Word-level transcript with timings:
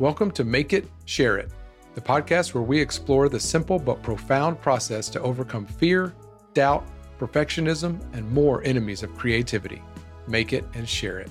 Welcome 0.00 0.30
to 0.30 0.44
Make 0.44 0.72
It, 0.72 0.88
Share 1.04 1.36
It, 1.36 1.50
the 1.94 2.00
podcast 2.00 2.54
where 2.54 2.62
we 2.62 2.80
explore 2.80 3.28
the 3.28 3.38
simple 3.38 3.78
but 3.78 4.02
profound 4.02 4.58
process 4.58 5.10
to 5.10 5.20
overcome 5.20 5.66
fear, 5.66 6.14
doubt, 6.54 6.88
perfectionism, 7.18 8.00
and 8.14 8.26
more 8.32 8.64
enemies 8.64 9.02
of 9.02 9.14
creativity. 9.14 9.82
Make 10.26 10.54
it 10.54 10.64
and 10.72 10.88
share 10.88 11.18
it. 11.18 11.28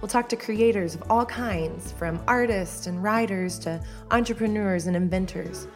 We'll 0.00 0.06
talk 0.06 0.28
to 0.28 0.36
creators 0.36 0.94
of 0.94 1.10
all 1.10 1.26
kinds, 1.26 1.90
from 1.90 2.22
artists 2.28 2.86
and 2.86 3.02
writers 3.02 3.58
to 3.60 3.82
entrepreneurs 4.12 4.86
and 4.86 4.94
inventors, 4.94 5.66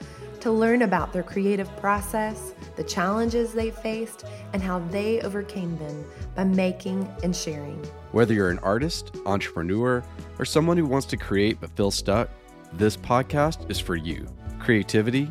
to 0.43 0.51
learn 0.51 0.83
about 0.83 1.13
their 1.13 1.23
creative 1.23 1.75
process, 1.77 2.53
the 2.75 2.83
challenges 2.83 3.53
they 3.53 3.71
faced, 3.71 4.25
and 4.53 4.61
how 4.61 4.81
they 4.91 5.21
overcame 5.21 5.79
them 5.79 6.05
by 6.35 6.43
making 6.43 7.09
and 7.23 7.35
sharing. 7.35 7.81
Whether 8.11 8.35
you're 8.35 8.51
an 8.51 8.59
artist, 8.59 9.17
entrepreneur, 9.25 10.03
or 10.41 10.45
someone 10.45 10.77
who 10.77 10.85
wants 10.85 11.07
to 11.07 11.17
create 11.17 11.61
but 11.61 11.71
feels 11.77 11.95
stuck, 11.95 12.29
this 12.73 12.97
podcast 12.97 13.71
is 13.71 13.79
for 13.79 13.95
you. 13.95 14.27
Creativity, 14.59 15.31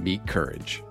meet 0.00 0.26
courage. 0.26 0.82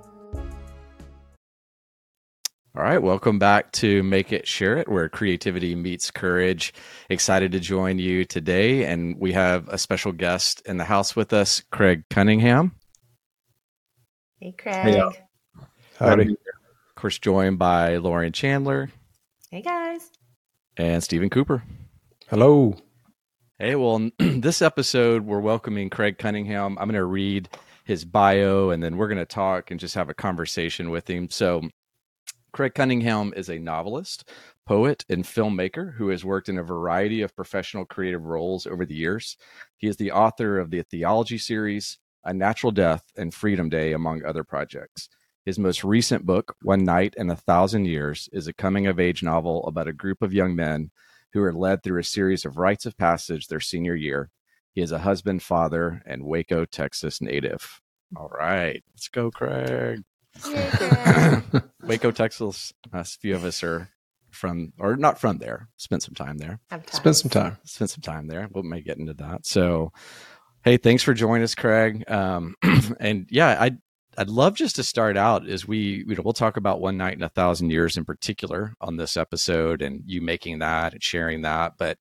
All 2.73 2.83
right, 2.83 3.01
welcome 3.01 3.37
back 3.37 3.73
to 3.73 4.01
Make 4.03 4.31
It 4.31 4.47
Share 4.47 4.77
It, 4.77 4.87
where 4.87 5.09
creativity 5.09 5.75
meets 5.75 6.09
courage. 6.09 6.73
Excited 7.09 7.51
to 7.51 7.59
join 7.59 7.99
you 7.99 8.23
today. 8.23 8.85
And 8.85 9.19
we 9.19 9.33
have 9.33 9.67
a 9.67 9.77
special 9.77 10.13
guest 10.13 10.61
in 10.65 10.77
the 10.77 10.85
house 10.85 11.17
with 11.17 11.33
us, 11.33 11.63
Craig 11.69 12.03
Cunningham. 12.09 12.71
Hey, 14.39 14.51
Craig. 14.51 14.75
Hey, 14.75 15.11
Howdy. 15.97 16.33
Of 16.33 16.95
course, 16.95 17.17
joined 17.17 17.57
by 17.57 17.97
Lauren 17.97 18.31
Chandler. 18.31 18.91
Hey, 19.49 19.63
guys. 19.63 20.11
And 20.77 21.03
Steven 21.03 21.31
Cooper. 21.31 21.63
Hello. 22.27 22.75
Hey, 23.57 23.73
well, 23.73 24.11
this 24.19 24.61
episode, 24.61 25.25
we're 25.25 25.39
welcoming 25.39 25.89
Craig 25.89 26.19
Cunningham. 26.19 26.77
I'm 26.77 26.87
going 26.87 26.99
to 26.99 27.05
read 27.05 27.49
his 27.83 28.05
bio 28.05 28.69
and 28.69 28.83
then 28.83 28.97
we're 28.97 29.07
going 29.07 29.17
to 29.17 29.25
talk 29.25 29.71
and 29.71 29.79
just 29.79 29.95
have 29.95 30.09
a 30.09 30.13
conversation 30.13 30.91
with 30.91 31.09
him. 31.09 31.31
So, 31.31 31.63
Craig 32.51 32.75
Cunningham 32.75 33.33
is 33.35 33.49
a 33.49 33.57
novelist, 33.57 34.29
poet, 34.67 35.03
and 35.09 35.23
filmmaker 35.23 35.95
who 35.95 36.09
has 36.09 36.23
worked 36.23 36.47
in 36.47 36.59
a 36.59 36.63
variety 36.63 37.23
of 37.23 37.35
professional 37.35 37.85
creative 37.85 38.25
roles 38.25 38.67
over 38.67 38.85
the 38.85 38.93
years. 38.93 39.35
He 39.77 39.87
is 39.87 39.97
the 39.97 40.11
author 40.11 40.59
of 40.59 40.69
the 40.69 40.83
Theology 40.83 41.39
series, 41.39 41.97
A 42.27 42.33
Natural 42.33 42.71
Death, 42.71 43.03
and 43.15 43.33
Freedom 43.33 43.69
Day, 43.69 43.93
among 43.93 44.23
other 44.23 44.43
projects. 44.43 45.09
His 45.45 45.57
most 45.57 45.85
recent 45.85 46.25
book, 46.25 46.55
One 46.61 46.83
Night 46.83 47.15
in 47.17 47.29
a 47.29 47.35
Thousand 47.37 47.85
Years, 47.85 48.27
is 48.33 48.47
a 48.47 48.53
coming 48.53 48.85
of 48.85 48.99
age 48.99 49.23
novel 49.23 49.65
about 49.65 49.87
a 49.87 49.93
group 49.93 50.21
of 50.21 50.33
young 50.33 50.53
men 50.53 50.91
who 51.31 51.41
are 51.41 51.53
led 51.53 51.81
through 51.81 52.01
a 52.01 52.03
series 52.03 52.43
of 52.43 52.57
rites 52.57 52.85
of 52.85 52.97
passage 52.97 53.47
their 53.47 53.61
senior 53.61 53.95
year. 53.95 54.29
He 54.73 54.81
is 54.81 54.91
a 54.91 54.99
husband, 54.99 55.41
father, 55.41 56.03
and 56.05 56.25
Waco, 56.25 56.65
Texas 56.65 57.21
native. 57.21 57.79
All 58.15 58.29
right, 58.29 58.83
let's 58.93 59.07
go, 59.07 59.31
Craig. 59.31 60.03
Waco, 61.81 62.11
Texas. 62.11 62.73
A 62.91 63.05
few 63.05 63.33
of 63.33 63.45
us 63.45 63.63
are 63.63 63.89
from, 64.31 64.73
or 64.77 64.97
not 64.97 65.17
from 65.17 65.37
there. 65.37 65.69
Spent 65.77 66.03
some 66.03 66.13
time 66.13 66.37
there. 66.37 66.59
Spent 66.91 67.15
some 67.15 67.29
time. 67.29 67.57
Spent 67.63 67.89
some 67.89 68.01
time 68.01 68.27
there. 68.27 68.49
We 68.53 68.61
may 68.63 68.81
get 68.81 68.97
into 68.97 69.13
that. 69.13 69.45
So, 69.45 69.93
hey, 70.67 70.75
thanks 70.75 71.01
for 71.01 71.13
joining 71.13 71.43
us, 71.43 71.55
Craig. 71.55 72.03
Um, 72.11 72.55
and 72.99 73.25
yeah, 73.29 73.55
I'd 73.57 73.77
I'd 74.17 74.29
love 74.29 74.55
just 74.55 74.75
to 74.75 74.83
start 74.83 75.15
out 75.15 75.47
as 75.47 75.65
we 75.65 76.03
you 76.05 76.15
know 76.15 76.21
we'll 76.25 76.33
talk 76.33 76.57
about 76.57 76.81
one 76.81 76.97
night 76.97 77.13
in 77.13 77.23
a 77.23 77.29
thousand 77.29 77.69
years 77.69 77.95
in 77.95 78.03
particular 78.03 78.73
on 78.81 78.97
this 78.97 79.15
episode, 79.15 79.81
and 79.81 80.01
you 80.05 80.21
making 80.21 80.59
that 80.59 80.91
and 80.91 81.01
sharing 81.01 81.43
that. 81.43 81.75
But 81.77 81.99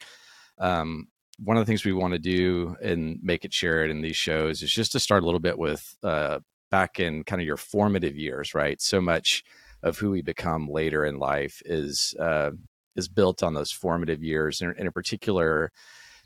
um, 0.59 1.07
one 1.39 1.57
of 1.57 1.61
the 1.61 1.67
things 1.67 1.85
we 1.85 1.93
want 1.93 2.15
to 2.15 2.19
do 2.19 2.75
and 2.83 3.21
make 3.23 3.45
it 3.45 3.55
share 3.55 3.85
it 3.85 3.91
in 3.93 4.03
these 4.03 4.17
shows 4.17 4.63
is 4.63 4.73
just 4.73 4.91
to 4.93 5.01
start 5.01 5.23
a 5.23 5.27
little 5.27 5.39
bit 5.39 5.59
with 5.59 5.97
uh, 6.03 6.41
back 6.73 6.99
in 6.99 7.23
kind 7.23 7.41
of 7.41 7.47
your 7.47 7.59
formative 7.59 8.17
years, 8.17 8.53
right? 8.53 8.81
So 8.81 9.01
much 9.01 9.45
of 9.85 9.97
who 9.97 10.11
we 10.11 10.23
become 10.23 10.69
later 10.69 11.05
in 11.05 11.21
life 11.21 11.63
is 11.67 12.17
uh, 12.19 12.51
is 12.97 13.07
built 13.07 13.45
on 13.45 13.55
those 13.55 13.71
formative 13.71 14.25
years, 14.25 14.61
and 14.61 14.77
in, 14.77 14.91
particular, 14.91 15.71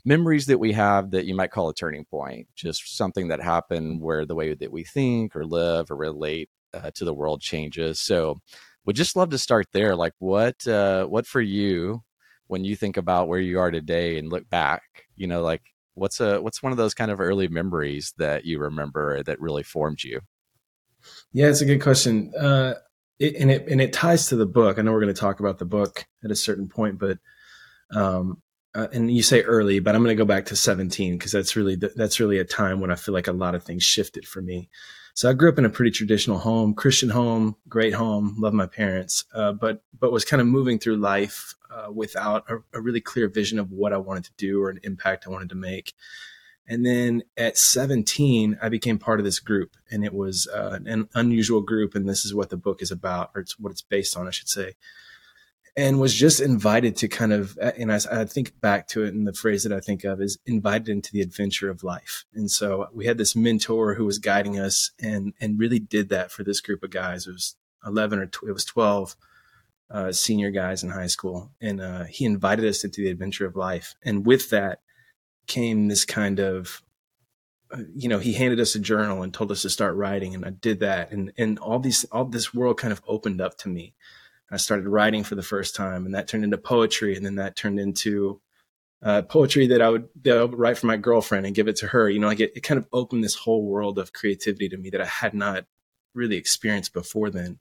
memories 0.05 0.45
that 0.47 0.59
we 0.59 0.73
have 0.73 1.11
that 1.11 1.25
you 1.25 1.35
might 1.35 1.51
call 1.51 1.69
a 1.69 1.73
turning 1.73 2.05
point, 2.05 2.47
just 2.55 2.97
something 2.97 3.27
that 3.29 3.41
happened 3.41 4.01
where 4.01 4.25
the 4.25 4.35
way 4.35 4.53
that 4.53 4.71
we 4.71 4.83
think 4.83 5.35
or 5.35 5.45
live 5.45 5.91
or 5.91 5.95
relate 5.95 6.49
uh, 6.73 6.91
to 6.95 7.05
the 7.05 7.13
world 7.13 7.41
changes. 7.41 7.99
So, 7.99 8.39
would 8.85 8.95
just 8.95 9.15
love 9.15 9.29
to 9.29 9.37
start 9.37 9.67
there. 9.73 9.95
Like, 9.95 10.13
what 10.19 10.67
uh, 10.67 11.05
what 11.05 11.27
for 11.27 11.41
you 11.41 12.03
when 12.47 12.65
you 12.65 12.75
think 12.75 12.97
about 12.97 13.27
where 13.27 13.39
you 13.39 13.59
are 13.59 13.71
today 13.71 14.17
and 14.17 14.31
look 14.31 14.49
back? 14.49 14.81
You 15.15 15.27
know, 15.27 15.41
like 15.41 15.61
what's 15.93 16.19
a 16.19 16.41
what's 16.41 16.63
one 16.63 16.71
of 16.71 16.77
those 16.77 16.93
kind 16.93 17.11
of 17.11 17.19
early 17.19 17.47
memories 17.47 18.13
that 18.17 18.45
you 18.45 18.59
remember 18.59 19.23
that 19.23 19.39
really 19.39 19.63
formed 19.63 20.03
you? 20.03 20.21
Yeah, 21.31 21.47
it's 21.47 21.61
a 21.61 21.65
good 21.65 21.81
question. 21.81 22.33
Uh, 22.35 22.75
it, 23.19 23.35
and 23.35 23.51
it 23.51 23.67
and 23.67 23.81
it 23.81 23.93
ties 23.93 24.27
to 24.27 24.35
the 24.35 24.45
book. 24.45 24.79
I 24.79 24.81
know 24.81 24.91
we're 24.91 25.01
going 25.01 25.13
to 25.13 25.19
talk 25.19 25.39
about 25.39 25.59
the 25.59 25.65
book 25.65 26.05
at 26.23 26.31
a 26.31 26.35
certain 26.35 26.67
point, 26.67 26.97
but 26.97 27.19
um, 27.95 28.41
uh, 28.73 28.87
and 28.93 29.11
you 29.11 29.23
say 29.23 29.41
early, 29.41 29.79
but 29.79 29.95
I'm 29.95 30.03
going 30.03 30.15
to 30.15 30.21
go 30.21 30.25
back 30.25 30.45
to 30.47 30.55
17 30.55 31.17
because 31.17 31.31
that's 31.31 31.55
really 31.55 31.75
that's 31.75 32.19
really 32.19 32.39
a 32.39 32.45
time 32.45 32.79
when 32.79 32.91
I 32.91 32.95
feel 32.95 33.13
like 33.13 33.27
a 33.27 33.33
lot 33.33 33.55
of 33.55 33.63
things 33.63 33.83
shifted 33.83 34.25
for 34.27 34.41
me. 34.41 34.69
So 35.13 35.29
I 35.29 35.33
grew 35.33 35.49
up 35.49 35.57
in 35.57 35.65
a 35.65 35.69
pretty 35.69 35.91
traditional 35.91 36.37
home, 36.37 36.73
Christian 36.73 37.09
home, 37.09 37.57
great 37.67 37.93
home, 37.93 38.35
love 38.39 38.53
my 38.53 38.65
parents, 38.65 39.25
uh, 39.33 39.51
but 39.51 39.83
but 39.99 40.11
was 40.11 40.23
kind 40.23 40.39
of 40.39 40.47
moving 40.47 40.79
through 40.79 40.97
life 40.97 41.53
uh, 41.69 41.91
without 41.91 42.49
a, 42.49 42.57
a, 42.73 42.81
really 42.81 43.01
clear 43.01 43.27
vision 43.27 43.59
of 43.59 43.71
what 43.71 43.93
I 43.93 43.97
wanted 43.97 44.25
to 44.25 44.31
do 44.37 44.61
or 44.61 44.69
an 44.69 44.79
impact 44.83 45.25
I 45.25 45.29
wanted 45.29 45.49
to 45.49 45.55
make. 45.55 45.93
And 46.67 46.85
then 46.85 47.23
at 47.35 47.57
17, 47.57 48.57
I 48.61 48.69
became 48.69 48.99
part 48.99 49.19
of 49.19 49.25
this 49.25 49.39
group, 49.39 49.75
and 49.89 50.05
it 50.05 50.13
was 50.13 50.47
uh, 50.47 50.79
an 50.85 51.09
unusual 51.13 51.61
group, 51.61 51.95
and 51.95 52.07
this 52.07 52.23
is 52.23 52.33
what 52.33 52.49
the 52.49 52.57
book 52.57 52.81
is 52.81 52.91
about, 52.91 53.31
or 53.35 53.41
it's 53.41 53.59
what 53.59 53.71
it's 53.71 53.81
based 53.81 54.15
on, 54.15 54.27
I 54.27 54.31
should 54.31 54.47
say 54.47 54.75
and 55.75 55.99
was 55.99 56.13
just 56.13 56.41
invited 56.41 56.97
to 56.97 57.07
kind 57.07 57.31
of, 57.31 57.57
and 57.77 57.91
I, 57.91 57.99
I, 58.11 58.25
think 58.25 58.59
back 58.59 58.87
to 58.89 59.03
it, 59.03 59.13
and 59.13 59.25
the 59.25 59.33
phrase 59.33 59.63
that 59.63 59.71
I 59.71 59.79
think 59.79 60.03
of 60.03 60.21
is 60.21 60.37
invited 60.45 60.89
into 60.89 61.11
the 61.13 61.21
adventure 61.21 61.69
of 61.69 61.83
life. 61.83 62.25
And 62.33 62.51
so 62.51 62.89
we 62.93 63.05
had 63.05 63.17
this 63.17 63.35
mentor 63.35 63.93
who 63.95 64.05
was 64.05 64.19
guiding 64.19 64.59
us, 64.59 64.91
and 65.01 65.33
and 65.39 65.59
really 65.59 65.79
did 65.79 66.09
that 66.09 66.31
for 66.31 66.43
this 66.43 66.61
group 66.61 66.83
of 66.83 66.89
guys. 66.89 67.27
It 67.27 67.31
was 67.31 67.55
eleven 67.85 68.19
or 68.19 68.25
tw- 68.25 68.49
it 68.49 68.53
was 68.53 68.65
twelve 68.65 69.15
uh, 69.89 70.11
senior 70.11 70.51
guys 70.51 70.83
in 70.83 70.89
high 70.89 71.07
school, 71.07 71.51
and 71.61 71.79
uh, 71.79 72.03
he 72.03 72.25
invited 72.25 72.65
us 72.65 72.83
into 72.83 73.01
the 73.01 73.09
adventure 73.09 73.45
of 73.45 73.55
life. 73.55 73.95
And 74.03 74.25
with 74.25 74.49
that 74.49 74.81
came 75.47 75.87
this 75.87 76.05
kind 76.05 76.39
of 76.39 76.81
uh, 77.71 77.83
you 77.95 78.09
know, 78.09 78.19
he 78.19 78.33
handed 78.33 78.59
us 78.59 78.75
a 78.75 78.79
journal 78.79 79.23
and 79.23 79.33
told 79.33 79.51
us 79.51 79.61
to 79.61 79.69
start 79.69 79.95
writing, 79.95 80.35
and 80.35 80.45
I 80.45 80.49
did 80.49 80.81
that, 80.81 81.11
and 81.11 81.31
and 81.37 81.57
all 81.59 81.79
these, 81.79 82.03
all 82.11 82.25
this 82.25 82.53
world 82.53 82.77
kind 82.77 82.91
of 82.91 83.01
opened 83.07 83.39
up 83.39 83.57
to 83.59 83.69
me, 83.69 83.93
I 84.51 84.57
started 84.57 84.87
writing 84.87 85.23
for 85.23 85.35
the 85.35 85.43
first 85.43 85.75
time, 85.75 86.05
and 86.05 86.13
that 86.15 86.27
turned 86.27 86.43
into 86.43 86.57
poetry, 86.57 87.15
and 87.15 87.25
then 87.25 87.35
that 87.35 87.55
turned 87.55 87.79
into 87.79 88.41
uh, 89.01 89.21
poetry 89.23 89.67
that 89.67 89.81
I, 89.81 89.89
would, 89.89 90.09
that 90.23 90.37
I 90.37 90.43
would 90.43 90.59
write 90.59 90.77
for 90.77 90.87
my 90.87 90.97
girlfriend 90.97 91.45
and 91.45 91.55
give 91.55 91.67
it 91.67 91.77
to 91.77 91.87
her. 91.87 92.09
You 92.09 92.19
know, 92.19 92.27
like 92.27 92.39
it, 92.39 92.51
it 92.55 92.61
kind 92.61 92.77
of 92.77 92.87
opened 92.91 93.23
this 93.23 93.35
whole 93.35 93.65
world 93.65 93.97
of 93.97 94.13
creativity 94.13 94.69
to 94.69 94.77
me 94.77 94.89
that 94.91 95.01
I 95.01 95.05
had 95.05 95.33
not 95.33 95.65
really 96.13 96.35
experienced 96.35 96.93
before 96.93 97.29
then. 97.29 97.59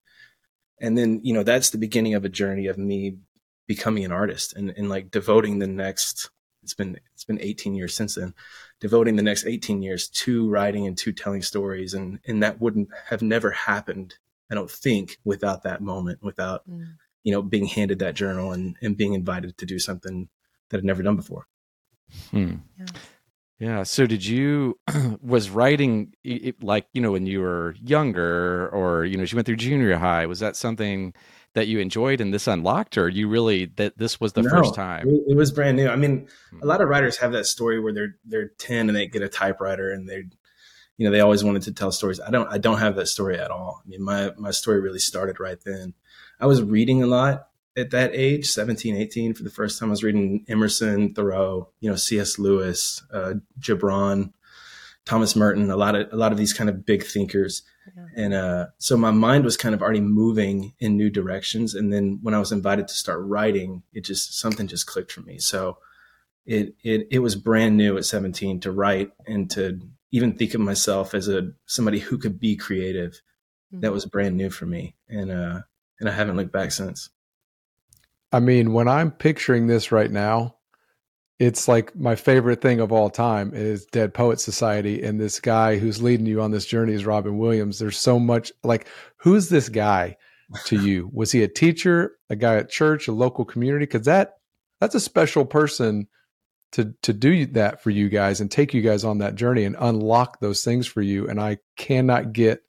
And 0.80 0.98
then, 0.98 1.20
you 1.22 1.32
know, 1.32 1.42
that's 1.42 1.70
the 1.70 1.78
beginning 1.78 2.14
of 2.14 2.24
a 2.24 2.28
journey 2.28 2.66
of 2.66 2.78
me 2.78 3.18
becoming 3.66 4.04
an 4.04 4.12
artist 4.12 4.54
and, 4.56 4.70
and 4.76 4.88
like 4.88 5.12
devoting 5.12 5.60
the 5.60 5.66
next 5.66 6.28
it's 6.62 6.74
been 6.74 6.98
it's 7.14 7.24
been 7.24 7.40
18 7.40 7.74
years 7.74 7.94
since 7.94 8.16
then 8.16 8.34
devoting 8.80 9.14
the 9.14 9.22
next 9.22 9.46
18 9.46 9.80
years 9.80 10.08
to 10.08 10.48
writing 10.50 10.88
and 10.88 10.98
to 10.98 11.12
telling 11.12 11.40
stories 11.40 11.94
and 11.94 12.18
and 12.26 12.42
that 12.42 12.60
wouldn't 12.60 12.88
have 13.06 13.22
never 13.22 13.52
happened 13.52 14.16
I 14.50 14.54
don't 14.54 14.70
think 14.70 15.18
without 15.24 15.62
that 15.62 15.80
moment, 15.80 16.22
without 16.22 16.68
mm. 16.68 16.86
you 17.22 17.32
know 17.32 17.42
being 17.42 17.66
handed 17.66 17.98
that 18.00 18.14
journal 18.14 18.52
and 18.52 18.76
and 18.82 18.96
being 18.96 19.14
invited 19.14 19.56
to 19.58 19.66
do 19.66 19.78
something 19.78 20.28
that 20.70 20.78
I'd 20.78 20.84
never 20.84 21.02
done 21.02 21.16
before. 21.16 21.46
Hmm. 22.30 22.54
Yeah. 22.78 22.86
yeah. 23.58 23.82
So 23.82 24.06
did 24.06 24.24
you 24.24 24.78
was 25.22 25.50
writing 25.50 26.14
like 26.60 26.86
you 26.92 27.00
know 27.00 27.12
when 27.12 27.26
you 27.26 27.40
were 27.40 27.74
younger 27.82 28.68
or 28.70 29.04
you 29.04 29.16
know 29.16 29.22
as 29.22 29.32
you 29.32 29.36
went 29.36 29.46
through 29.46 29.56
junior 29.56 29.96
high 29.96 30.26
was 30.26 30.40
that 30.40 30.56
something 30.56 31.14
that 31.54 31.66
you 31.66 31.80
enjoyed 31.80 32.20
and 32.20 32.32
this 32.32 32.46
unlocked 32.46 32.96
or 32.96 33.08
you 33.08 33.28
really 33.28 33.66
that 33.76 33.98
this 33.98 34.20
was 34.20 34.34
the 34.34 34.42
no, 34.42 34.50
first 34.50 34.74
time 34.74 35.08
it 35.08 35.36
was 35.36 35.50
brand 35.50 35.76
new 35.76 35.88
i 35.88 35.96
mean 35.96 36.28
a 36.52 36.56
hmm. 36.56 36.66
lot 36.66 36.80
of 36.80 36.88
writers 36.88 37.16
have 37.16 37.32
that 37.32 37.44
story 37.44 37.80
where 37.80 37.92
they're 37.92 38.16
they're 38.24 38.50
10 38.58 38.88
and 38.88 38.96
they 38.96 39.06
get 39.06 39.22
a 39.22 39.28
typewriter 39.28 39.90
and 39.90 40.08
they 40.08 40.24
you 41.00 41.06
know, 41.06 41.12
they 41.12 41.20
always 41.20 41.42
wanted 41.42 41.62
to 41.62 41.72
tell 41.72 41.90
stories. 41.90 42.20
I 42.20 42.28
don't, 42.30 42.52
I 42.52 42.58
don't 42.58 42.78
have 42.78 42.94
that 42.96 43.06
story 43.06 43.38
at 43.38 43.50
all. 43.50 43.80
I 43.82 43.88
mean, 43.88 44.02
my, 44.02 44.32
my 44.36 44.50
story 44.50 44.82
really 44.82 44.98
started 44.98 45.40
right 45.40 45.56
then. 45.64 45.94
I 46.38 46.44
was 46.44 46.62
reading 46.62 47.02
a 47.02 47.06
lot 47.06 47.48
at 47.74 47.90
that 47.92 48.10
age, 48.12 48.50
17, 48.50 48.94
18, 48.94 49.32
for 49.32 49.42
the 49.42 49.48
first 49.48 49.78
time. 49.80 49.88
I 49.88 49.92
was 49.92 50.04
reading 50.04 50.44
Emerson, 50.46 51.14
Thoreau, 51.14 51.70
you 51.80 51.88
know, 51.88 51.96
C.S. 51.96 52.38
Lewis, 52.38 53.02
uh, 53.14 53.36
Gibran, 53.58 54.34
Thomas 55.06 55.34
Merton, 55.34 55.70
a 55.70 55.76
lot 55.76 55.94
of, 55.94 56.12
a 56.12 56.16
lot 56.16 56.32
of 56.32 56.38
these 56.38 56.52
kind 56.52 56.68
of 56.68 56.84
big 56.84 57.02
thinkers. 57.02 57.62
Yeah. 57.96 58.04
And, 58.22 58.34
uh, 58.34 58.66
so 58.76 58.98
my 58.98 59.10
mind 59.10 59.44
was 59.44 59.56
kind 59.56 59.74
of 59.74 59.80
already 59.80 60.02
moving 60.02 60.74
in 60.80 60.98
new 60.98 61.08
directions. 61.08 61.74
And 61.74 61.90
then 61.90 62.18
when 62.20 62.34
I 62.34 62.40
was 62.40 62.52
invited 62.52 62.88
to 62.88 62.94
start 62.94 63.20
writing, 63.22 63.84
it 63.94 64.04
just, 64.04 64.38
something 64.38 64.66
just 64.66 64.86
clicked 64.86 65.12
for 65.12 65.22
me. 65.22 65.38
So, 65.38 65.78
it 66.46 66.74
it 66.82 67.06
it 67.10 67.18
was 67.18 67.36
brand 67.36 67.76
new 67.76 67.98
at 67.98 68.06
17 68.06 68.60
to 68.60 68.72
write 68.72 69.12
and 69.26 69.50
to 69.50 69.78
even 70.12 70.34
think 70.34 70.54
of 70.54 70.60
myself 70.60 71.14
as 71.14 71.28
a 71.28 71.50
somebody 71.66 71.98
who 71.98 72.18
could 72.18 72.40
be 72.40 72.56
creative. 72.56 73.20
Mm-hmm. 73.72 73.80
That 73.80 73.92
was 73.92 74.06
brand 74.06 74.36
new 74.36 74.50
for 74.50 74.66
me, 74.66 74.96
and 75.08 75.30
uh, 75.30 75.60
and 75.98 76.08
I 76.08 76.12
haven't 76.12 76.36
looked 76.36 76.52
back 76.52 76.72
since. 76.72 77.10
I 78.32 78.40
mean, 78.40 78.72
when 78.72 78.88
I'm 78.88 79.10
picturing 79.10 79.66
this 79.66 79.90
right 79.90 80.10
now, 80.10 80.56
it's 81.38 81.66
like 81.68 81.96
my 81.96 82.16
favorite 82.16 82.60
thing 82.60 82.80
of 82.80 82.92
all 82.92 83.10
time 83.10 83.52
is 83.54 83.86
Dead 83.86 84.12
Poet 84.14 84.40
Society, 84.40 85.02
and 85.02 85.20
this 85.20 85.40
guy 85.40 85.78
who's 85.78 86.02
leading 86.02 86.26
you 86.26 86.42
on 86.42 86.50
this 86.50 86.66
journey 86.66 86.92
is 86.92 87.06
Robin 87.06 87.38
Williams. 87.38 87.78
There's 87.78 87.98
so 87.98 88.18
much 88.18 88.52
like, 88.62 88.86
who's 89.16 89.48
this 89.48 89.68
guy 89.68 90.16
to 90.66 90.76
you? 90.76 91.10
Was 91.12 91.32
he 91.32 91.42
a 91.42 91.48
teacher, 91.48 92.12
a 92.28 92.36
guy 92.36 92.56
at 92.56 92.70
church, 92.70 93.08
a 93.08 93.12
local 93.12 93.44
community? 93.44 93.86
Because 93.86 94.06
that 94.06 94.34
that's 94.80 94.94
a 94.94 95.00
special 95.00 95.44
person 95.44 96.08
to 96.72 96.94
to 97.02 97.12
do 97.12 97.46
that 97.46 97.82
for 97.82 97.90
you 97.90 98.08
guys 98.08 98.40
and 98.40 98.50
take 98.50 98.74
you 98.74 98.82
guys 98.82 99.04
on 99.04 99.18
that 99.18 99.34
journey 99.34 99.64
and 99.64 99.76
unlock 99.78 100.40
those 100.40 100.64
things 100.64 100.86
for 100.86 101.02
you. 101.02 101.28
And 101.28 101.40
I 101.40 101.58
cannot 101.76 102.32
get 102.32 102.62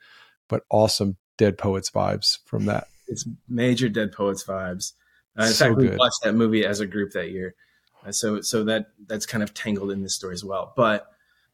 but 0.47 0.63
awesome 0.69 1.17
Dead 1.37 1.57
Poets 1.57 1.89
vibes 1.89 2.39
from 2.45 2.65
that. 2.65 2.87
It's 3.07 3.27
major 3.49 3.89
Dead 3.89 4.13
Poets 4.13 4.45
vibes. 4.45 4.93
Uh, 5.37 5.43
in 5.43 5.49
so 5.49 5.65
fact, 5.65 5.77
we 5.77 5.87
good. 5.89 5.99
watched 5.99 6.23
that 6.23 6.33
movie 6.33 6.65
as 6.65 6.79
a 6.79 6.87
group 6.87 7.11
that 7.11 7.29
year, 7.29 7.55
uh, 8.07 8.11
so 8.13 8.39
so 8.39 8.63
that 8.63 8.85
that's 9.05 9.25
kind 9.25 9.43
of 9.43 9.53
tangled 9.53 9.91
in 9.91 10.01
this 10.01 10.15
story 10.15 10.33
as 10.33 10.45
well. 10.45 10.71
But 10.77 11.07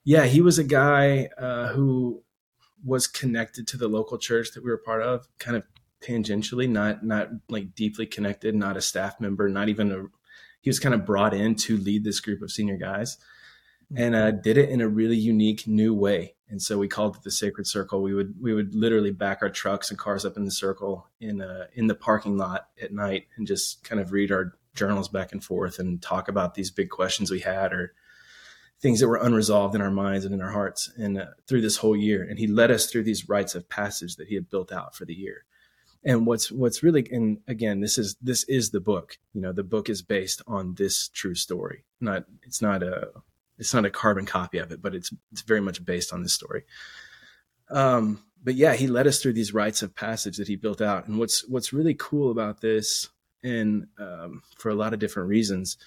yeah, 0.04 0.26
he 0.26 0.40
was 0.40 0.60
a 0.60 0.64
guy 0.64 1.30
uh, 1.36 1.70
who 1.70 2.22
was 2.86 3.08
connected 3.08 3.68
to 3.70 3.78
the 3.78 3.88
local 3.88 4.20
church 4.20 4.52
that 4.52 4.64
we 4.64 4.70
were 4.70 4.78
part 4.78 5.02
of, 5.02 5.28
kind 5.40 5.58
of 5.58 5.64
tangentially, 6.00 6.70
not 6.70 7.04
not 7.04 7.30
like 7.50 7.74
deeply 7.74 8.06
connected, 8.06 8.54
not 8.54 8.78
a 8.78 8.82
staff 8.82 9.20
member, 9.20 9.50
not 9.50 9.68
even 9.68 9.92
a 9.92 10.04
he 10.68 10.70
was 10.70 10.80
kind 10.80 10.94
of 10.94 11.06
brought 11.06 11.34
in 11.34 11.56
to 11.56 11.78
lead 11.78 12.04
this 12.04 12.20
group 12.20 12.42
of 12.42 12.52
senior 12.52 12.76
guys 12.76 13.18
and 13.96 14.14
uh, 14.14 14.32
did 14.32 14.58
it 14.58 14.68
in 14.68 14.82
a 14.82 14.88
really 14.90 15.16
unique 15.16 15.66
new 15.66 15.94
way. 15.94 16.36
And 16.50 16.62
so 16.62 16.78
we 16.78 16.90
called 16.90 17.16
it 17.16 17.24
the 17.24 17.32
sacred 17.32 17.68
circle. 17.68 18.02
We 18.02 18.14
would 18.14 18.36
we 18.42 18.54
would 18.54 18.76
literally 18.76 19.12
back 19.12 19.40
our 19.42 19.50
trucks 19.50 19.90
and 19.90 19.98
cars 19.98 20.26
up 20.26 20.36
in 20.36 20.44
the 20.44 20.52
circle 20.52 21.08
in 21.22 21.42
uh, 21.42 21.68
in 21.74 21.88
the 21.88 21.96
parking 21.96 22.36
lot 22.36 22.68
at 22.82 22.92
night 22.92 23.28
and 23.38 23.48
just 23.48 23.82
kind 23.86 24.02
of 24.02 24.12
read 24.12 24.30
our 24.30 24.58
journals 24.76 25.08
back 25.08 25.32
and 25.32 25.42
forth 25.42 25.80
and 25.80 26.02
talk 26.02 26.28
about 26.28 26.56
these 26.56 26.70
big 26.70 26.90
questions 26.90 27.32
we 27.32 27.40
had 27.40 27.72
or 27.72 27.94
things 28.82 29.00
that 29.00 29.08
were 29.08 29.24
unresolved 29.24 29.74
in 29.74 29.80
our 29.80 29.90
minds 29.90 30.26
and 30.26 30.34
in 30.34 30.42
our 30.42 30.52
hearts 30.52 30.92
and 30.98 31.18
uh, 31.18 31.28
through 31.48 31.62
this 31.62 31.78
whole 31.78 31.96
year. 31.96 32.28
And 32.30 32.40
he 32.40 32.48
led 32.48 32.72
us 32.72 32.88
through 32.88 33.04
these 33.04 33.30
rites 33.30 33.56
of 33.56 33.70
passage 33.70 34.18
that 34.18 34.28
he 34.28 34.36
had 34.36 34.50
built 34.50 34.74
out 34.74 34.98
for 34.98 35.06
the 35.06 35.16
year 35.16 35.46
and 36.04 36.26
what's 36.26 36.52
what's 36.52 36.84
really 36.84 37.08
and 37.12 37.40
again 37.48 37.80
this 37.80 37.98
is 37.98 38.16
this 38.22 38.44
is 38.46 38.70
the 38.72 38.80
book 38.80 39.18
you 39.34 39.42
know 39.42 39.52
the 39.52 39.64
book 39.64 39.90
is 39.90 40.02
based 40.02 40.42
on 40.48 40.76
this 40.76 41.10
true 41.10 41.36
story. 41.36 41.84
Not 42.00 42.26
it's 42.44 42.62
not 42.62 42.84
a 42.84 43.10
it's 43.58 43.74
not 43.74 43.86
a 43.86 43.90
carbon 43.90 44.26
copy 44.26 44.60
of 44.60 44.72
it 44.72 44.82
but 44.82 44.96
it's 44.96 45.12
it's 45.32 45.42
very 45.42 45.62
much 45.62 45.84
based 45.84 46.14
on 46.14 46.24
this 46.24 46.34
story. 46.34 46.64
Um 47.70 48.24
but 48.44 48.56
yeah 48.56 48.74
he 48.74 48.88
led 48.88 49.08
us 49.08 49.22
through 49.22 49.34
these 49.34 49.54
rites 49.54 49.82
of 49.82 49.96
passage 49.96 50.38
that 50.38 50.48
he 50.48 50.56
built 50.56 50.82
out. 50.82 51.08
And 51.08 51.20
what's 51.20 51.48
what's 51.48 51.74
really 51.74 51.96
cool 51.96 52.32
about 52.32 52.62
this 52.62 53.10
and 53.44 53.88
um, 54.00 54.42
for 54.58 54.70
a 54.70 54.76
lot 54.76 54.94
of 54.94 55.00
different 55.00 55.30
reasons 55.30 55.78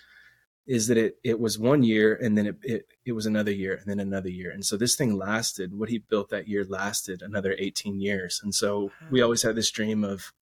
is 0.70 0.86
that 0.86 0.96
it 0.96 1.18
it 1.24 1.40
was 1.40 1.58
one 1.58 1.82
year 1.82 2.14
and 2.14 2.38
then 2.38 2.46
it, 2.46 2.56
it 2.62 2.86
it 3.04 3.12
was 3.12 3.26
another 3.26 3.50
year 3.50 3.74
and 3.74 3.86
then 3.88 3.98
another 3.98 4.28
year. 4.28 4.52
And 4.52 4.64
so 4.64 4.76
this 4.76 4.94
thing 4.94 5.16
lasted. 5.18 5.76
What 5.76 5.88
he 5.88 5.98
built 5.98 6.30
that 6.30 6.46
year 6.46 6.64
lasted 6.64 7.22
another 7.22 7.56
18 7.58 8.00
years. 8.00 8.40
And 8.40 8.54
so 8.54 8.92
we 9.10 9.20
always 9.20 9.42
had 9.42 9.56
this 9.56 9.72
dream 9.72 10.04
of 10.04 10.32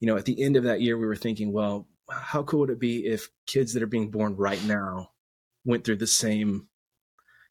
you 0.00 0.08
know 0.08 0.16
at 0.16 0.24
the 0.24 0.42
end 0.42 0.56
of 0.56 0.64
that 0.64 0.80
year 0.80 0.98
we 0.98 1.06
were 1.06 1.14
thinking 1.14 1.52
well 1.52 1.86
how 2.10 2.42
cool 2.42 2.58
would 2.58 2.70
it 2.70 2.80
be 2.80 3.06
if 3.06 3.30
kids 3.46 3.72
that 3.72 3.84
are 3.84 3.86
being 3.86 4.10
born 4.10 4.34
right 4.34 4.62
now 4.64 5.12
went 5.64 5.84
through 5.84 5.98
the 5.98 6.08
same 6.08 6.66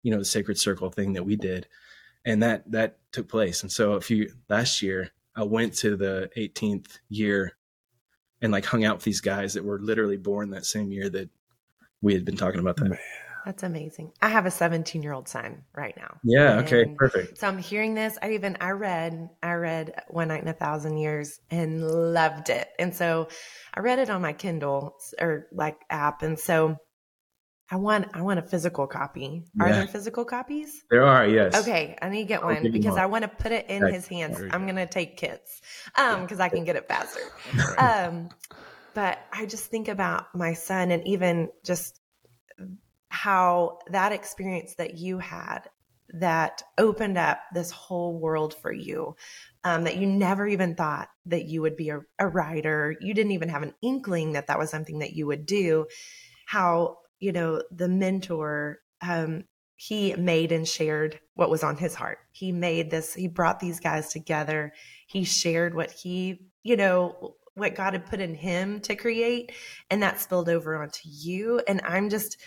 you 0.02 0.10
know 0.10 0.18
the 0.18 0.24
sacred 0.24 0.58
circle 0.58 0.90
thing 0.90 1.12
that 1.12 1.24
we 1.24 1.36
did. 1.36 1.68
And 2.24 2.42
that 2.42 2.68
that 2.72 2.98
took 3.12 3.28
place. 3.28 3.62
And 3.62 3.70
so 3.70 3.92
a 3.92 4.00
few 4.00 4.32
last 4.48 4.82
year 4.82 5.12
i 5.36 5.44
went 5.44 5.74
to 5.74 5.96
the 5.96 6.28
18th 6.36 6.98
year 7.08 7.56
and 8.42 8.50
like 8.50 8.64
hung 8.64 8.84
out 8.84 8.96
with 8.96 9.04
these 9.04 9.20
guys 9.20 9.54
that 9.54 9.64
were 9.64 9.78
literally 9.78 10.16
born 10.16 10.50
that 10.50 10.66
same 10.66 10.90
year 10.90 11.08
that 11.08 11.30
we 12.02 12.14
had 12.14 12.25
been 12.25 12.37
talking 12.37 12.61
about 12.61 12.76
that. 12.76 12.99
That's 13.44 13.62
amazing. 13.62 14.12
I 14.20 14.29
have 14.29 14.47
a 14.47 14.50
17 14.50 15.02
year 15.02 15.12
old 15.12 15.29
son 15.29 15.62
right 15.75 15.97
now. 15.97 16.19
Yeah. 16.23 16.61
Okay. 16.61 16.94
Perfect. 16.97 17.38
So 17.38 17.49
I'm 17.49 17.58
hearing 17.58 17.94
this. 17.94 18.19
I 18.20 18.32
even, 18.32 18.56
I 18.61 18.70
read, 18.70 19.31
I 19.43 19.52
read 19.55 20.02
One 20.08 20.29
Night 20.29 20.43
in 20.43 20.49
a 20.49 20.52
Thousand 20.52 20.99
Years 20.99 21.41
and 21.50 21.82
loved 21.82 22.50
it. 22.50 22.69
And 22.79 22.94
so 22.94 23.29
I 23.73 23.81
read 23.81 23.99
it 23.99 24.11
on 24.11 24.23
my 24.23 24.32
Kindle 24.32 24.97
or 25.19 25.47
like 25.52 25.79
app. 25.88 26.23
And 26.23 26.38
so 26.38 26.76
I 27.70 27.76
want, 27.76 28.08
I 28.14 28.23
want 28.23 28.41
a 28.41 28.43
physical 28.43 28.87
copy. 28.87 29.44
Are 29.58 29.69
yeah. 29.69 29.76
there 29.76 29.87
physical 29.87 30.25
copies? 30.25 30.82
There 30.91 31.06
are. 31.06 31.26
Yes. 31.26 31.55
Okay. 31.62 31.96
I 32.03 32.08
need 32.08 32.23
to 32.23 32.29
get 32.29 32.44
one 32.44 32.70
because 32.73 32.96
I 32.96 33.06
want 33.06 33.23
to 33.23 33.29
put 33.29 33.53
it 33.53 33.70
in 33.70 33.87
his 33.87 34.06
hands. 34.06 34.38
I'm 34.50 34.64
going 34.64 34.76
to 34.76 34.87
take 34.87 35.17
kits, 35.17 35.62
um, 35.96 36.26
cause 36.26 36.41
I 36.41 36.49
can 36.49 36.64
get 36.64 36.76
it 36.76 36.88
faster. 36.88 37.20
um, 37.79 38.29
but 38.94 39.19
I 39.32 39.46
just 39.46 39.66
think 39.66 39.88
about 39.88 40.34
my 40.34 40.54
son 40.54 40.90
and 40.90 41.06
even 41.06 41.50
just 41.64 42.00
how 43.08 43.78
that 43.90 44.12
experience 44.12 44.75
that 44.76 44.98
you 44.98 45.19
had 45.19 45.69
that 46.14 46.62
opened 46.78 47.19
up 47.19 47.40
this 47.54 47.70
whole 47.70 48.19
world 48.19 48.54
for 48.54 48.72
you 48.72 49.14
um, 49.64 49.84
that 49.84 49.96
you 49.96 50.06
never 50.06 50.46
even 50.46 50.75
thought 50.75 51.08
that 51.26 51.44
you 51.44 51.62
would 51.62 51.76
be 51.76 51.90
a, 51.90 52.00
a 52.19 52.26
writer. 52.26 52.96
You 53.00 53.14
didn't 53.14 53.32
even 53.32 53.48
have 53.48 53.62
an 53.62 53.75
inkling 53.82 54.32
that 54.32 54.46
that 54.48 54.58
was 54.58 54.70
something 54.70 55.00
that 55.00 55.12
you 55.12 55.26
would 55.26 55.46
do. 55.46 55.86
How 56.46 56.98
you 57.19 57.32
know 57.32 57.62
the 57.70 57.88
mentor 57.88 58.81
um, 59.02 59.44
he 59.76 60.14
made 60.14 60.52
and 60.52 60.66
shared 60.66 61.20
what 61.34 61.50
was 61.50 61.62
on 61.62 61.76
his 61.76 61.94
heart. 61.94 62.19
He 62.32 62.52
made 62.52 62.90
this 62.90 63.14
he 63.14 63.28
brought 63.28 63.60
these 63.60 63.81
guys 63.81 64.12
together. 64.12 64.72
He 65.06 65.25
shared 65.25 65.75
what 65.75 65.90
he 65.90 66.40
you 66.62 66.76
know 66.76 67.36
what 67.60 67.74
God 67.74 67.92
had 67.92 68.06
put 68.06 68.20
in 68.20 68.34
him 68.34 68.80
to 68.80 68.96
create 68.96 69.52
and 69.90 70.02
that 70.02 70.20
spilled 70.20 70.48
over 70.48 70.80
onto 70.82 71.08
you. 71.08 71.60
And 71.68 71.80
I'm 71.84 72.08
just 72.08 72.38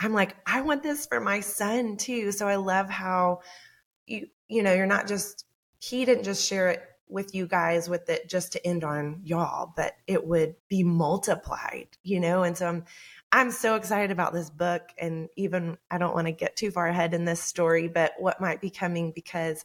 I'm 0.00 0.12
like 0.12 0.36
I 0.46 0.62
want 0.62 0.82
this 0.82 1.06
for 1.06 1.20
my 1.20 1.40
son 1.40 1.96
too. 1.96 2.32
So 2.32 2.48
I 2.48 2.56
love 2.56 2.88
how 2.88 3.40
you 4.06 4.28
you 4.48 4.62
know 4.62 4.72
you're 4.72 4.86
not 4.86 5.06
just 5.06 5.44
he 5.78 6.04
didn't 6.04 6.24
just 6.24 6.46
share 6.46 6.70
it 6.70 6.82
with 7.08 7.34
you 7.34 7.46
guys 7.46 7.88
with 7.88 8.08
it 8.08 8.28
just 8.28 8.52
to 8.52 8.64
end 8.64 8.84
on 8.84 9.20
y'all 9.24 9.72
but 9.74 9.94
it 10.06 10.24
would 10.24 10.54
be 10.68 10.84
multiplied 10.84 11.88
you 12.02 12.20
know? 12.20 12.44
And 12.44 12.56
so 12.56 12.66
I'm 12.66 12.84
I'm 13.32 13.50
so 13.52 13.76
excited 13.76 14.10
about 14.10 14.32
this 14.32 14.50
book. 14.50 14.82
And 14.98 15.28
even 15.36 15.78
I 15.88 15.98
don't 15.98 16.14
want 16.14 16.26
to 16.26 16.32
get 16.32 16.56
too 16.56 16.72
far 16.72 16.88
ahead 16.88 17.14
in 17.14 17.24
this 17.24 17.42
story 17.42 17.88
but 17.88 18.12
what 18.18 18.40
might 18.40 18.60
be 18.60 18.70
coming 18.70 19.12
because 19.14 19.64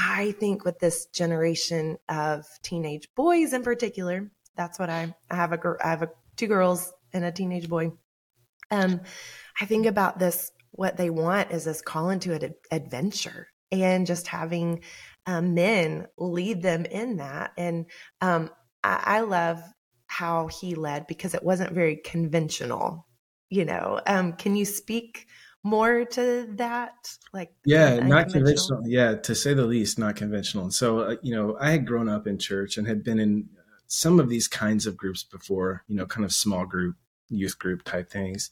I 0.00 0.32
think 0.32 0.64
with 0.64 0.78
this 0.78 1.06
generation 1.06 1.98
of 2.08 2.46
teenage 2.62 3.08
boys 3.14 3.52
in 3.52 3.62
particular, 3.62 4.30
that's 4.56 4.78
what 4.78 4.88
I, 4.88 5.14
I 5.30 5.36
have 5.36 5.52
a 5.52 5.58
girl, 5.58 5.76
I 5.84 5.90
have 5.90 6.02
a, 6.02 6.10
two 6.36 6.46
girls 6.46 6.92
and 7.12 7.24
a 7.24 7.32
teenage 7.32 7.68
boy. 7.68 7.92
Um, 8.70 9.02
I 9.60 9.66
think 9.66 9.86
about 9.86 10.18
this, 10.18 10.52
what 10.70 10.96
they 10.96 11.10
want 11.10 11.50
is 11.50 11.64
this 11.64 11.82
call 11.82 12.10
into 12.10 12.32
an 12.32 12.54
adventure 12.70 13.48
and 13.70 14.06
just 14.06 14.26
having 14.26 14.82
um, 15.26 15.54
men 15.54 16.06
lead 16.16 16.62
them 16.62 16.86
in 16.86 17.18
that. 17.18 17.52
And 17.58 17.86
um, 18.22 18.50
I, 18.82 19.02
I 19.04 19.20
love 19.20 19.62
how 20.06 20.46
he 20.46 20.74
led 20.74 21.06
because 21.08 21.34
it 21.34 21.42
wasn't 21.42 21.72
very 21.72 21.96
conventional. 21.96 23.06
You 23.50 23.64
know, 23.66 24.00
um, 24.06 24.32
can 24.32 24.56
you 24.56 24.64
speak 24.64 25.26
more 25.62 26.04
to 26.06 26.48
that 26.56 27.16
like 27.32 27.52
yeah 27.64 27.98
not 28.00 28.30
conventional. 28.30 28.82
Yeah 28.86 29.16
to 29.16 29.34
say 29.34 29.54
the 29.54 29.66
least 29.66 29.98
not 29.98 30.16
conventional. 30.16 30.64
And 30.64 30.74
so 30.74 31.00
uh, 31.00 31.16
you 31.22 31.34
know 31.34 31.56
i 31.60 31.70
had 31.70 31.86
grown 31.86 32.08
up 32.08 32.26
in 32.26 32.38
church 32.38 32.76
and 32.76 32.86
had 32.86 33.04
been 33.04 33.18
in 33.18 33.48
some 33.86 34.20
of 34.20 34.28
these 34.28 34.48
kinds 34.48 34.86
of 34.86 34.96
groups 34.96 35.22
before 35.22 35.84
you 35.88 35.96
know 35.96 36.06
kind 36.06 36.24
of 36.24 36.32
small 36.32 36.64
group 36.64 36.96
youth 37.28 37.58
group 37.58 37.84
type 37.84 38.10
things 38.10 38.50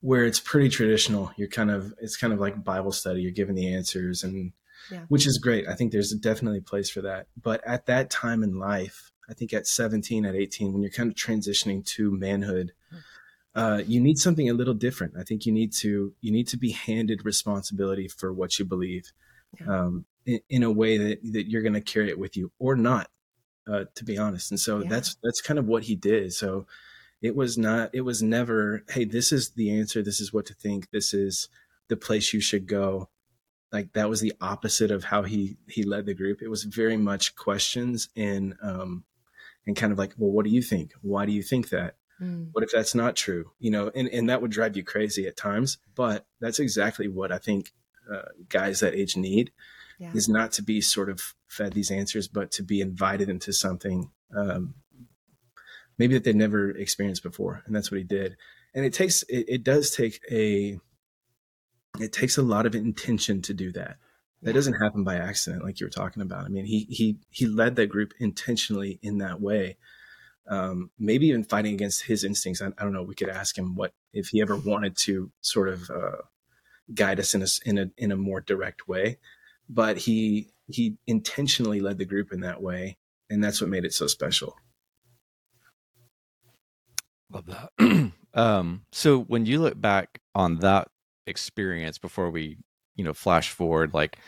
where 0.00 0.24
it's 0.24 0.40
pretty 0.40 0.68
traditional. 0.68 1.30
You're 1.36 1.48
kind 1.48 1.70
of 1.70 1.94
it's 2.00 2.16
kind 2.16 2.32
of 2.32 2.40
like 2.40 2.64
bible 2.64 2.92
study. 2.92 3.22
You're 3.22 3.30
given 3.30 3.54
the 3.54 3.72
answers 3.72 4.24
and 4.24 4.52
yeah. 4.90 5.04
which 5.08 5.26
is 5.26 5.38
great. 5.38 5.68
I 5.68 5.74
think 5.74 5.92
there's 5.92 6.12
definitely 6.12 6.58
a 6.58 6.62
place 6.62 6.90
for 6.90 7.02
that. 7.02 7.28
But 7.40 7.64
at 7.64 7.86
that 7.86 8.10
time 8.10 8.42
in 8.42 8.58
life 8.58 9.10
i 9.30 9.34
think 9.34 9.52
at 9.52 9.68
17 9.68 10.26
at 10.26 10.34
18 10.34 10.72
when 10.72 10.82
you're 10.82 10.90
kind 10.90 11.08
of 11.08 11.16
transitioning 11.16 11.84
to 11.86 12.10
manhood 12.10 12.72
mm 12.92 12.98
uh, 13.54 13.82
you 13.86 14.00
need 14.00 14.18
something 14.18 14.48
a 14.48 14.54
little 14.54 14.74
different. 14.74 15.14
I 15.18 15.22
think 15.22 15.46
you 15.46 15.52
need 15.52 15.72
to 15.74 16.14
you 16.20 16.32
need 16.32 16.48
to 16.48 16.56
be 16.56 16.70
handed 16.70 17.24
responsibility 17.24 18.08
for 18.08 18.32
what 18.32 18.58
you 18.58 18.64
believe, 18.64 19.12
yeah. 19.60 19.66
um, 19.66 20.04
in, 20.24 20.40
in, 20.48 20.62
a 20.62 20.70
way 20.70 20.96
that 20.96 21.20
that 21.32 21.50
you're 21.50 21.62
going 21.62 21.74
to 21.74 21.80
carry 21.80 22.08
it 22.08 22.18
with 22.18 22.36
you 22.36 22.50
or 22.58 22.76
not. 22.76 23.08
Uh, 23.70 23.84
to 23.94 24.04
be 24.04 24.18
honest, 24.18 24.50
and 24.50 24.58
so 24.58 24.80
yeah. 24.80 24.88
that's 24.88 25.16
that's 25.22 25.40
kind 25.40 25.58
of 25.58 25.66
what 25.66 25.84
he 25.84 25.94
did. 25.94 26.32
So 26.32 26.66
it 27.22 27.36
was 27.36 27.56
not 27.56 27.90
it 27.92 28.00
was 28.02 28.22
never 28.22 28.82
hey 28.90 29.04
this 29.04 29.32
is 29.32 29.50
the 29.50 29.78
answer 29.78 30.02
this 30.02 30.20
is 30.20 30.32
what 30.32 30.44
to 30.46 30.54
think 30.54 30.90
this 30.90 31.14
is 31.14 31.48
the 31.88 31.96
place 31.96 32.34
you 32.34 32.40
should 32.40 32.66
go 32.66 33.08
like 33.72 33.92
that 33.94 34.10
was 34.10 34.20
the 34.20 34.34
opposite 34.40 34.90
of 34.90 35.04
how 35.04 35.22
he 35.22 35.56
he 35.68 35.84
led 35.84 36.04
the 36.04 36.14
group 36.14 36.42
it 36.42 36.48
was 36.48 36.64
very 36.64 36.96
much 36.96 37.36
questions 37.36 38.08
and 38.16 38.54
um 38.60 39.04
and 39.66 39.76
kind 39.76 39.92
of 39.92 39.98
like 39.98 40.12
well 40.18 40.30
what 40.30 40.44
do 40.44 40.50
you 40.50 40.60
think 40.60 40.92
why 41.00 41.24
do 41.24 41.32
you 41.32 41.42
think 41.42 41.70
that 41.70 41.94
Mm. 42.22 42.48
What 42.52 42.62
if 42.64 42.70
that's 42.70 42.94
not 42.94 43.16
true? 43.16 43.50
You 43.58 43.70
know, 43.70 43.90
and, 43.94 44.08
and 44.08 44.28
that 44.28 44.40
would 44.40 44.50
drive 44.50 44.76
you 44.76 44.84
crazy 44.84 45.26
at 45.26 45.36
times. 45.36 45.78
But 45.94 46.26
that's 46.40 46.60
exactly 46.60 47.08
what 47.08 47.32
I 47.32 47.38
think 47.38 47.72
uh, 48.12 48.28
guys 48.48 48.80
that 48.80 48.94
age 48.94 49.16
need 49.16 49.50
yeah. 49.98 50.12
is 50.14 50.28
not 50.28 50.52
to 50.52 50.62
be 50.62 50.80
sort 50.80 51.10
of 51.10 51.34
fed 51.48 51.72
these 51.72 51.90
answers, 51.90 52.28
but 52.28 52.50
to 52.52 52.62
be 52.62 52.80
invited 52.80 53.28
into 53.28 53.52
something 53.52 54.10
um, 54.36 54.74
maybe 55.98 56.14
that 56.14 56.24
they 56.24 56.32
never 56.32 56.70
experienced 56.70 57.22
before. 57.22 57.62
And 57.66 57.74
that's 57.74 57.90
what 57.90 57.98
he 57.98 58.04
did. 58.04 58.36
And 58.74 58.84
it 58.84 58.92
takes, 58.92 59.22
it, 59.24 59.46
it 59.48 59.64
does 59.64 59.90
take 59.90 60.20
a, 60.30 60.78
it 62.00 62.12
takes 62.12 62.38
a 62.38 62.42
lot 62.42 62.66
of 62.66 62.74
intention 62.74 63.42
to 63.42 63.54
do 63.54 63.72
that. 63.72 63.96
That 64.44 64.54
doesn't 64.54 64.82
happen 64.82 65.04
by 65.04 65.16
accident, 65.16 65.62
like 65.62 65.78
you 65.78 65.86
were 65.86 65.90
talking 65.90 66.20
about. 66.20 66.44
I 66.44 66.48
mean, 66.48 66.64
he 66.64 66.84
he 66.90 67.18
he 67.30 67.46
led 67.46 67.76
that 67.76 67.86
group 67.86 68.12
intentionally 68.18 68.98
in 69.00 69.18
that 69.18 69.40
way. 69.40 69.76
Um, 70.48 70.90
maybe 70.98 71.28
even 71.28 71.44
fighting 71.44 71.74
against 71.74 72.02
his 72.02 72.24
instincts. 72.24 72.60
I, 72.60 72.66
I, 72.66 72.82
don't 72.82 72.92
know. 72.92 73.02
We 73.02 73.14
could 73.14 73.28
ask 73.28 73.56
him 73.56 73.76
what 73.76 73.92
if 74.12 74.28
he 74.28 74.42
ever 74.42 74.56
wanted 74.56 74.96
to 74.98 75.30
sort 75.40 75.68
of 75.68 75.88
uh, 75.88 76.22
guide 76.92 77.20
us 77.20 77.34
in 77.34 77.42
a 77.42 77.46
in 77.64 77.78
a 77.78 77.90
in 77.96 78.12
a 78.12 78.16
more 78.16 78.40
direct 78.40 78.88
way, 78.88 79.18
but 79.68 79.98
he 79.98 80.48
he 80.66 80.96
intentionally 81.06 81.80
led 81.80 81.98
the 81.98 82.04
group 82.04 82.32
in 82.32 82.40
that 82.40 82.60
way, 82.60 82.98
and 83.30 83.42
that's 83.42 83.60
what 83.60 83.70
made 83.70 83.84
it 83.84 83.92
so 83.92 84.06
special. 84.08 84.56
Love 87.30 87.46
that. 87.46 88.12
um, 88.34 88.84
so 88.90 89.20
when 89.20 89.46
you 89.46 89.60
look 89.60 89.80
back 89.80 90.20
on 90.34 90.58
that 90.58 90.88
experience 91.26 91.98
before 91.98 92.30
we 92.30 92.58
you 92.96 93.04
know 93.04 93.14
flash 93.14 93.50
forward 93.50 93.94
like 93.94 94.18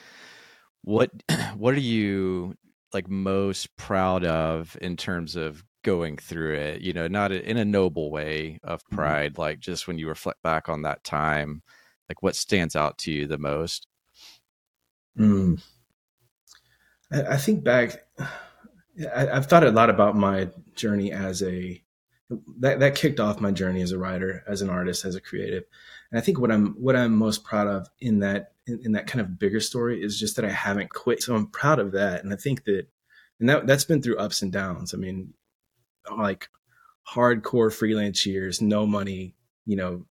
what 0.82 1.10
what 1.56 1.74
are 1.74 1.80
you 1.80 2.54
like 2.92 3.08
most 3.08 3.76
proud 3.76 4.24
of 4.24 4.76
in 4.80 4.96
terms 4.96 5.36
of 5.36 5.64
going 5.84 6.16
through 6.16 6.54
it 6.54 6.80
you 6.80 6.92
know 6.92 7.06
not 7.06 7.30
in 7.30 7.56
a 7.56 7.64
noble 7.64 8.10
way 8.10 8.58
of 8.64 8.82
mm-hmm. 8.84 8.96
pride 8.96 9.32
mm-hmm. 9.32 9.42
like 9.42 9.60
just 9.60 9.86
when 9.86 9.98
you 9.98 10.08
reflect 10.08 10.42
back 10.42 10.68
on 10.68 10.82
that 10.82 11.04
time 11.04 11.62
like 12.08 12.22
what 12.22 12.34
stands 12.34 12.74
out 12.74 12.98
to 12.98 13.12
you 13.12 13.26
the 13.26 13.38
most 13.38 13.86
mm. 15.18 15.62
I, 17.12 17.22
I, 17.22 17.36
think 17.36 17.62
back 17.62 18.06
I, 18.18 19.28
i've 19.28 19.46
thought 19.46 19.64
a 19.64 19.70
lot 19.70 19.90
about 19.90 20.16
my 20.16 20.48
journey 20.74 21.12
as 21.12 21.42
a 21.42 21.80
that, 22.58 22.80
that 22.80 22.94
kicked 22.94 23.20
off 23.20 23.40
my 23.40 23.50
journey 23.50 23.82
as 23.82 23.92
a 23.92 23.98
writer 23.98 24.42
as 24.48 24.62
an 24.62 24.70
artist 24.70 25.04
as 25.04 25.14
a 25.14 25.20
creative 25.20 25.64
and 26.14 26.20
I 26.20 26.22
think 26.22 26.38
what 26.38 26.52
I'm 26.52 26.74
what 26.74 26.94
I'm 26.94 27.16
most 27.16 27.42
proud 27.42 27.66
of 27.66 27.88
in 27.98 28.20
that 28.20 28.52
in, 28.68 28.80
in, 28.84 28.92
that 28.92 29.08
kind 29.08 29.20
of 29.20 29.36
bigger 29.36 29.58
story 29.58 30.00
is 30.00 30.16
just 30.16 30.36
that 30.36 30.44
I 30.44 30.50
haven't 30.50 30.90
quit. 30.90 31.20
So 31.20 31.34
I'm 31.34 31.48
proud 31.48 31.80
of 31.80 31.90
that. 31.90 32.22
And 32.22 32.32
I 32.32 32.36
think 32.36 32.62
that 32.66 32.86
and 33.40 33.48
that 33.48 33.66
that's 33.66 33.84
been 33.84 34.00
through 34.00 34.18
ups 34.18 34.40
and 34.40 34.52
downs. 34.52 34.94
I 34.94 34.96
mean, 34.96 35.34
like 36.10 36.48
hardcore 37.08 37.72
freelance 37.72 38.24
years, 38.26 38.60
no 38.60 38.86
money, 38.86 39.34
you 39.66 39.76
know, 39.76 40.06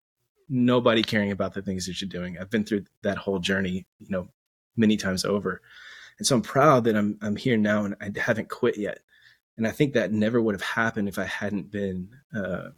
nobody 0.49 1.01
caring 1.01 1.31
about 1.31 1.53
the 1.53 1.61
things 1.61 1.85
that 1.85 2.01
you're 2.01 2.09
doing. 2.09 2.37
I've 2.37 2.49
been 2.49 2.63
through 2.63 2.85
that 3.01 3.17
whole 3.17 3.39
journey, 3.39 3.85
you 3.99 4.09
know, 4.09 4.29
many 4.75 4.97
times 4.97 5.25
over. 5.25 5.61
And 6.17 6.27
so 6.27 6.35
I'm 6.35 6.41
proud 6.41 6.83
that 6.85 6.95
I'm 6.95 7.17
I'm 7.21 7.35
here 7.35 7.57
now 7.57 7.85
and 7.85 7.95
I 8.01 8.11
haven't 8.19 8.49
quit 8.49 8.77
yet. 8.77 8.99
And 9.57 9.67
I 9.67 9.71
think 9.71 9.93
that 9.93 10.11
never 10.11 10.41
would 10.41 10.55
have 10.55 10.61
happened 10.61 11.07
if 11.07 11.19
I 11.19 11.25
hadn't 11.25 11.71
been 11.71 12.09
uh, 12.35 12.69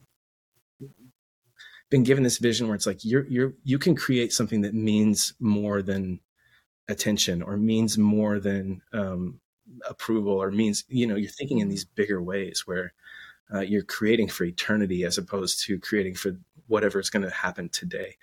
been 1.90 2.04
given 2.04 2.24
this 2.24 2.38
vision 2.38 2.68
where 2.68 2.76
it's 2.76 2.88
like 2.88 3.04
you're 3.06 3.26
you're 3.28 3.54
you 3.64 3.78
can 3.80 3.96
create 3.96 4.34
something 4.34 4.62
that 4.62 4.74
means 4.74 5.34
more 5.40 5.82
than 5.82 6.20
attention 6.88 7.42
or 7.42 7.58
means 7.58 7.98
more 7.98 8.40
than 8.40 8.82
um, 8.94 9.40
approval 9.88 10.34
or 10.34 10.52
means 10.52 10.84
you 10.88 11.08
know 11.08 11.16
you're 11.16 11.30
thinking 11.30 11.60
in 11.60 11.70
these 11.70 11.86
bigger 11.86 12.22
ways 12.22 12.64
where 12.66 12.94
uh, 13.54 13.60
you're 13.60 13.84
creating 13.84 14.28
for 14.28 14.44
eternity 14.44 15.04
as 15.04 15.18
opposed 15.18 15.64
to 15.64 15.80
creating 15.80 16.16
for 16.16 16.38
whatever 16.68 17.00
is 17.00 17.10
going 17.10 17.24
to 17.24 17.30
happen 17.30 17.70
today 17.70 18.16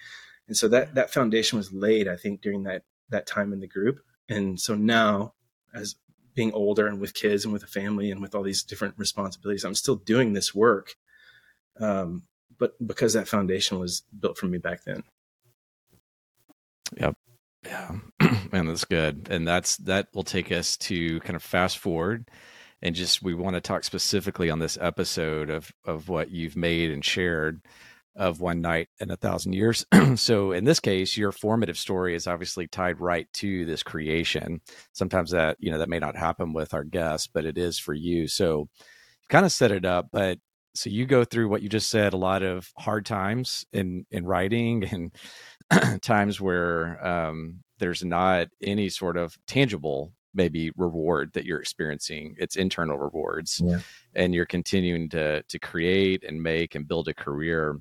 and 0.48 0.56
so 0.56 0.68
that 0.68 0.94
that 0.94 1.12
foundation 1.12 1.56
was 1.56 1.72
laid 1.72 2.08
i 2.08 2.16
think 2.16 2.40
during 2.40 2.64
that 2.64 2.82
that 3.08 3.26
time 3.26 3.52
in 3.52 3.60
the 3.60 3.68
group 3.68 4.00
and 4.28 4.60
so 4.60 4.74
now 4.74 5.32
as 5.74 5.96
being 6.34 6.52
older 6.52 6.86
and 6.86 6.98
with 6.98 7.12
kids 7.12 7.44
and 7.44 7.52
with 7.52 7.62
a 7.62 7.66
family 7.66 8.10
and 8.10 8.22
with 8.22 8.34
all 8.34 8.42
these 8.42 8.62
different 8.62 8.94
responsibilities 8.96 9.64
i'm 9.64 9.74
still 9.74 9.96
doing 9.96 10.32
this 10.32 10.54
work 10.54 10.96
um, 11.80 12.22
but 12.58 12.74
because 12.86 13.14
that 13.14 13.28
foundation 13.28 13.78
was 13.78 14.02
built 14.18 14.38
for 14.38 14.46
me 14.46 14.58
back 14.58 14.84
then. 14.84 15.02
Yep. 16.96 17.16
Yeah. 17.64 17.96
Man, 18.52 18.66
that's 18.66 18.84
good. 18.84 19.28
And 19.30 19.46
that's 19.46 19.76
that 19.78 20.08
will 20.14 20.22
take 20.22 20.52
us 20.52 20.76
to 20.78 21.20
kind 21.20 21.36
of 21.36 21.42
fast 21.42 21.78
forward 21.78 22.28
and 22.80 22.94
just 22.94 23.22
we 23.22 23.34
want 23.34 23.54
to 23.54 23.60
talk 23.60 23.84
specifically 23.84 24.50
on 24.50 24.58
this 24.58 24.78
episode 24.80 25.50
of 25.50 25.72
of 25.84 26.08
what 26.08 26.30
you've 26.30 26.56
made 26.56 26.90
and 26.90 27.04
shared 27.04 27.62
of 28.14 28.40
one 28.40 28.60
night 28.60 28.88
in 29.00 29.10
a 29.10 29.16
thousand 29.16 29.54
years. 29.54 29.86
so 30.16 30.52
in 30.52 30.64
this 30.64 30.80
case, 30.80 31.16
your 31.16 31.32
formative 31.32 31.78
story 31.78 32.14
is 32.14 32.26
obviously 32.26 32.66
tied 32.66 33.00
right 33.00 33.26
to 33.32 33.64
this 33.64 33.82
creation. 33.82 34.60
Sometimes 34.92 35.30
that, 35.30 35.56
you 35.60 35.70
know, 35.70 35.78
that 35.78 35.88
may 35.88 35.98
not 35.98 36.16
happen 36.16 36.52
with 36.52 36.74
our 36.74 36.84
guests, 36.84 37.26
but 37.26 37.46
it 37.46 37.56
is 37.56 37.78
for 37.78 37.94
you. 37.94 38.28
So 38.28 38.68
kind 39.30 39.46
of 39.46 39.52
set 39.52 39.70
it 39.72 39.86
up, 39.86 40.08
but 40.12 40.38
so 40.74 40.90
you 40.90 41.06
go 41.06 41.24
through 41.24 41.48
what 41.48 41.62
you 41.62 41.68
just 41.68 41.90
said 41.90 42.12
a 42.12 42.18
lot 42.18 42.42
of 42.42 42.70
hard 42.78 43.04
times 43.04 43.66
in 43.72 44.06
in 44.10 44.24
writing 44.24 44.84
and 45.70 46.02
times 46.02 46.40
where 46.40 47.04
um, 47.06 47.60
there's 47.82 48.04
not 48.04 48.48
any 48.62 48.88
sort 48.88 49.16
of 49.16 49.36
tangible 49.46 50.12
maybe 50.34 50.70
reward 50.76 51.32
that 51.34 51.44
you're 51.44 51.60
experiencing 51.60 52.34
it's 52.38 52.56
internal 52.56 52.96
rewards 52.96 53.60
yeah. 53.62 53.80
and 54.14 54.34
you're 54.34 54.46
continuing 54.46 55.08
to 55.08 55.42
to 55.42 55.58
create 55.58 56.24
and 56.24 56.42
make 56.42 56.74
and 56.74 56.88
build 56.88 57.08
a 57.08 57.14
career 57.14 57.78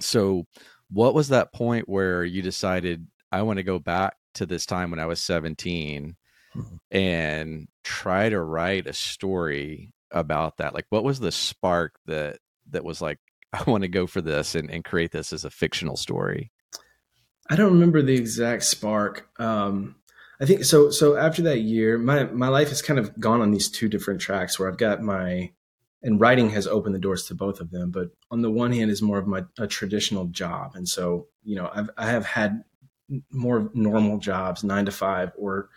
so 0.00 0.44
what 0.90 1.14
was 1.14 1.28
that 1.28 1.52
point 1.52 1.88
where 1.88 2.24
you 2.24 2.42
decided 2.42 3.06
i 3.32 3.42
want 3.42 3.56
to 3.56 3.62
go 3.62 3.78
back 3.78 4.16
to 4.34 4.44
this 4.44 4.66
time 4.66 4.90
when 4.90 5.00
i 5.00 5.06
was 5.06 5.20
17 5.22 6.16
mm-hmm. 6.54 6.76
and 6.90 7.68
try 7.82 8.28
to 8.28 8.40
write 8.40 8.86
a 8.86 8.92
story 8.92 9.94
about 10.14 10.56
that? 10.58 10.74
Like, 10.74 10.86
what 10.88 11.04
was 11.04 11.20
the 11.20 11.32
spark 11.32 11.96
that 12.06 12.38
that 12.70 12.84
was 12.84 13.02
like, 13.02 13.18
I 13.52 13.62
want 13.68 13.82
to 13.82 13.88
go 13.88 14.06
for 14.06 14.22
this 14.22 14.54
and, 14.54 14.70
and 14.70 14.84
create 14.84 15.12
this 15.12 15.32
as 15.32 15.44
a 15.44 15.50
fictional 15.50 15.96
story? 15.96 16.50
I 17.48 17.56
don't 17.56 17.72
remember 17.72 18.02
the 18.02 18.14
exact 18.14 18.64
spark. 18.64 19.28
Um, 19.38 19.96
I 20.40 20.46
think 20.46 20.64
so. 20.64 20.90
So 20.90 21.16
after 21.16 21.42
that 21.42 21.60
year, 21.60 21.98
my 21.98 22.24
my 22.24 22.48
life 22.48 22.70
has 22.70 22.82
kind 22.82 22.98
of 22.98 23.18
gone 23.20 23.40
on 23.40 23.50
these 23.50 23.70
two 23.70 23.88
different 23.88 24.20
tracks 24.20 24.58
where 24.58 24.68
I've 24.68 24.78
got 24.78 25.02
my 25.02 25.52
and 26.02 26.20
writing 26.20 26.50
has 26.50 26.66
opened 26.66 26.94
the 26.94 27.00
doors 27.00 27.26
to 27.26 27.34
both 27.34 27.60
of 27.60 27.70
them. 27.70 27.90
But 27.90 28.10
on 28.30 28.42
the 28.42 28.50
one 28.50 28.72
hand, 28.72 28.90
is 28.90 29.02
more 29.02 29.18
of 29.18 29.26
my 29.26 29.44
a 29.58 29.66
traditional 29.66 30.26
job, 30.26 30.72
and 30.74 30.88
so 30.88 31.28
you 31.42 31.56
know 31.56 31.70
I've 31.72 31.90
I 31.96 32.06
have 32.06 32.26
had 32.26 32.64
more 33.30 33.70
normal 33.74 34.18
jobs, 34.18 34.64
nine 34.64 34.86
to 34.86 34.92
five, 34.92 35.32
or 35.36 35.68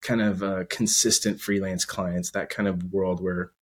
kind 0.00 0.20
of 0.20 0.42
uh, 0.42 0.64
consistent 0.68 1.40
freelance 1.40 1.84
clients, 1.84 2.30
that 2.32 2.50
kind 2.50 2.68
of 2.68 2.92
world 2.92 3.22
where 3.22 3.52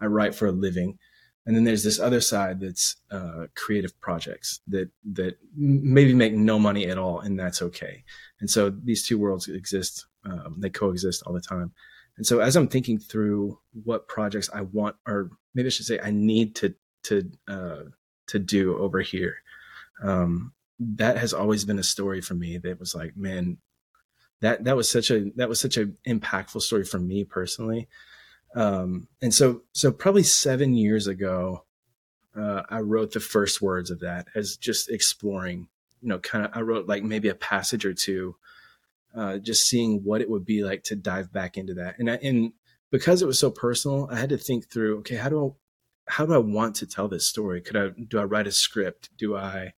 I 0.00 0.06
write 0.06 0.34
for 0.34 0.46
a 0.46 0.52
living. 0.52 0.98
And 1.46 1.56
then 1.56 1.64
there's 1.64 1.84
this 1.84 1.98
other 1.98 2.20
side 2.20 2.60
that's 2.60 2.96
uh, 3.10 3.46
creative 3.56 3.98
projects 4.00 4.60
that 4.68 4.90
that 5.12 5.38
maybe 5.56 6.14
make 6.14 6.34
no 6.34 6.58
money 6.58 6.86
at 6.86 6.98
all, 6.98 7.20
and 7.20 7.38
that's 7.38 7.62
okay. 7.62 8.04
And 8.40 8.50
so 8.50 8.70
these 8.70 9.06
two 9.06 9.18
worlds 9.18 9.48
exist; 9.48 10.06
um, 10.24 10.56
they 10.58 10.68
coexist 10.68 11.22
all 11.26 11.32
the 11.32 11.40
time. 11.40 11.72
And 12.16 12.26
so 12.26 12.40
as 12.40 12.56
I'm 12.56 12.68
thinking 12.68 12.98
through 12.98 13.58
what 13.84 14.06
projects 14.06 14.50
I 14.52 14.60
want, 14.60 14.96
or 15.06 15.30
maybe 15.54 15.68
I 15.68 15.70
should 15.70 15.86
say, 15.86 15.98
I 16.02 16.10
need 16.10 16.54
to 16.56 16.74
to 17.04 17.30
uh, 17.48 17.82
to 18.28 18.38
do 18.38 18.76
over 18.76 19.00
here, 19.00 19.36
um, 20.02 20.52
that 20.78 21.16
has 21.16 21.32
always 21.32 21.64
been 21.64 21.78
a 21.78 21.82
story 21.82 22.20
for 22.20 22.34
me. 22.34 22.58
That 22.58 22.78
was 22.78 22.94
like, 22.94 23.16
man, 23.16 23.56
that 24.42 24.64
that 24.64 24.76
was 24.76 24.90
such 24.90 25.10
a 25.10 25.30
that 25.36 25.48
was 25.48 25.58
such 25.58 25.78
an 25.78 25.96
impactful 26.06 26.60
story 26.60 26.84
for 26.84 26.98
me 26.98 27.24
personally 27.24 27.88
um, 28.54 29.08
and 29.22 29.32
so, 29.32 29.62
so 29.72 29.92
probably 29.92 30.22
seven 30.22 30.74
years 30.74 31.06
ago, 31.06 31.64
uh, 32.36 32.62
I 32.68 32.80
wrote 32.80 33.12
the 33.12 33.20
first 33.20 33.60
words 33.60 33.90
of 33.90 34.00
that 34.00 34.28
as 34.34 34.56
just 34.56 34.90
exploring, 34.90 35.68
you 36.00 36.08
know, 36.08 36.18
kind 36.18 36.44
of, 36.44 36.50
I 36.54 36.60
wrote 36.60 36.88
like 36.88 37.02
maybe 37.02 37.28
a 37.28 37.34
passage 37.34 37.84
or 37.84 37.94
two, 37.94 38.36
uh, 39.14 39.38
just 39.38 39.66
seeing 39.66 40.02
what 40.04 40.20
it 40.20 40.30
would 40.30 40.44
be 40.44 40.62
like 40.62 40.84
to 40.84 40.96
dive 40.96 41.32
back 41.32 41.56
into 41.56 41.74
that. 41.74 41.98
And 41.98 42.10
I, 42.10 42.14
and 42.22 42.52
because 42.90 43.22
it 43.22 43.26
was 43.26 43.38
so 43.38 43.50
personal, 43.50 44.08
I 44.10 44.18
had 44.18 44.30
to 44.30 44.38
think 44.38 44.68
through, 44.68 44.98
okay, 44.98 45.16
how 45.16 45.28
do 45.28 45.56
I, 46.08 46.12
how 46.12 46.26
do 46.26 46.32
I 46.34 46.38
want 46.38 46.76
to 46.76 46.86
tell 46.86 47.08
this 47.08 47.26
story? 47.26 47.60
Could 47.60 47.76
I, 47.76 47.88
do 48.08 48.18
I 48.18 48.24
write 48.24 48.46
a 48.46 48.52
script? 48.52 49.10
Do 49.16 49.36
I, 49.36 49.74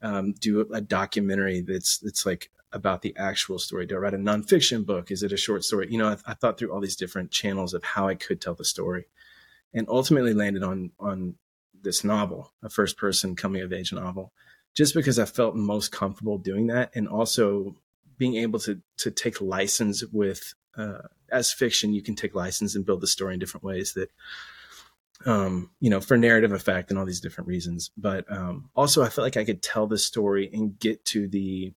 um, 0.00 0.32
do 0.40 0.60
a 0.72 0.80
documentary 0.80 1.62
that's, 1.62 1.98
that's 1.98 2.24
like 2.24 2.50
about 2.76 3.02
the 3.02 3.16
actual 3.16 3.58
story? 3.58 3.86
Do 3.86 3.96
I 3.96 3.98
write 3.98 4.14
a 4.14 4.18
nonfiction 4.18 4.84
book? 4.84 5.10
Is 5.10 5.22
it 5.22 5.32
a 5.32 5.36
short 5.36 5.64
story? 5.64 5.88
You 5.90 5.98
know, 5.98 6.08
I, 6.08 6.16
I, 6.26 6.34
thought 6.34 6.58
through 6.58 6.72
all 6.72 6.80
these 6.80 6.94
different 6.94 7.30
channels 7.30 7.74
of 7.74 7.82
how 7.82 8.06
I 8.06 8.14
could 8.14 8.40
tell 8.40 8.54
the 8.54 8.64
story, 8.64 9.06
and 9.72 9.88
ultimately 9.88 10.34
landed 10.34 10.62
on 10.62 10.92
on 11.00 11.36
this 11.82 12.04
novel, 12.04 12.52
a 12.62 12.68
first 12.68 12.96
person 12.96 13.34
coming 13.34 13.62
of 13.62 13.72
age 13.72 13.92
novel, 13.92 14.32
just 14.74 14.94
because 14.94 15.18
I 15.18 15.24
felt 15.24 15.56
most 15.56 15.90
comfortable 15.90 16.38
doing 16.38 16.66
that, 16.68 16.90
and 16.94 17.08
also 17.08 17.76
being 18.18 18.36
able 18.36 18.58
to 18.60 18.80
to 18.98 19.10
take 19.10 19.40
license 19.40 20.04
with 20.12 20.54
uh, 20.76 21.08
as 21.32 21.52
fiction. 21.52 21.94
You 21.94 22.02
can 22.02 22.14
take 22.14 22.34
license 22.34 22.76
and 22.76 22.86
build 22.86 23.00
the 23.00 23.06
story 23.06 23.34
in 23.34 23.40
different 23.40 23.64
ways 23.64 23.94
that 23.94 24.10
um, 25.24 25.70
you 25.80 25.88
know, 25.88 26.00
for 26.00 26.16
narrative 26.16 26.52
effect 26.52 26.90
and 26.90 26.98
all 26.98 27.06
these 27.06 27.20
different 27.20 27.48
reasons. 27.48 27.90
But 27.96 28.30
um, 28.30 28.68
also, 28.76 29.02
I 29.02 29.08
felt 29.08 29.24
like 29.24 29.36
I 29.36 29.44
could 29.44 29.62
tell 29.62 29.86
the 29.86 29.98
story 29.98 30.50
and 30.52 30.78
get 30.78 31.04
to 31.06 31.26
the 31.26 31.72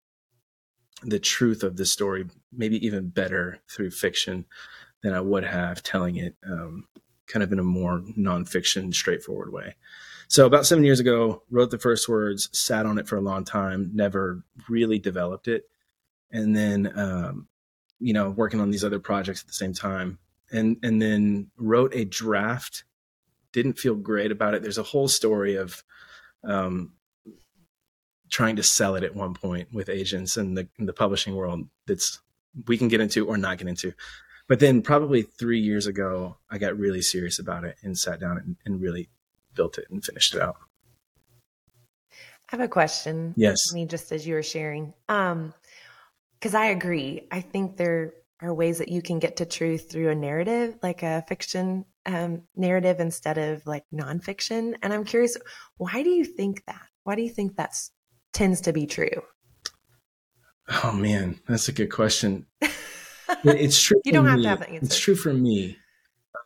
the 1.03 1.20
truth 1.20 1.63
of 1.63 1.77
the 1.77 1.86
story, 1.86 2.25
maybe 2.51 2.86
even 2.86 3.10
better 3.10 3.60
through 3.70 3.91
fiction 3.91 4.46
than 5.01 5.13
I 5.13 5.22
would 5.22 5.46
have 5.46 5.82
telling 5.82 6.18
it 6.18 6.36
um, 6.46 6.86
kind 7.27 7.44
of 7.44 7.51
in 7.53 7.60
a 7.60 7.63
more 7.63 8.01
nonfiction, 8.18 8.94
straightforward 8.94 9.53
way. 9.53 9.75
So 10.27 10.46
about 10.46 10.65
seven 10.65 10.84
years 10.84 11.00
ago, 11.00 11.44
wrote 11.50 11.72
the 11.72 11.79
first 11.79 12.08
words, 12.10 12.50
sat 12.51 12.86
on 12.86 13.00
it 13.00 13.08
for 13.08 13.18
a 13.18 13.22
long 13.22 13.46
time, 13.46 13.91
never 13.94 14.44
really 14.68 15.00
developed 15.00 15.48
it, 15.48 15.63
and 16.32 16.56
then 16.56 16.91
um, 16.96 17.48
you 18.00 18.13
know 18.13 18.29
working 18.29 18.60
on 18.60 18.70
these 18.70 18.84
other 18.84 19.00
projects 19.00 19.41
at 19.41 19.48
the 19.48 19.53
same 19.53 19.74
time, 19.74 20.20
and 20.51 20.77
and 20.84 21.01
then 21.01 21.50
wrote 21.58 21.96
a 21.96 22.06
draft. 22.06 22.84
Didn't 23.51 23.79
feel 23.79 23.96
great 23.96 24.32
about 24.32 24.53
it. 24.53 24.62
There's 24.62 24.77
a 24.77 24.84
whole 24.84 25.08
story 25.08 25.56
of 25.56 25.84
um, 26.44 26.94
trying 28.29 28.55
to 28.55 28.63
sell 28.63 28.95
it 28.95 29.03
at 29.03 29.15
one 29.15 29.33
point 29.33 29.74
with 29.74 29.89
agents 29.89 30.38
and 30.38 30.57
the, 30.57 30.67
the 30.77 30.93
publishing 30.93 31.36
world 31.36 31.67
that's 31.88 32.19
we 32.67 32.77
can 32.77 32.88
get 32.88 33.01
into 33.01 33.27
or 33.27 33.38
not 33.38 33.57
get 33.57 33.67
into. 33.67 33.93
But 34.48 34.59
then 34.59 34.81
probably 34.81 35.21
three 35.21 35.59
years 35.59 35.86
ago, 35.86 36.38
I 36.50 36.57
got 36.57 36.77
really 36.77 37.01
serious 37.01 37.38
about 37.38 37.63
it 37.63 37.77
and 37.83 37.98
sat 37.98 38.19
down 38.19 38.38
and, 38.38 38.55
and 38.65 38.81
really 38.81 39.09
built 39.53 39.77
it 39.77 39.86
and 39.91 40.03
finished 40.03 40.33
it 40.33 40.41
out. 40.41 40.57
I 42.12 42.55
have 42.55 42.62
a 42.62 42.67
question. 42.67 43.36
Yes. 43.38 43.71
I 43.71 43.75
mean, 43.75 43.88
just 43.88 44.12
as 44.12 44.25
you 44.25 44.33
were 44.33 44.43
sharing, 44.43 44.93
um, 45.07 45.53
because 46.39 46.55
I 46.55 46.67
agree. 46.67 47.27
I 47.31 47.41
think 47.41 47.77
there 47.77 48.13
are 48.41 48.53
ways 48.53 48.79
that 48.79 48.88
you 48.88 49.01
can 49.01 49.19
get 49.19 49.38
to 49.38 49.45
truth 49.45 49.91
through 49.91 50.09
a 50.09 50.15
narrative, 50.15 50.77
like 50.81 51.03
a 51.03 51.24
fiction 51.27 51.86
um, 52.05 52.43
narrative 52.55 53.00
instead 53.00 53.38
of 53.38 53.65
like 53.67 53.83
nonfiction. 53.93 54.75
And 54.81 54.93
I'm 54.93 55.03
curious, 55.03 55.38
why 55.77 56.01
do 56.01 56.09
you 56.09 56.25
think 56.25 56.65
that? 56.65 56.88
Why 57.03 57.15
do 57.15 57.21
you 57.21 57.29
think 57.29 57.57
that 57.57 57.75
tends 58.33 58.62
to 58.62 58.74
be 58.74 58.86
true? 58.86 59.24
Oh 60.83 60.91
man, 60.91 61.39
that's 61.48 61.67
a 61.67 61.74
good 61.74 61.91
question. 61.91 62.45
it's 63.43 63.81
true. 63.81 64.00
you 64.05 64.12
don't 64.12 64.27
have 64.27 64.38
me. 64.38 64.43
to 64.43 64.50
have 64.50 64.59
the 64.59 64.69
answer. 64.69 64.86
It's 64.86 65.00
true 65.00 65.15
for 65.15 65.33
me. 65.33 65.77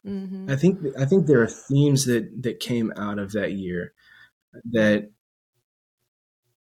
Mm-hmm. 0.06 0.50
I 0.50 0.56
think 0.56 0.80
I 1.00 1.06
think 1.06 1.28
there 1.28 1.42
are 1.42 1.48
themes 1.48 2.06
that 2.06 2.44
that 2.44 2.60
came 2.60 2.92
out 2.98 3.20
of 3.20 3.32
that 3.34 3.54
year 3.54 3.94
that 4.72 5.10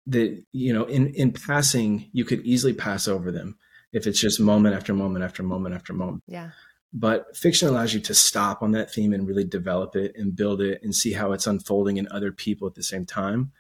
that 0.07 0.43
you 0.53 0.73
know 0.73 0.85
in 0.85 1.09
in 1.15 1.33
passing 1.33 2.11
you 2.13 2.25
could 2.25 2.41
easily 2.45 2.75
pass 2.75 3.09
over 3.09 3.33
them 3.33 3.57
if 3.93 4.07
it's 4.07 4.21
just 4.21 4.41
moment 4.41 4.75
after 4.75 4.93
moment 4.93 5.25
after 5.25 5.43
moment 5.43 5.75
after 5.75 5.93
moment. 5.93 6.23
Yeah. 6.27 6.51
But 6.93 7.37
fiction 7.37 7.69
allows 7.69 7.95
you 7.95 8.01
to 8.01 8.15
stop 8.15 8.63
on 8.63 8.73
that 8.73 8.93
theme 8.93 9.13
and 9.13 9.27
really 9.27 9.45
develop 9.45 9.97
it 9.97 10.13
and 10.17 10.37
build 10.37 10.61
it 10.61 10.81
and 10.83 10.95
see 10.95 11.13
how 11.13 11.33
it's 11.33 11.47
unfolding 11.47 11.97
in 11.97 12.07
other 12.11 12.31
people 12.31 12.69
at 12.69 12.75
the 12.75 12.83
same 12.83 13.05
time. 13.05 13.53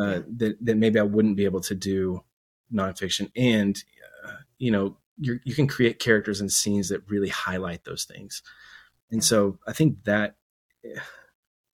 Uh, 0.00 0.22
that 0.36 0.56
that 0.60 0.76
maybe 0.76 0.98
I 0.98 1.04
wouldn't 1.04 1.36
be 1.36 1.44
able 1.44 1.60
to 1.62 1.74
do 1.74 2.22
nonfiction, 2.72 3.30
and 3.34 3.82
uh, 4.24 4.36
you 4.58 4.70
know 4.70 4.96
you 5.18 5.40
you 5.44 5.54
can 5.54 5.66
create 5.66 5.98
characters 5.98 6.40
and 6.40 6.50
scenes 6.50 6.88
that 6.88 7.08
really 7.08 7.28
highlight 7.28 7.84
those 7.84 8.04
things. 8.04 8.42
And 9.10 9.24
so 9.24 9.58
I 9.66 9.72
think 9.72 10.04
that 10.04 10.36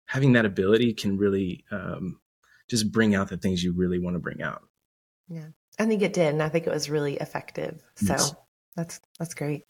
having 0.06 0.32
that 0.32 0.46
ability 0.46 0.94
can 0.94 1.18
really 1.18 1.64
um, 1.70 2.20
just 2.68 2.90
bring 2.90 3.14
out 3.14 3.28
the 3.28 3.36
things 3.36 3.62
you 3.62 3.72
really 3.72 3.98
want 3.98 4.14
to 4.14 4.20
bring 4.20 4.42
out. 4.42 4.62
Yeah, 5.28 5.48
I 5.78 5.86
think 5.86 6.02
it 6.02 6.12
did, 6.12 6.32
and 6.32 6.42
I 6.42 6.48
think 6.48 6.66
it 6.66 6.72
was 6.72 6.90
really 6.90 7.16
effective. 7.16 7.82
So 7.96 8.12
yes. 8.12 8.34
that's 8.74 9.00
that's 9.18 9.34
great. 9.34 9.64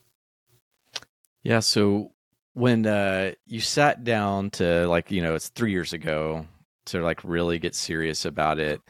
Yeah. 1.43 1.61
So 1.61 2.13
when 2.55 2.87
uh, 2.87 3.33
you 3.47 3.61
sat 3.61 4.05
down 4.05 4.51
to 4.51 4.87
like 4.89 5.11
you 5.11 5.23
know 5.23 5.35
it's 5.35 5.49
three 5.49 5.73
years 5.73 5.93
ago 5.93 6.47
to 6.89 7.03
like 7.03 7.23
really 7.25 7.59
get 7.59 7.75
serious 7.75 8.25
about 8.25 8.59
it, 8.59 8.81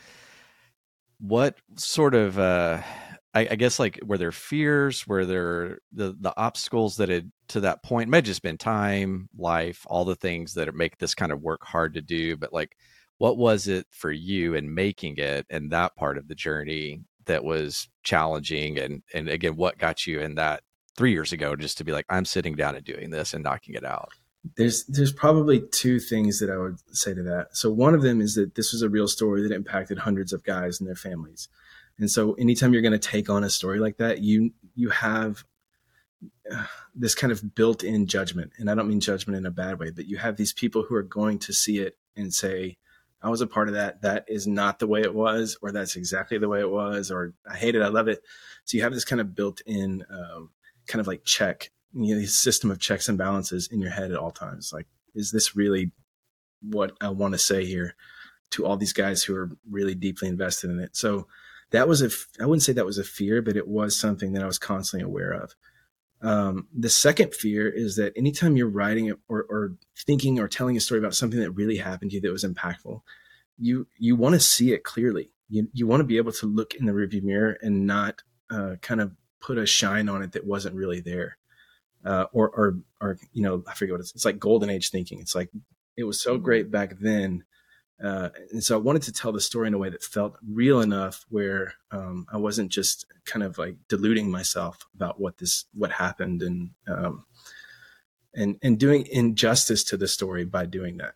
what 1.20 1.56
sort 1.76 2.14
of 2.14 2.38
uh, 2.38 2.80
I, 3.34 3.48
I, 3.50 3.56
guess 3.56 3.78
like 3.78 3.98
were 4.04 4.18
there 4.18 4.32
fears? 4.32 5.06
Were 5.06 5.24
there 5.24 5.78
the 5.92 6.16
the 6.18 6.32
obstacles 6.36 6.96
that 6.96 7.08
had 7.08 7.30
to 7.48 7.60
that 7.60 7.82
point 7.82 8.10
may 8.10 8.20
just 8.20 8.42
been 8.42 8.58
time 8.58 9.28
life 9.36 9.84
all 9.86 10.04
the 10.04 10.16
things 10.16 10.54
that 10.54 10.72
make 10.74 10.98
this 10.98 11.14
kind 11.14 11.32
of 11.32 11.42
work 11.42 11.64
hard 11.64 11.94
to 11.94 12.02
do 12.02 12.36
but 12.36 12.52
like 12.52 12.76
what 13.16 13.38
was 13.38 13.66
it 13.66 13.86
for 13.90 14.12
you 14.12 14.54
in 14.54 14.74
making 14.74 15.16
it 15.16 15.46
and 15.50 15.72
that 15.72 15.96
part 15.96 16.18
of 16.18 16.28
the 16.28 16.34
journey 16.34 17.00
that 17.24 17.42
was 17.42 17.88
challenging? 18.04 18.78
And 18.78 19.02
and 19.14 19.28
again 19.28 19.56
what 19.56 19.78
got 19.78 20.06
you 20.06 20.20
in 20.20 20.36
that 20.36 20.62
three 20.98 21.12
years 21.12 21.32
ago 21.32 21.54
just 21.54 21.78
to 21.78 21.84
be 21.84 21.92
like 21.92 22.04
i'm 22.10 22.24
sitting 22.24 22.56
down 22.56 22.74
and 22.74 22.84
doing 22.84 23.10
this 23.10 23.32
and 23.32 23.44
knocking 23.44 23.76
it 23.76 23.84
out 23.84 24.10
there's 24.56 24.84
there's 24.86 25.12
probably 25.12 25.60
two 25.72 25.98
things 25.98 26.38
that 26.38 26.50
i 26.50 26.56
would 26.56 26.78
say 26.94 27.12
to 27.12 27.22
that 27.22 27.48
so 27.56 27.70
one 27.70 27.94
of 27.94 28.02
them 28.02 28.20
is 28.20 28.34
that 28.34 28.54
this 28.54 28.72
was 28.72 28.82
a 28.82 28.88
real 28.88 29.08
story 29.08 29.42
that 29.42 29.54
impacted 29.54 29.98
hundreds 29.98 30.32
of 30.32 30.44
guys 30.44 30.80
and 30.80 30.88
their 30.88 30.94
families 30.94 31.48
and 31.98 32.10
so 32.10 32.34
anytime 32.34 32.72
you're 32.72 32.82
going 32.82 32.92
to 32.92 32.98
take 32.98 33.28
on 33.28 33.44
a 33.44 33.50
story 33.50 33.80
like 33.80 33.96
that, 33.96 34.22
you 34.22 34.52
you 34.74 34.90
have 34.90 35.44
uh, 36.50 36.64
this 36.94 37.14
kind 37.14 37.32
of 37.32 37.54
built-in 37.54 38.06
judgment. 38.06 38.52
And 38.58 38.70
I 38.70 38.74
don't 38.74 38.88
mean 38.88 39.00
judgment 39.00 39.36
in 39.36 39.46
a 39.46 39.50
bad 39.50 39.78
way, 39.78 39.90
but 39.90 40.06
you 40.06 40.16
have 40.18 40.36
these 40.36 40.52
people 40.52 40.84
who 40.84 40.94
are 40.94 41.02
going 41.02 41.38
to 41.40 41.52
see 41.52 41.78
it 41.78 41.98
and 42.16 42.32
say, 42.32 42.78
I 43.20 43.30
was 43.30 43.40
a 43.40 43.46
part 43.48 43.68
of 43.68 43.74
that. 43.74 44.02
That 44.02 44.24
is 44.28 44.46
not 44.46 44.78
the 44.78 44.86
way 44.86 45.00
it 45.00 45.14
was, 45.14 45.58
or 45.60 45.72
that's 45.72 45.96
exactly 45.96 46.38
the 46.38 46.48
way 46.48 46.60
it 46.60 46.70
was, 46.70 47.10
or 47.10 47.34
I 47.48 47.56
hate 47.56 47.74
it. 47.74 47.82
I 47.82 47.88
love 47.88 48.06
it. 48.06 48.22
So 48.64 48.76
you 48.76 48.84
have 48.84 48.94
this 48.94 49.04
kind 49.04 49.20
of 49.20 49.34
built-in 49.34 50.04
um, 50.08 50.50
kind 50.86 51.00
of 51.00 51.08
like 51.08 51.24
check, 51.24 51.70
you 51.92 52.14
know, 52.14 52.20
this 52.20 52.34
system 52.34 52.70
of 52.70 52.78
checks 52.78 53.08
and 53.08 53.18
balances 53.18 53.68
in 53.70 53.80
your 53.80 53.90
head 53.90 54.10
at 54.10 54.18
all 54.18 54.30
times. 54.30 54.72
Like, 54.72 54.86
is 55.14 55.30
this 55.30 55.56
really 55.56 55.90
what 56.60 56.92
I 57.00 57.08
want 57.10 57.34
to 57.34 57.38
say 57.38 57.64
here 57.64 57.94
to 58.50 58.66
all 58.66 58.76
these 58.76 58.92
guys 58.92 59.22
who 59.22 59.34
are 59.34 59.50
really 59.68 59.94
deeply 59.94 60.28
invested 60.28 60.70
in 60.70 60.80
it? 60.80 60.96
So 60.96 61.26
that 61.70 61.88
was 61.88 62.02
a 62.02 62.10
I 62.42 62.46
wouldn't 62.46 62.62
say 62.62 62.72
that 62.72 62.86
was 62.86 62.98
a 62.98 63.04
fear, 63.04 63.42
but 63.42 63.56
it 63.56 63.68
was 63.68 63.98
something 63.98 64.32
that 64.32 64.42
I 64.42 64.46
was 64.46 64.58
constantly 64.58 65.06
aware 65.06 65.32
of. 65.32 65.54
Um, 66.20 66.66
the 66.76 66.90
second 66.90 67.32
fear 67.32 67.68
is 67.68 67.96
that 67.96 68.12
anytime 68.16 68.56
you're 68.56 68.68
writing 68.68 69.12
or, 69.28 69.46
or 69.48 69.74
thinking 69.96 70.40
or 70.40 70.48
telling 70.48 70.76
a 70.76 70.80
story 70.80 70.98
about 70.98 71.14
something 71.14 71.38
that 71.38 71.52
really 71.52 71.76
happened 71.76 72.10
to 72.10 72.16
you 72.16 72.20
that 72.22 72.32
was 72.32 72.44
impactful, 72.44 73.02
you 73.58 73.86
you 73.98 74.16
want 74.16 74.34
to 74.34 74.40
see 74.40 74.72
it 74.72 74.84
clearly. 74.84 75.30
You 75.48 75.68
you 75.72 75.86
want 75.86 76.00
to 76.00 76.04
be 76.04 76.16
able 76.16 76.32
to 76.32 76.46
look 76.46 76.74
in 76.74 76.86
the 76.86 76.92
rearview 76.92 77.22
mirror 77.22 77.58
and 77.62 77.86
not 77.86 78.22
uh, 78.50 78.76
kind 78.82 79.00
of 79.00 79.12
put 79.40 79.58
a 79.58 79.66
shine 79.66 80.08
on 80.08 80.22
it 80.22 80.32
that 80.32 80.46
wasn't 80.46 80.74
really 80.74 81.00
there, 81.00 81.37
uh, 82.08 82.26
or 82.32 82.48
or 82.50 82.78
or 83.00 83.18
you 83.32 83.42
know 83.42 83.62
I 83.68 83.74
forget 83.74 83.92
what 83.92 84.00
it's. 84.00 84.14
It's 84.14 84.24
like 84.24 84.38
golden 84.38 84.70
age 84.70 84.90
thinking. 84.90 85.20
It's 85.20 85.34
like 85.34 85.50
it 85.96 86.04
was 86.04 86.20
so 86.20 86.38
great 86.38 86.70
back 86.70 86.98
then 86.98 87.44
uh, 88.02 88.28
and 88.52 88.62
so 88.62 88.76
I 88.76 88.80
wanted 88.80 89.02
to 89.02 89.12
tell 89.12 89.32
the 89.32 89.40
story 89.40 89.66
in 89.66 89.74
a 89.74 89.78
way 89.78 89.90
that 89.90 90.02
felt 90.02 90.36
real 90.48 90.80
enough 90.80 91.24
where 91.30 91.74
um, 91.90 92.26
I 92.32 92.36
wasn't 92.36 92.70
just 92.70 93.06
kind 93.24 93.42
of 93.42 93.58
like 93.58 93.76
deluding 93.88 94.30
myself 94.30 94.86
about 94.94 95.20
what 95.20 95.38
this 95.38 95.64
what 95.74 95.90
happened 95.90 96.42
and 96.42 96.70
um, 96.86 97.24
and 98.34 98.56
and 98.62 98.78
doing 98.78 99.06
injustice 99.10 99.82
to 99.84 99.96
the 99.96 100.06
story 100.06 100.44
by 100.44 100.64
doing 100.64 100.98
that. 100.98 101.14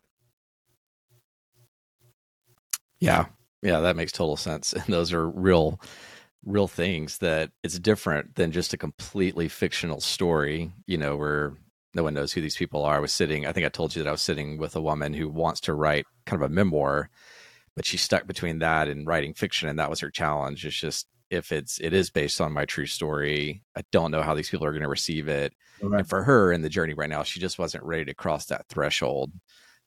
Yeah, 2.99 3.27
yeah, 3.61 3.79
that 3.79 3.95
makes 3.95 4.11
total 4.11 4.35
sense. 4.35 4.73
And 4.73 4.83
those 4.87 5.13
are 5.13 5.29
real, 5.29 5.79
real 6.45 6.67
things 6.67 7.19
that 7.19 7.51
it's 7.63 7.79
different 7.79 8.35
than 8.35 8.51
just 8.51 8.73
a 8.73 8.77
completely 8.77 9.47
fictional 9.47 10.01
story. 10.01 10.71
You 10.87 10.97
know, 10.97 11.15
where 11.15 11.53
no 11.95 12.03
one 12.03 12.13
knows 12.13 12.33
who 12.33 12.41
these 12.41 12.57
people 12.57 12.83
are. 12.83 12.95
I 12.95 12.99
was 12.99 13.13
sitting, 13.13 13.45
I 13.45 13.51
think 13.51 13.65
I 13.65 13.69
told 13.69 13.95
you 13.95 14.01
that 14.01 14.09
I 14.09 14.13
was 14.13 14.21
sitting 14.21 14.57
with 14.57 14.75
a 14.75 14.81
woman 14.81 15.13
who 15.13 15.29
wants 15.29 15.61
to 15.61 15.73
write 15.73 16.05
kind 16.25 16.41
of 16.41 16.49
a 16.49 16.53
memoir, 16.53 17.09
but 17.75 17.85
she's 17.85 18.01
stuck 18.01 18.25
between 18.25 18.59
that 18.59 18.87
and 18.87 19.05
writing 19.05 19.35
fiction. 19.35 19.69
And 19.69 19.77
that 19.77 19.91
was 19.91 19.99
her 19.99 20.09
challenge. 20.09 20.65
It's 20.65 20.75
just, 20.75 21.07
if 21.29 21.51
it's, 21.51 21.79
it 21.79 21.93
is 21.93 22.09
based 22.09 22.41
on 22.41 22.51
my 22.51 22.65
true 22.65 22.87
story, 22.87 23.61
I 23.75 23.83
don't 23.91 24.09
know 24.09 24.23
how 24.23 24.33
these 24.33 24.49
people 24.49 24.65
are 24.65 24.71
going 24.71 24.81
to 24.81 24.89
receive 24.89 25.27
it. 25.27 25.53
Right. 25.83 25.99
And 25.99 26.09
for 26.09 26.23
her 26.23 26.51
in 26.51 26.63
the 26.63 26.69
journey 26.69 26.95
right 26.95 27.09
now, 27.09 27.21
she 27.21 27.39
just 27.39 27.59
wasn't 27.59 27.83
ready 27.83 28.05
to 28.05 28.15
cross 28.15 28.47
that 28.47 28.65
threshold. 28.69 29.31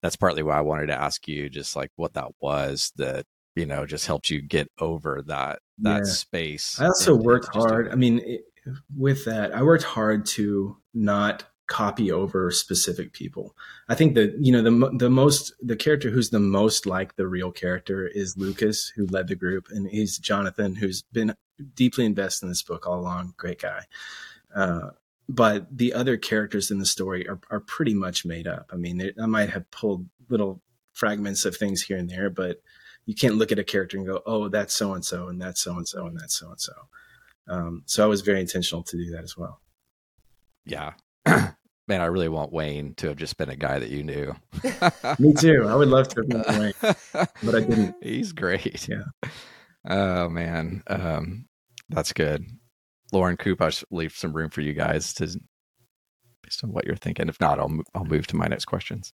That's 0.01 0.14
partly 0.14 0.45
why 0.45 0.59
I 0.59 0.62
wanted 0.62 0.87
to 0.87 1.01
ask 1.01 1.27
you 1.27 1.51
just 1.51 1.75
like 1.75 1.90
what 1.97 2.14
that 2.14 2.29
was 2.40 2.92
that, 2.99 3.27
you 3.57 3.66
know, 3.66 3.87
just 3.87 4.07
helped 4.07 4.31
you 4.31 4.40
get 4.40 4.71
over 4.79 5.23
that, 5.27 5.61
that 5.79 6.03
yeah. 6.05 6.12
space. 6.12 6.81
I 6.81 6.87
also 6.87 7.14
worked 7.14 7.55
hard. 7.55 7.90
I 7.90 7.95
mean, 7.95 8.21
it, 8.25 8.42
with 8.97 9.25
that, 9.25 9.55
I 9.55 9.62
worked 9.62 9.85
hard 9.85 10.27
to 10.27 10.77
not 10.95 11.45
copy 11.66 12.12
over 12.12 12.51
specific 12.51 13.12
people. 13.12 13.57
I 13.88 13.95
think 13.95 14.14
that 14.14 14.37
you 14.38 14.53
know 14.53 14.62
the 14.62 14.97
the 14.99 15.11
most 15.11 15.53
the 15.61 15.77
character 15.77 16.11
who's 16.11 16.31
the 16.31 16.40
most 16.40 16.87
like 16.87 17.16
the 17.16 17.27
real 17.27 17.51
character 17.51 18.07
is 18.07 18.37
Lucas, 18.37 18.92
who 18.95 19.07
led 19.07 19.29
the 19.29 19.35
group, 19.35 19.66
and 19.71 19.88
he's 19.88 20.19
Jonathan, 20.19 20.77
who's 20.77 21.03
been 21.12 21.35
deeply 21.75 22.05
invested 22.05 22.47
in 22.47 22.51
this 22.51 22.62
book 22.62 22.87
all 22.87 23.01
along. 23.01 23.35
Great 23.37 23.61
guy. 23.61 23.85
Uh, 24.55 24.90
but 25.29 25.66
the 25.77 25.92
other 25.92 26.16
characters 26.16 26.71
in 26.71 26.79
the 26.79 26.87
story 26.87 27.29
are, 27.29 27.40
are 27.51 27.61
pretty 27.61 27.95
much 27.95 28.25
made 28.25 28.47
up. 28.47 28.71
I 28.73 28.77
mean, 28.77 29.11
I 29.21 29.27
might 29.27 29.51
have 29.51 29.69
pulled 29.73 30.07
little 30.29 30.62
fragments 30.92 31.45
of 31.45 31.57
things 31.57 31.83
here 31.83 31.97
and 31.97 32.09
there, 32.09 32.31
but 32.31 32.61
you 33.07 33.14
can't 33.14 33.37
look 33.37 33.53
at 33.53 33.59
a 33.59 33.64
character 33.64 33.97
and 33.97 34.07
go, 34.07 34.23
"Oh, 34.27 34.49
that's 34.49 34.75
so 34.75 34.92
and 34.92 35.05
so, 35.05 35.29
and 35.29 35.40
that's 35.40 35.62
so 35.62 35.77
and 35.77 35.88
so, 35.88 36.07
and 36.07 36.19
that's 36.19 36.38
so 36.38 36.51
and 36.51 36.61
so." 36.61 36.73
So 37.87 38.05
I 38.05 38.07
was 38.07 38.21
very 38.21 38.40
intentional 38.40 38.83
to 38.83 38.97
do 38.97 39.11
that 39.12 39.25
as 39.25 39.37
well. 39.37 39.61
Yeah, 40.64 40.95
man, 41.27 42.01
I 42.01 42.07
really 42.07 42.29
want 42.29 42.53
Wayne 42.53 42.95
to 42.97 43.09
have 43.09 43.16
just 43.16 43.37
been 43.37 43.49
a 43.49 43.57
guy 43.57 43.79
that 43.79 43.90
you 43.90 44.03
knew. 44.03 44.35
Me 45.19 45.33
too. 45.33 45.64
I 45.66 45.77
would 45.77 45.88
love 45.88 46.09
to 46.09 46.21
have 46.21 46.29
met 46.29 46.49
Wayne, 46.83 46.97
but 47.42 47.55
I 47.55 47.61
didn't. 47.61 47.95
He's 48.03 48.33
great. 48.33 48.88
Yeah. 48.88 49.05
Oh 49.88 50.29
man, 50.29 50.83
um, 50.88 51.47
that's 51.90 52.12
good. 52.12 52.45
Lauren 53.12 53.37
Coop, 53.37 53.62
I'll 53.62 53.71
leave 53.92 54.16
some 54.16 54.33
room 54.33 54.51
for 54.51 54.61
you 54.61 54.73
guys 54.73 55.14
to, 55.14 55.29
based 56.42 56.64
on 56.64 56.73
what 56.73 56.87
you're 56.87 56.97
thinking. 56.97 57.29
If 57.29 57.40
not, 57.40 57.61
I'll 57.61 57.71
I'll 57.95 58.05
move 58.05 58.27
to 58.27 58.37
my 58.37 58.49
next 58.49 58.64
questions. 58.64 59.12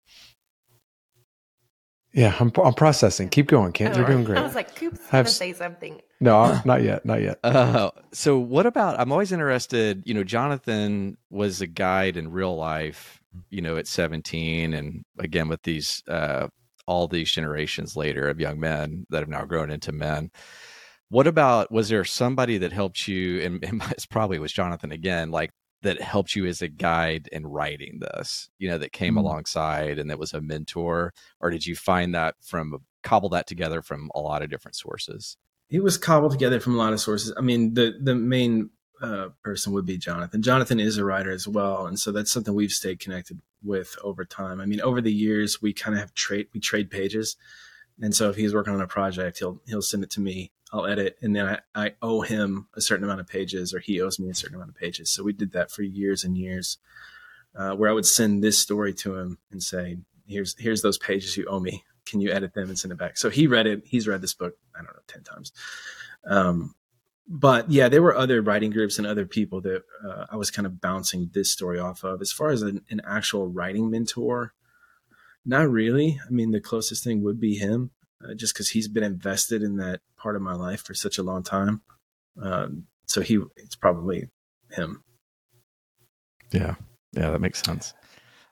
Yeah, 2.19 2.35
I'm, 2.37 2.51
I'm 2.61 2.73
processing. 2.73 3.29
Keep 3.29 3.47
going, 3.47 3.71
Kent. 3.71 3.95
You're 3.95 4.05
doing 4.05 4.25
great. 4.25 4.39
I 4.39 4.41
was 4.41 4.53
like, 4.53 4.75
Coop's 4.75 4.99
going 5.09 5.23
to 5.23 5.31
say 5.31 5.53
something. 5.53 6.01
No, 6.19 6.59
not 6.65 6.83
yet. 6.83 7.05
Not 7.05 7.21
yet. 7.21 7.39
Uh, 7.49 7.91
so, 8.11 8.37
what 8.37 8.65
about? 8.65 8.99
I'm 8.99 9.11
always 9.13 9.31
interested. 9.31 10.03
You 10.05 10.13
know, 10.13 10.25
Jonathan 10.25 11.17
was 11.29 11.61
a 11.61 11.67
guide 11.67 12.17
in 12.17 12.29
real 12.29 12.57
life. 12.57 13.21
You 13.49 13.61
know, 13.61 13.77
at 13.77 13.87
17, 13.87 14.73
and 14.73 15.05
again 15.17 15.47
with 15.47 15.61
these 15.63 16.03
uh, 16.09 16.47
all 16.87 17.07
these 17.07 17.31
generations 17.31 17.95
later 17.95 18.27
of 18.27 18.39
young 18.39 18.59
men 18.59 19.05
that 19.11 19.19
have 19.19 19.29
now 19.29 19.45
grown 19.45 19.69
into 19.71 19.93
men. 19.93 20.29
What 21.07 21.25
about? 21.25 21.71
Was 21.71 21.87
there 21.87 22.03
somebody 22.03 22.57
that 22.57 22.73
helped 22.73 23.07
you? 23.07 23.41
And, 23.41 23.63
and 23.63 23.81
it's 23.91 24.05
probably 24.05 24.39
was 24.39 24.51
Jonathan 24.51 24.91
again. 24.91 25.31
Like 25.31 25.51
that 25.81 26.01
helped 26.01 26.35
you 26.35 26.45
as 26.45 26.61
a 26.61 26.67
guide 26.67 27.29
in 27.31 27.47
writing 27.47 27.99
this, 27.99 28.49
you 28.57 28.69
know, 28.69 28.77
that 28.77 28.91
came 28.91 29.15
mm-hmm. 29.15 29.25
alongside 29.25 29.99
and 29.99 30.09
that 30.09 30.19
was 30.19 30.33
a 30.33 30.41
mentor? 30.41 31.13
Or 31.39 31.49
did 31.49 31.65
you 31.65 31.75
find 31.75 32.13
that 32.15 32.35
from 32.41 32.79
cobble 33.03 33.29
that 33.29 33.47
together 33.47 33.81
from 33.81 34.11
a 34.13 34.19
lot 34.19 34.41
of 34.41 34.49
different 34.49 34.75
sources? 34.75 35.37
It 35.69 35.83
was 35.83 35.97
cobbled 35.97 36.31
together 36.31 36.59
from 36.59 36.75
a 36.75 36.77
lot 36.77 36.93
of 36.93 36.99
sources. 36.99 37.33
I 37.37 37.41
mean, 37.41 37.75
the 37.75 37.93
the 38.01 38.15
main 38.15 38.71
uh, 39.01 39.29
person 39.43 39.71
would 39.73 39.85
be 39.85 39.97
Jonathan. 39.97 40.41
Jonathan 40.41 40.79
is 40.79 40.97
a 40.97 41.05
writer 41.05 41.31
as 41.31 41.47
well, 41.47 41.85
and 41.85 41.99
so 41.99 42.11
that's 42.11 42.31
something 42.31 42.53
we've 42.53 42.71
stayed 42.71 42.99
connected 42.99 43.39
with 43.63 43.95
over 44.03 44.25
time. 44.25 44.59
I 44.59 44.65
mean, 44.65 44.81
over 44.81 44.99
the 44.99 45.13
years, 45.13 45.61
we 45.61 45.73
kind 45.73 45.95
of 45.95 46.01
have 46.01 46.13
trade 46.13 46.47
we 46.53 46.59
trade 46.59 46.89
pages, 46.89 47.37
and 48.01 48.15
so 48.15 48.29
if 48.29 48.35
he's 48.35 48.53
working 48.53 48.73
on 48.73 48.81
a 48.81 48.87
project, 48.87 49.39
he'll 49.39 49.61
he'll 49.67 49.81
send 49.81 50.03
it 50.03 50.09
to 50.11 50.21
me, 50.21 50.51
I'll 50.71 50.85
edit, 50.85 51.17
and 51.21 51.35
then 51.35 51.59
I, 51.75 51.85
I 51.85 51.93
owe 52.01 52.21
him 52.21 52.67
a 52.75 52.81
certain 52.81 53.03
amount 53.03 53.19
of 53.19 53.27
pages, 53.27 53.73
or 53.73 53.79
he 53.79 54.01
owes 54.01 54.19
me 54.19 54.29
a 54.29 54.35
certain 54.35 54.55
amount 54.55 54.69
of 54.69 54.75
pages. 54.75 55.11
So 55.11 55.23
we 55.23 55.33
did 55.33 55.51
that 55.51 55.71
for 55.71 55.83
years 55.83 56.23
and 56.23 56.37
years, 56.37 56.77
uh, 57.55 57.71
where 57.71 57.89
I 57.89 57.93
would 57.93 58.05
send 58.05 58.43
this 58.43 58.59
story 58.59 58.93
to 58.95 59.17
him 59.17 59.37
and 59.51 59.61
say, 59.61 59.97
"Here's 60.27 60.55
here's 60.57 60.81
those 60.81 60.97
pages 60.97 61.35
you 61.37 61.45
owe 61.45 61.59
me. 61.59 61.83
Can 62.05 62.21
you 62.21 62.31
edit 62.31 62.53
them 62.53 62.69
and 62.69 62.79
send 62.79 62.91
it 62.91 62.97
back?" 62.97 63.17
So 63.17 63.29
he 63.29 63.47
read 63.47 63.67
it. 63.67 63.83
He's 63.85 64.07
read 64.07 64.21
this 64.21 64.33
book, 64.33 64.55
I 64.75 64.79
don't 64.79 64.93
know, 64.93 65.01
ten 65.07 65.23
times. 65.23 65.51
Um, 66.25 66.75
but 67.27 67.69
yeah, 67.69 67.89
there 67.89 68.01
were 68.01 68.15
other 68.15 68.41
writing 68.41 68.71
groups 68.71 68.97
and 68.97 69.05
other 69.05 69.25
people 69.25 69.61
that 69.61 69.83
uh, 70.03 70.25
I 70.31 70.35
was 70.35 70.49
kind 70.49 70.65
of 70.65 70.81
bouncing 70.81 71.29
this 71.33 71.51
story 71.51 71.77
off 71.79 72.03
of. 72.03 72.21
As 72.21 72.31
far 72.31 72.49
as 72.49 72.63
an, 72.63 72.83
an 72.89 73.01
actual 73.05 73.47
writing 73.47 73.91
mentor, 73.91 74.53
not 75.45 75.69
really. 75.69 76.19
I 76.25 76.29
mean, 76.31 76.51
the 76.51 76.61
closest 76.61 77.03
thing 77.03 77.23
would 77.23 77.39
be 77.39 77.55
him 77.55 77.91
uh, 78.23 78.33
just 78.33 78.53
because 78.53 78.69
he's 78.69 78.87
been 78.87 79.03
invested 79.03 79.63
in 79.63 79.77
that 79.77 80.01
part 80.17 80.35
of 80.35 80.41
my 80.41 80.53
life 80.53 80.83
for 80.83 80.93
such 80.93 81.17
a 81.17 81.23
long 81.23 81.43
time. 81.43 81.81
Um, 82.41 82.85
so 83.05 83.21
he, 83.21 83.39
it's 83.57 83.75
probably 83.75 84.29
him. 84.71 85.03
Yeah, 86.51 86.75
yeah, 87.13 87.31
that 87.31 87.41
makes 87.41 87.61
sense. 87.61 87.93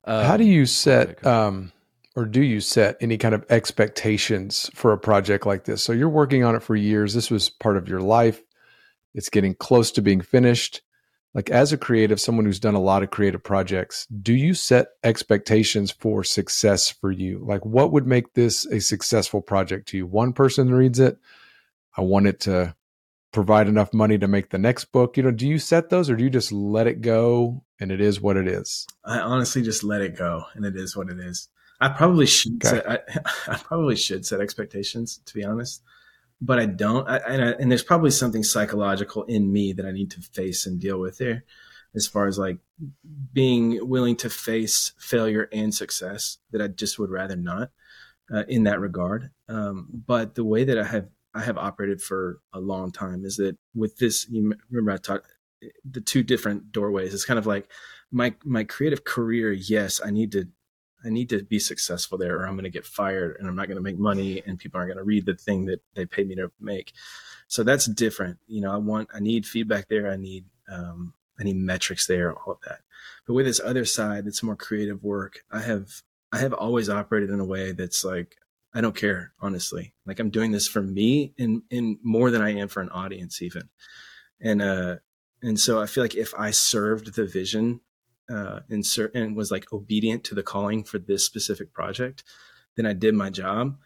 Um, 0.05 0.25
How 0.25 0.37
do 0.37 0.43
you 0.43 0.65
set, 0.65 1.25
um, 1.25 1.71
or 2.15 2.25
do 2.25 2.41
you 2.41 2.61
set 2.61 2.97
any 3.01 3.17
kind 3.17 3.35
of 3.35 3.45
expectations 3.49 4.69
for 4.73 4.91
a 4.91 4.97
project 4.97 5.45
like 5.45 5.65
this? 5.65 5.83
So 5.83 5.93
you're 5.93 6.09
working 6.09 6.43
on 6.43 6.55
it 6.55 6.63
for 6.63 6.75
years. 6.75 7.13
This 7.13 7.29
was 7.29 7.49
part 7.49 7.77
of 7.77 7.87
your 7.87 8.01
life. 8.01 8.41
It's 9.13 9.29
getting 9.29 9.55
close 9.55 9.91
to 9.91 10.01
being 10.01 10.21
finished 10.21 10.81
like 11.37 11.51
as 11.51 11.71
a 11.71 11.77
creative 11.77 12.19
someone 12.19 12.45
who's 12.45 12.59
done 12.59 12.73
a 12.73 12.81
lot 12.81 13.03
of 13.03 13.11
creative 13.11 13.43
projects 13.43 14.07
do 14.23 14.33
you 14.33 14.55
set 14.55 14.87
expectations 15.03 15.91
for 15.91 16.23
success 16.23 16.89
for 16.89 17.11
you? 17.11 17.45
Like 17.45 17.63
what 17.63 17.91
would 17.91 18.07
make 18.07 18.33
this 18.33 18.65
a 18.65 18.81
successful 18.81 19.41
project 19.41 19.87
to 19.89 19.97
you? 19.97 20.07
One 20.07 20.33
person 20.33 20.73
reads 20.73 20.99
it 20.99 21.17
i 21.95 22.01
want 22.01 22.27
it 22.27 22.39
to 22.41 22.75
provide 23.31 23.67
enough 23.67 23.93
money 23.93 24.17
to 24.17 24.27
make 24.27 24.49
the 24.49 24.57
next 24.57 24.85
book. 24.85 25.15
You 25.15 25.23
know 25.23 25.31
do 25.31 25.47
you 25.47 25.59
set 25.59 25.89
those 25.89 26.09
or 26.09 26.15
do 26.15 26.23
you 26.23 26.29
just 26.31 26.51
let 26.51 26.87
it 26.87 27.01
go 27.01 27.63
and 27.79 27.91
it 27.91 28.01
is 28.01 28.19
what 28.19 28.35
it 28.35 28.47
is? 28.47 28.87
I 29.05 29.19
honestly 29.19 29.61
just 29.61 29.83
let 29.83 30.01
it 30.01 30.17
go 30.17 30.45
and 30.55 30.65
it 30.65 30.75
is 30.75 30.97
what 30.97 31.09
it 31.09 31.19
is. 31.19 31.49
I 31.79 31.89
probably 31.89 32.25
should 32.25 32.65
okay. 32.65 32.77
set, 32.77 32.89
I, 32.89 32.99
I 33.53 33.57
probably 33.57 33.95
should 33.95 34.25
set 34.25 34.41
expectations 34.41 35.21
to 35.23 35.33
be 35.35 35.43
honest 35.43 35.83
but 36.41 36.59
I 36.59 36.65
don't. 36.65 37.07
I, 37.07 37.17
and, 37.17 37.43
I, 37.43 37.47
and 37.53 37.71
there's 37.71 37.83
probably 37.83 38.11
something 38.11 38.43
psychological 38.43 39.23
in 39.23 39.51
me 39.51 39.73
that 39.73 39.85
I 39.85 39.91
need 39.91 40.11
to 40.11 40.21
face 40.21 40.65
and 40.65 40.79
deal 40.79 40.99
with 40.99 41.17
there, 41.17 41.43
as 41.95 42.07
far 42.07 42.27
as 42.27 42.37
like 42.37 42.57
being 43.33 43.87
willing 43.87 44.15
to 44.17 44.29
face 44.29 44.93
failure 44.99 45.49
and 45.51 45.73
success 45.73 46.37
that 46.51 46.61
I 46.61 46.67
just 46.67 46.99
would 46.99 47.09
rather 47.09 47.35
not 47.35 47.71
uh, 48.33 48.43
in 48.47 48.63
that 48.63 48.79
regard. 48.79 49.31
Um, 49.49 49.87
but 49.91 50.35
the 50.35 50.43
way 50.43 50.63
that 50.63 50.77
I 50.77 50.83
have 50.83 51.07
I 51.33 51.41
have 51.41 51.57
operated 51.57 52.01
for 52.01 52.39
a 52.53 52.59
long 52.59 52.91
time 52.91 53.23
is 53.25 53.37
that 53.37 53.57
with 53.75 53.97
this, 53.97 54.27
you 54.29 54.53
remember 54.69 54.91
I 54.91 54.97
talked 54.97 55.31
the 55.89 56.01
two 56.01 56.23
different 56.23 56.71
doorways. 56.71 57.13
It's 57.13 57.25
kind 57.25 57.39
of 57.39 57.47
like 57.47 57.69
my 58.11 58.35
my 58.43 58.63
creative 58.63 59.03
career. 59.03 59.51
Yes, 59.51 59.99
I 60.03 60.11
need 60.11 60.31
to 60.33 60.47
I 61.05 61.09
need 61.09 61.29
to 61.29 61.43
be 61.43 61.59
successful 61.59 62.17
there 62.17 62.37
or 62.37 62.47
I'm 62.47 62.55
going 62.55 62.63
to 62.63 62.69
get 62.69 62.85
fired 62.85 63.37
and 63.37 63.47
I'm 63.47 63.55
not 63.55 63.67
going 63.67 63.77
to 63.77 63.83
make 63.83 63.99
money 63.99 64.41
and 64.45 64.57
people 64.57 64.79
aren't 64.79 64.89
going 64.89 64.97
to 64.97 65.03
read 65.03 65.25
the 65.25 65.35
thing 65.35 65.65
that 65.65 65.81
they 65.95 66.05
paid 66.05 66.27
me 66.27 66.35
to 66.35 66.51
make. 66.59 66.93
So 67.47 67.63
that's 67.63 67.85
different. 67.85 68.39
You 68.47 68.61
know, 68.61 68.71
I 68.71 68.77
want, 68.77 69.09
I 69.13 69.19
need 69.19 69.45
feedback 69.45 69.87
there. 69.87 70.11
I 70.11 70.17
need, 70.17 70.45
um, 70.71 71.13
I 71.39 71.43
need 71.43 71.57
metrics 71.57 72.07
there, 72.07 72.33
all 72.33 72.53
of 72.53 72.59
that. 72.67 72.79
But 73.25 73.33
with 73.33 73.45
this 73.45 73.61
other 73.63 73.85
side, 73.85 74.25
that's 74.25 74.43
more 74.43 74.55
creative 74.55 75.03
work. 75.03 75.43
I 75.51 75.61
have, 75.61 76.01
I 76.31 76.39
have 76.39 76.53
always 76.53 76.89
operated 76.89 77.29
in 77.29 77.39
a 77.39 77.45
way 77.45 77.71
that's 77.71 78.03
like, 78.03 78.35
I 78.73 78.81
don't 78.81 78.95
care, 78.95 79.33
honestly. 79.39 79.93
Like 80.05 80.19
I'm 80.19 80.29
doing 80.29 80.51
this 80.51 80.67
for 80.67 80.81
me 80.81 81.33
and, 81.37 81.61
and 81.71 81.97
more 82.03 82.31
than 82.31 82.41
I 82.41 82.55
am 82.55 82.67
for 82.67 82.81
an 82.81 82.89
audience 82.89 83.41
even. 83.41 83.69
And, 84.41 84.61
uh, 84.61 84.95
and 85.41 85.59
so 85.59 85.79
I 85.79 85.85
feel 85.85 86.03
like 86.03 86.15
if 86.15 86.33
I 86.37 86.51
served 86.51 87.13
the 87.13 87.25
vision 87.25 87.81
uh, 88.29 88.59
and, 88.69 88.85
and 89.13 89.35
was 89.35 89.51
like 89.51 89.71
obedient 89.71 90.23
to 90.25 90.35
the 90.35 90.43
calling 90.43 90.83
for 90.83 90.99
this 90.99 91.25
specific 91.25 91.73
project, 91.73 92.23
then 92.75 92.85
I 92.85 92.93
did 92.93 93.13
my 93.13 93.29
job. 93.29 93.77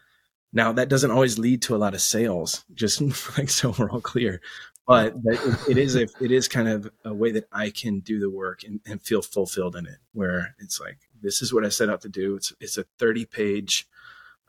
Now 0.52 0.72
that 0.72 0.88
doesn't 0.88 1.10
always 1.10 1.38
lead 1.38 1.62
to 1.62 1.74
a 1.74 1.78
lot 1.78 1.94
of 1.94 2.00
sales, 2.00 2.64
just 2.74 3.00
like 3.38 3.50
so 3.50 3.74
we're 3.78 3.90
all 3.90 4.00
clear. 4.00 4.40
But 4.86 5.14
it, 5.24 5.70
it 5.70 5.78
is 5.78 5.94
a, 5.94 6.08
it 6.20 6.32
is 6.32 6.48
kind 6.48 6.68
of 6.68 6.90
a 7.04 7.14
way 7.14 7.30
that 7.32 7.48
I 7.52 7.70
can 7.70 8.00
do 8.00 8.18
the 8.18 8.28
work 8.28 8.64
and, 8.64 8.80
and, 8.84 9.00
feel 9.00 9.22
fulfilled 9.22 9.76
in 9.76 9.86
it. 9.86 9.98
Where 10.12 10.56
it's 10.58 10.80
like 10.80 10.98
this 11.20 11.40
is 11.40 11.54
what 11.54 11.64
I 11.64 11.68
set 11.68 11.88
out 11.88 12.00
to 12.02 12.08
do. 12.08 12.34
It's 12.34 12.52
it's 12.60 12.76
a 12.76 12.84
thirty 12.98 13.24
page 13.24 13.86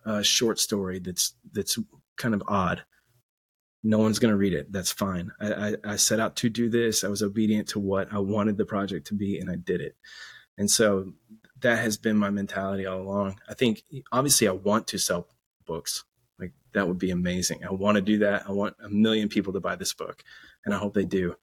uh, 0.05 0.23
short 0.23 0.59
story 0.59 0.99
that's 0.99 1.35
that's 1.51 1.77
kind 2.17 2.33
of 2.33 2.41
odd, 2.47 2.83
no 3.83 3.99
one's 3.99 4.19
going 4.19 4.31
to 4.31 4.37
read 4.37 4.53
it. 4.53 4.71
That's 4.71 4.91
fine. 4.91 5.31
I, 5.41 5.53
I, 5.53 5.75
I, 5.83 5.95
set 5.97 6.19
out 6.19 6.37
to 6.37 6.49
do 6.49 6.69
this. 6.69 7.03
I 7.03 7.09
was 7.09 7.21
obedient 7.21 7.67
to 7.69 7.79
what 7.79 8.11
I 8.13 8.19
wanted 8.19 8.57
the 8.57 8.65
project 8.65 9.07
to 9.07 9.13
be, 9.13 9.37
and 9.39 9.51
I 9.51 9.55
did 9.55 9.81
it. 9.81 9.97
And 10.57 10.71
so 10.71 11.13
that 11.59 11.79
has 11.79 11.97
been 11.97 12.17
my 12.17 12.29
mentality 12.29 12.85
all 12.85 13.01
along. 13.01 13.39
I 13.49 13.53
think 13.53 13.83
obviously 14.11 14.47
I 14.47 14.51
want 14.51 14.87
to 14.87 14.97
sell 14.97 15.27
books. 15.65 16.05
Like 16.39 16.53
that 16.73 16.87
would 16.87 16.97
be 16.97 17.11
amazing. 17.11 17.65
I 17.65 17.73
want 17.73 17.95
to 17.95 18.01
do 18.01 18.19
that. 18.19 18.47
I 18.47 18.51
want 18.51 18.75
a 18.81 18.89
million 18.89 19.27
people 19.27 19.53
to 19.53 19.59
buy 19.59 19.75
this 19.75 19.93
book, 19.93 20.23
and 20.65 20.73
I 20.73 20.77
hope 20.77 20.93
they 20.93 21.05
do. 21.05 21.35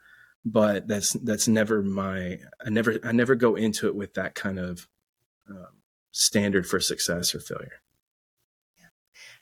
But 0.44 0.88
that's 0.88 1.12
that's 1.12 1.48
never 1.48 1.82
my. 1.82 2.38
I 2.64 2.70
never 2.70 2.98
I 3.04 3.12
never 3.12 3.34
go 3.34 3.56
into 3.56 3.88
it 3.88 3.94
with 3.94 4.14
that 4.14 4.34
kind 4.34 4.58
of 4.58 4.88
um, 5.48 5.66
standard 6.12 6.66
for 6.66 6.80
success 6.80 7.34
or 7.34 7.40
failure. 7.40 7.82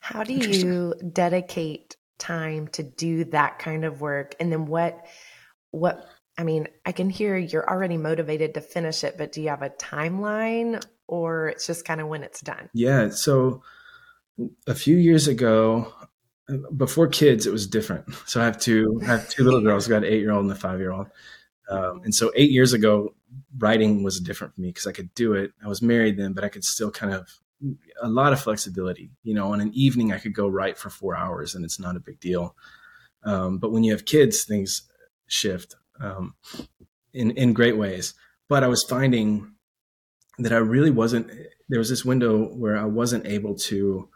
How 0.00 0.22
do 0.22 0.32
you 0.32 0.94
dedicate 1.12 1.96
time 2.18 2.68
to 2.68 2.82
do 2.82 3.24
that 3.26 3.58
kind 3.58 3.84
of 3.84 4.00
work? 4.00 4.34
And 4.40 4.52
then 4.52 4.66
what 4.66 5.06
what 5.70 6.06
i 6.38 6.44
mean 6.44 6.66
i 6.86 6.92
can 6.92 7.10
hear 7.10 7.36
you're 7.36 7.68
already 7.68 7.96
motivated 7.96 8.54
to 8.54 8.60
finish 8.60 9.04
it 9.04 9.16
but 9.18 9.32
do 9.32 9.42
you 9.42 9.48
have 9.48 9.62
a 9.62 9.70
timeline 9.70 10.82
or 11.06 11.48
it's 11.48 11.66
just 11.66 11.84
kind 11.84 12.00
of 12.00 12.08
when 12.08 12.22
it's 12.22 12.40
done? 12.40 12.68
Yeah 12.74 13.10
so 13.10 13.62
a 14.66 14.74
few 14.74 14.96
years 14.96 15.26
ago 15.26 15.92
before 16.76 17.08
kids 17.08 17.46
it 17.46 17.52
was 17.52 17.66
different. 17.66 18.06
So 18.26 18.40
i 18.40 18.44
have 18.44 18.58
two 18.58 19.00
i 19.02 19.06
have 19.06 19.28
two 19.28 19.44
little 19.44 19.60
girls. 19.60 19.86
I 19.86 19.90
got 19.90 20.04
an 20.04 20.12
eight 20.12 20.20
year 20.20 20.32
old 20.32 20.44
and 20.44 20.52
a 20.52 20.54
five 20.54 20.78
year 20.78 20.92
old 20.92 21.08
um, 21.70 22.00
and 22.04 22.14
so 22.14 22.32
eight 22.34 22.50
years 22.50 22.72
ago 22.72 23.14
writing 23.58 24.02
was 24.02 24.20
different 24.20 24.54
for 24.54 24.60
me 24.60 24.68
because 24.68 24.86
i 24.86 24.92
could 24.92 25.12
do 25.14 25.34
it. 25.34 25.52
I 25.62 25.68
was 25.68 25.82
married 25.82 26.16
then 26.18 26.32
but 26.32 26.44
i 26.44 26.48
could 26.48 26.64
still 26.64 26.90
kind 26.90 27.12
of 27.12 27.28
a 28.02 28.08
lot 28.08 28.32
of 28.32 28.40
flexibility. 28.40 29.10
You 29.22 29.34
know, 29.34 29.52
on 29.52 29.60
an 29.60 29.72
evening 29.74 30.12
I 30.12 30.18
could 30.18 30.34
go 30.34 30.48
write 30.48 30.78
for 30.78 30.90
four 30.90 31.16
hours 31.16 31.54
and 31.54 31.64
it's 31.64 31.80
not 31.80 31.96
a 31.96 32.00
big 32.00 32.20
deal. 32.20 32.54
Um, 33.24 33.58
but 33.58 33.72
when 33.72 33.84
you 33.84 33.92
have 33.92 34.04
kids, 34.04 34.44
things 34.44 34.82
shift 35.26 35.74
um, 36.00 36.34
in 37.12 37.30
in 37.32 37.52
great 37.52 37.76
ways. 37.76 38.14
But 38.48 38.64
I 38.64 38.68
was 38.68 38.84
finding 38.84 39.52
that 40.38 40.52
I 40.52 40.58
really 40.58 40.90
wasn't. 40.90 41.30
There 41.68 41.80
was 41.80 41.90
this 41.90 42.04
window 42.04 42.46
where 42.54 42.76
I 42.76 42.84
wasn't 42.84 43.26
able 43.26 43.54
to 43.56 44.08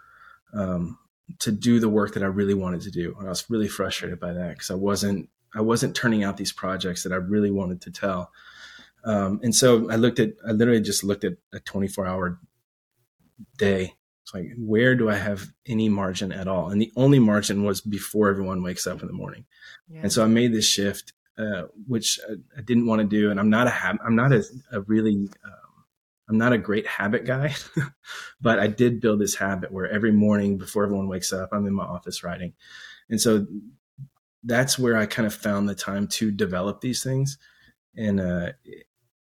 um, 0.54 0.98
to 1.40 1.52
do 1.52 1.80
the 1.80 1.88
work 1.88 2.14
that 2.14 2.22
I 2.22 2.26
really 2.26 2.54
wanted 2.54 2.82
to 2.82 2.90
do, 2.90 3.14
and 3.18 3.26
I 3.26 3.30
was 3.30 3.50
really 3.50 3.68
frustrated 3.68 4.20
by 4.20 4.32
that 4.32 4.50
because 4.50 4.70
I 4.70 4.74
wasn't 4.74 5.28
I 5.54 5.60
wasn't 5.60 5.94
turning 5.94 6.24
out 6.24 6.36
these 6.36 6.52
projects 6.52 7.02
that 7.02 7.12
I 7.12 7.16
really 7.16 7.50
wanted 7.50 7.82
to 7.82 7.90
tell. 7.90 8.30
Um, 9.04 9.40
and 9.42 9.54
so 9.54 9.90
I 9.90 9.96
looked 9.96 10.20
at, 10.20 10.30
I 10.46 10.52
literally 10.52 10.80
just 10.80 11.02
looked 11.02 11.24
at 11.24 11.34
a 11.52 11.58
24 11.60 12.06
hour 12.06 12.38
day. 13.56 13.94
It's 14.22 14.34
like, 14.34 14.50
where 14.56 14.94
do 14.94 15.10
I 15.10 15.16
have 15.16 15.46
any 15.66 15.88
margin 15.88 16.32
at 16.32 16.46
all? 16.46 16.70
And 16.70 16.80
the 16.80 16.92
only 16.96 17.18
margin 17.18 17.64
was 17.64 17.80
before 17.80 18.28
everyone 18.28 18.62
wakes 18.62 18.86
up 18.86 19.00
in 19.00 19.08
the 19.08 19.12
morning. 19.12 19.46
Yeah. 19.88 20.02
And 20.02 20.12
so 20.12 20.22
I 20.22 20.26
made 20.26 20.52
this 20.52 20.68
shift, 20.68 21.12
uh, 21.36 21.62
which 21.86 22.20
I, 22.28 22.34
I, 22.58 22.62
didn't 22.62 22.86
want 22.86 23.00
to 23.00 23.06
do. 23.06 23.30
And 23.30 23.40
I'm 23.40 23.50
not 23.50 23.66
a, 23.66 23.70
hab- 23.70 23.98
I'm 24.04 24.14
not 24.14 24.32
a, 24.32 24.44
a 24.70 24.82
really, 24.82 25.28
um, 25.44 25.84
I'm 26.28 26.38
not 26.38 26.52
a 26.52 26.58
great 26.58 26.86
habit 26.86 27.24
guy, 27.24 27.54
but 28.40 28.60
I 28.60 28.68
did 28.68 29.00
build 29.00 29.20
this 29.20 29.34
habit 29.34 29.72
where 29.72 29.90
every 29.90 30.12
morning 30.12 30.56
before 30.56 30.84
everyone 30.84 31.08
wakes 31.08 31.32
up, 31.32 31.48
I'm 31.52 31.66
in 31.66 31.74
my 31.74 31.84
office 31.84 32.22
writing. 32.22 32.52
And 33.10 33.20
so 33.20 33.46
that's 34.44 34.78
where 34.78 34.96
I 34.96 35.06
kind 35.06 35.26
of 35.26 35.34
found 35.34 35.68
the 35.68 35.74
time 35.74 36.06
to 36.08 36.30
develop 36.30 36.80
these 36.80 37.02
things. 37.02 37.38
And 37.96 38.20
uh, 38.20 38.52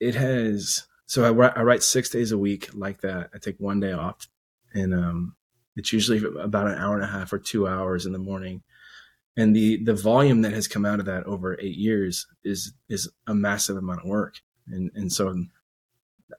it 0.00 0.14
has, 0.14 0.86
so 1.12 1.24
I 1.24 1.30
write, 1.30 1.52
I 1.56 1.62
write 1.62 1.82
six 1.82 2.08
days 2.08 2.32
a 2.32 2.38
week 2.38 2.70
like 2.72 3.02
that. 3.02 3.28
I 3.34 3.38
take 3.38 3.56
one 3.58 3.80
day 3.80 3.92
off, 3.92 4.26
and 4.72 4.94
um, 4.94 5.36
it's 5.76 5.92
usually 5.92 6.22
about 6.40 6.68
an 6.68 6.78
hour 6.78 6.94
and 6.94 7.04
a 7.04 7.06
half 7.06 7.34
or 7.34 7.38
two 7.38 7.68
hours 7.68 8.06
in 8.06 8.12
the 8.12 8.18
morning. 8.18 8.62
And 9.36 9.54
the 9.54 9.84
the 9.84 9.92
volume 9.92 10.40
that 10.40 10.54
has 10.54 10.66
come 10.66 10.86
out 10.86 11.00
of 11.00 11.04
that 11.04 11.24
over 11.24 11.60
eight 11.60 11.76
years 11.76 12.26
is 12.44 12.72
is 12.88 13.10
a 13.26 13.34
massive 13.34 13.76
amount 13.76 14.00
of 14.00 14.06
work. 14.06 14.36
And 14.68 14.90
and 14.94 15.12
so 15.12 15.34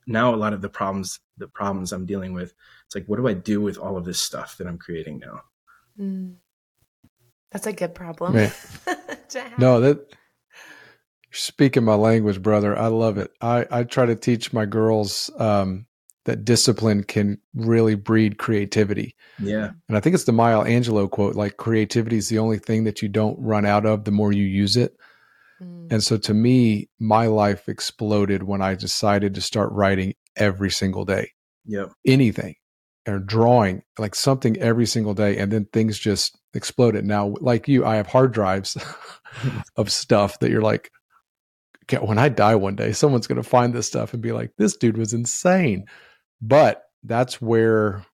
now 0.08 0.34
a 0.34 0.38
lot 0.38 0.54
of 0.54 0.64
the 0.64 0.70
problems 0.70 1.20
the 1.38 1.48
problems 1.48 1.92
I'm 1.92 2.08
dealing 2.08 2.34
with, 2.34 2.56
it's 2.88 2.96
like 2.96 3.06
what 3.06 3.18
do 3.18 3.28
I 3.28 3.34
do 3.36 3.62
with 3.62 3.78
all 3.78 3.96
of 3.96 4.06
this 4.06 4.20
stuff 4.20 4.58
that 4.58 4.66
I'm 4.66 4.80
creating 4.80 5.20
now? 5.20 5.42
Mm. 6.00 6.38
That's 7.52 7.68
a 7.68 7.74
good 7.74 7.94
problem. 7.94 8.34
no, 9.60 9.80
that 9.82 10.16
speaking 11.34 11.84
my 11.84 11.96
language, 11.96 12.42
brother. 12.42 12.78
I 12.78 12.88
love 12.88 13.18
it. 13.18 13.32
I, 13.42 13.66
I 13.70 13.84
try 13.84 14.06
to 14.06 14.16
teach 14.16 14.54
my 14.54 14.66
girls 14.66 15.30
um, 15.38 15.86
that 16.26 16.46
discipline 16.46 17.04
can 17.04 17.40
really 17.54 17.96
breed 17.96 18.38
creativity. 18.38 19.16
Yeah. 19.40 19.72
And 19.88 19.98
I 19.98 20.00
think 20.00 20.14
it's 20.14 20.24
the 20.24 20.32
Maya 20.32 20.64
Angelou 20.64 21.10
quote 21.10 21.36
like, 21.36 21.58
creativity 21.58 22.18
is 22.18 22.30
the 22.30 22.40
only 22.40 22.60
thing 22.60 22.86
that 22.86 23.02
you 23.02 23.10
don't 23.10 23.40
run 23.40 23.66
out 23.66 23.86
of 23.86 24.06
the 24.06 24.12
more 24.12 24.32
you 24.32 24.46
use 24.46 24.78
it. 24.78 24.96
Mm. 25.62 25.92
And 25.92 26.04
so 26.04 26.18
to 26.18 26.34
me, 26.34 26.90
my 27.00 27.28
life 27.28 27.68
exploded 27.68 28.44
when 28.44 28.62
I 28.62 28.76
decided 28.76 29.36
to 29.36 29.42
start 29.42 29.72
writing 29.72 30.14
every 30.36 30.72
single 30.72 31.06
day. 31.06 31.32
Yeah. 31.66 31.88
Anything 32.06 32.56
or 33.08 33.20
drawing 33.20 33.84
like 34.00 34.16
something 34.16 34.58
every 34.58 34.86
single 34.86 35.14
day 35.14 35.38
and 35.38 35.52
then 35.52 35.66
things 35.74 36.00
just 36.00 36.38
exploded 36.54 37.06
now 37.06 37.34
like 37.42 37.68
you 37.68 37.86
i 37.86 37.96
have 37.96 38.08
hard 38.08 38.32
drives 38.32 38.78
of 39.76 39.92
stuff 39.92 40.40
that 40.40 40.50
you're 40.50 40.62
like 40.62 40.92
when 42.02 42.18
i 42.18 42.30
die 42.30 42.56
one 42.56 42.76
day 42.76 42.92
someone's 42.92 43.28
going 43.28 43.42
to 43.42 43.48
find 43.48 43.74
this 43.74 43.88
stuff 43.88 44.14
and 44.14 44.22
be 44.22 44.32
like 44.32 44.52
this 44.58 44.76
dude 44.76 44.98
was 44.98 45.14
insane 45.14 45.86
but 46.42 46.84
that's 47.04 47.42
where 47.42 48.06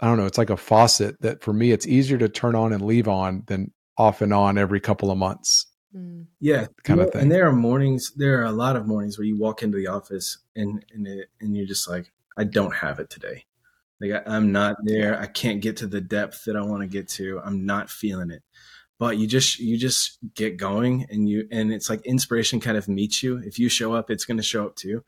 i 0.00 0.06
don't 0.06 0.18
know 0.18 0.26
it's 0.26 0.38
like 0.38 0.50
a 0.50 0.56
faucet 0.56 1.20
that 1.20 1.42
for 1.42 1.52
me 1.52 1.72
it's 1.72 1.86
easier 1.86 2.18
to 2.18 2.28
turn 2.28 2.54
on 2.54 2.72
and 2.72 2.82
leave 2.82 3.08
on 3.08 3.42
than 3.46 3.72
off 3.96 4.20
and 4.22 4.32
on 4.32 4.58
every 4.58 4.80
couple 4.80 5.10
of 5.10 5.18
months 5.18 5.66
mm. 5.94 6.24
yeah 6.40 6.66
kind 6.84 7.00
of 7.00 7.10
thing 7.10 7.22
and 7.22 7.32
there 7.32 7.46
are 7.46 7.52
mornings 7.52 8.12
there 8.16 8.40
are 8.40 8.44
a 8.44 8.52
lot 8.52 8.76
of 8.76 8.86
mornings 8.86 9.18
where 9.18 9.26
you 9.26 9.36
walk 9.36 9.62
into 9.62 9.76
the 9.76 9.86
office 9.86 10.38
and 10.56 10.84
and, 10.94 11.06
it, 11.06 11.28
and 11.40 11.56
you're 11.56 11.66
just 11.66 11.88
like 11.88 12.12
i 12.36 12.44
don't 12.44 12.74
have 12.74 13.00
it 13.00 13.10
today 13.10 13.44
like 14.00 14.12
I, 14.12 14.36
am 14.36 14.52
not 14.52 14.76
there. 14.84 15.18
I 15.20 15.26
can't 15.26 15.60
get 15.60 15.76
to 15.78 15.86
the 15.86 16.00
depth 16.00 16.44
that 16.44 16.56
I 16.56 16.62
want 16.62 16.82
to 16.82 16.86
get 16.86 17.08
to. 17.10 17.40
I'm 17.44 17.66
not 17.66 17.90
feeling 17.90 18.30
it. 18.30 18.42
But 18.98 19.16
you 19.16 19.26
just 19.26 19.58
you 19.60 19.76
just 19.76 20.18
get 20.34 20.56
going 20.56 21.06
and 21.08 21.28
you 21.28 21.46
and 21.52 21.72
it's 21.72 21.88
like 21.88 22.04
inspiration 22.04 22.60
kind 22.60 22.76
of 22.76 22.88
meets 22.88 23.22
you. 23.22 23.38
If 23.38 23.58
you 23.58 23.68
show 23.68 23.92
up, 23.92 24.10
it's 24.10 24.24
going 24.24 24.38
to 24.38 24.42
show 24.42 24.66
up 24.66 24.76
too. 24.76 25.04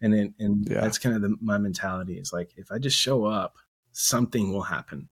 And 0.00 0.14
then 0.14 0.34
and 0.38 0.66
yeah. 0.68 0.80
that's 0.80 0.98
kind 0.98 1.16
of 1.16 1.22
the, 1.22 1.36
my 1.40 1.58
mentality 1.58 2.18
is 2.18 2.32
like 2.32 2.52
if 2.56 2.70
I 2.70 2.78
just 2.78 2.98
show 2.98 3.24
up, 3.24 3.56
something 3.92 4.52
will 4.52 4.62
happen. 4.62 5.08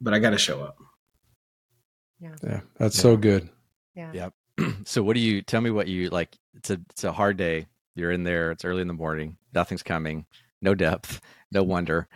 But 0.00 0.12
I 0.12 0.18
got 0.18 0.30
to 0.30 0.38
show 0.38 0.62
up. 0.62 0.76
Yeah. 2.20 2.34
Yeah, 2.42 2.60
that's 2.78 2.96
yeah. 2.96 3.02
so 3.02 3.16
good. 3.16 3.48
Yeah. 3.94 4.12
Yep. 4.12 4.34
so 4.84 5.02
what 5.02 5.14
do 5.14 5.20
you 5.20 5.40
tell 5.40 5.60
me 5.60 5.70
what 5.70 5.88
you 5.88 6.10
like 6.10 6.36
it's 6.54 6.70
a 6.70 6.78
it's 6.90 7.04
a 7.04 7.12
hard 7.12 7.36
day. 7.38 7.66
You're 7.94 8.12
in 8.12 8.24
there, 8.24 8.50
it's 8.50 8.66
early 8.66 8.82
in 8.82 8.88
the 8.88 8.94
morning, 8.94 9.38
nothing's 9.54 9.82
coming, 9.82 10.26
no 10.60 10.74
depth 10.74 11.22
no 11.52 11.62
wonder. 11.62 12.08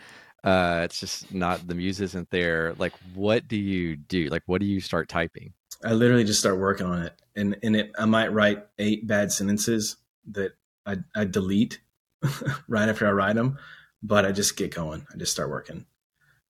Uh, 0.42 0.82
it's 0.84 1.00
just 1.00 1.32
not 1.34 1.66
the 1.66 1.74
muse 1.74 2.00
isn't 2.00 2.30
there. 2.30 2.74
Like, 2.78 2.92
what 3.14 3.46
do 3.46 3.56
you 3.56 3.96
do? 3.96 4.26
Like, 4.28 4.42
what 4.46 4.60
do 4.60 4.66
you 4.66 4.80
start 4.80 5.08
typing? 5.08 5.52
I 5.84 5.92
literally 5.92 6.24
just 6.24 6.40
start 6.40 6.58
working 6.58 6.86
on 6.86 7.02
it, 7.02 7.14
and 7.36 7.56
and 7.62 7.76
it 7.76 7.92
I 7.98 8.06
might 8.06 8.32
write 8.32 8.66
eight 8.78 9.06
bad 9.06 9.32
sentences 9.32 9.96
that 10.30 10.52
I 10.86 10.96
I 11.14 11.24
delete 11.24 11.80
right 12.68 12.88
after 12.88 13.06
I 13.06 13.12
write 13.12 13.36
them, 13.36 13.58
but 14.02 14.24
I 14.24 14.32
just 14.32 14.56
get 14.56 14.74
going. 14.74 15.06
I 15.12 15.16
just 15.16 15.32
start 15.32 15.50
working, 15.50 15.86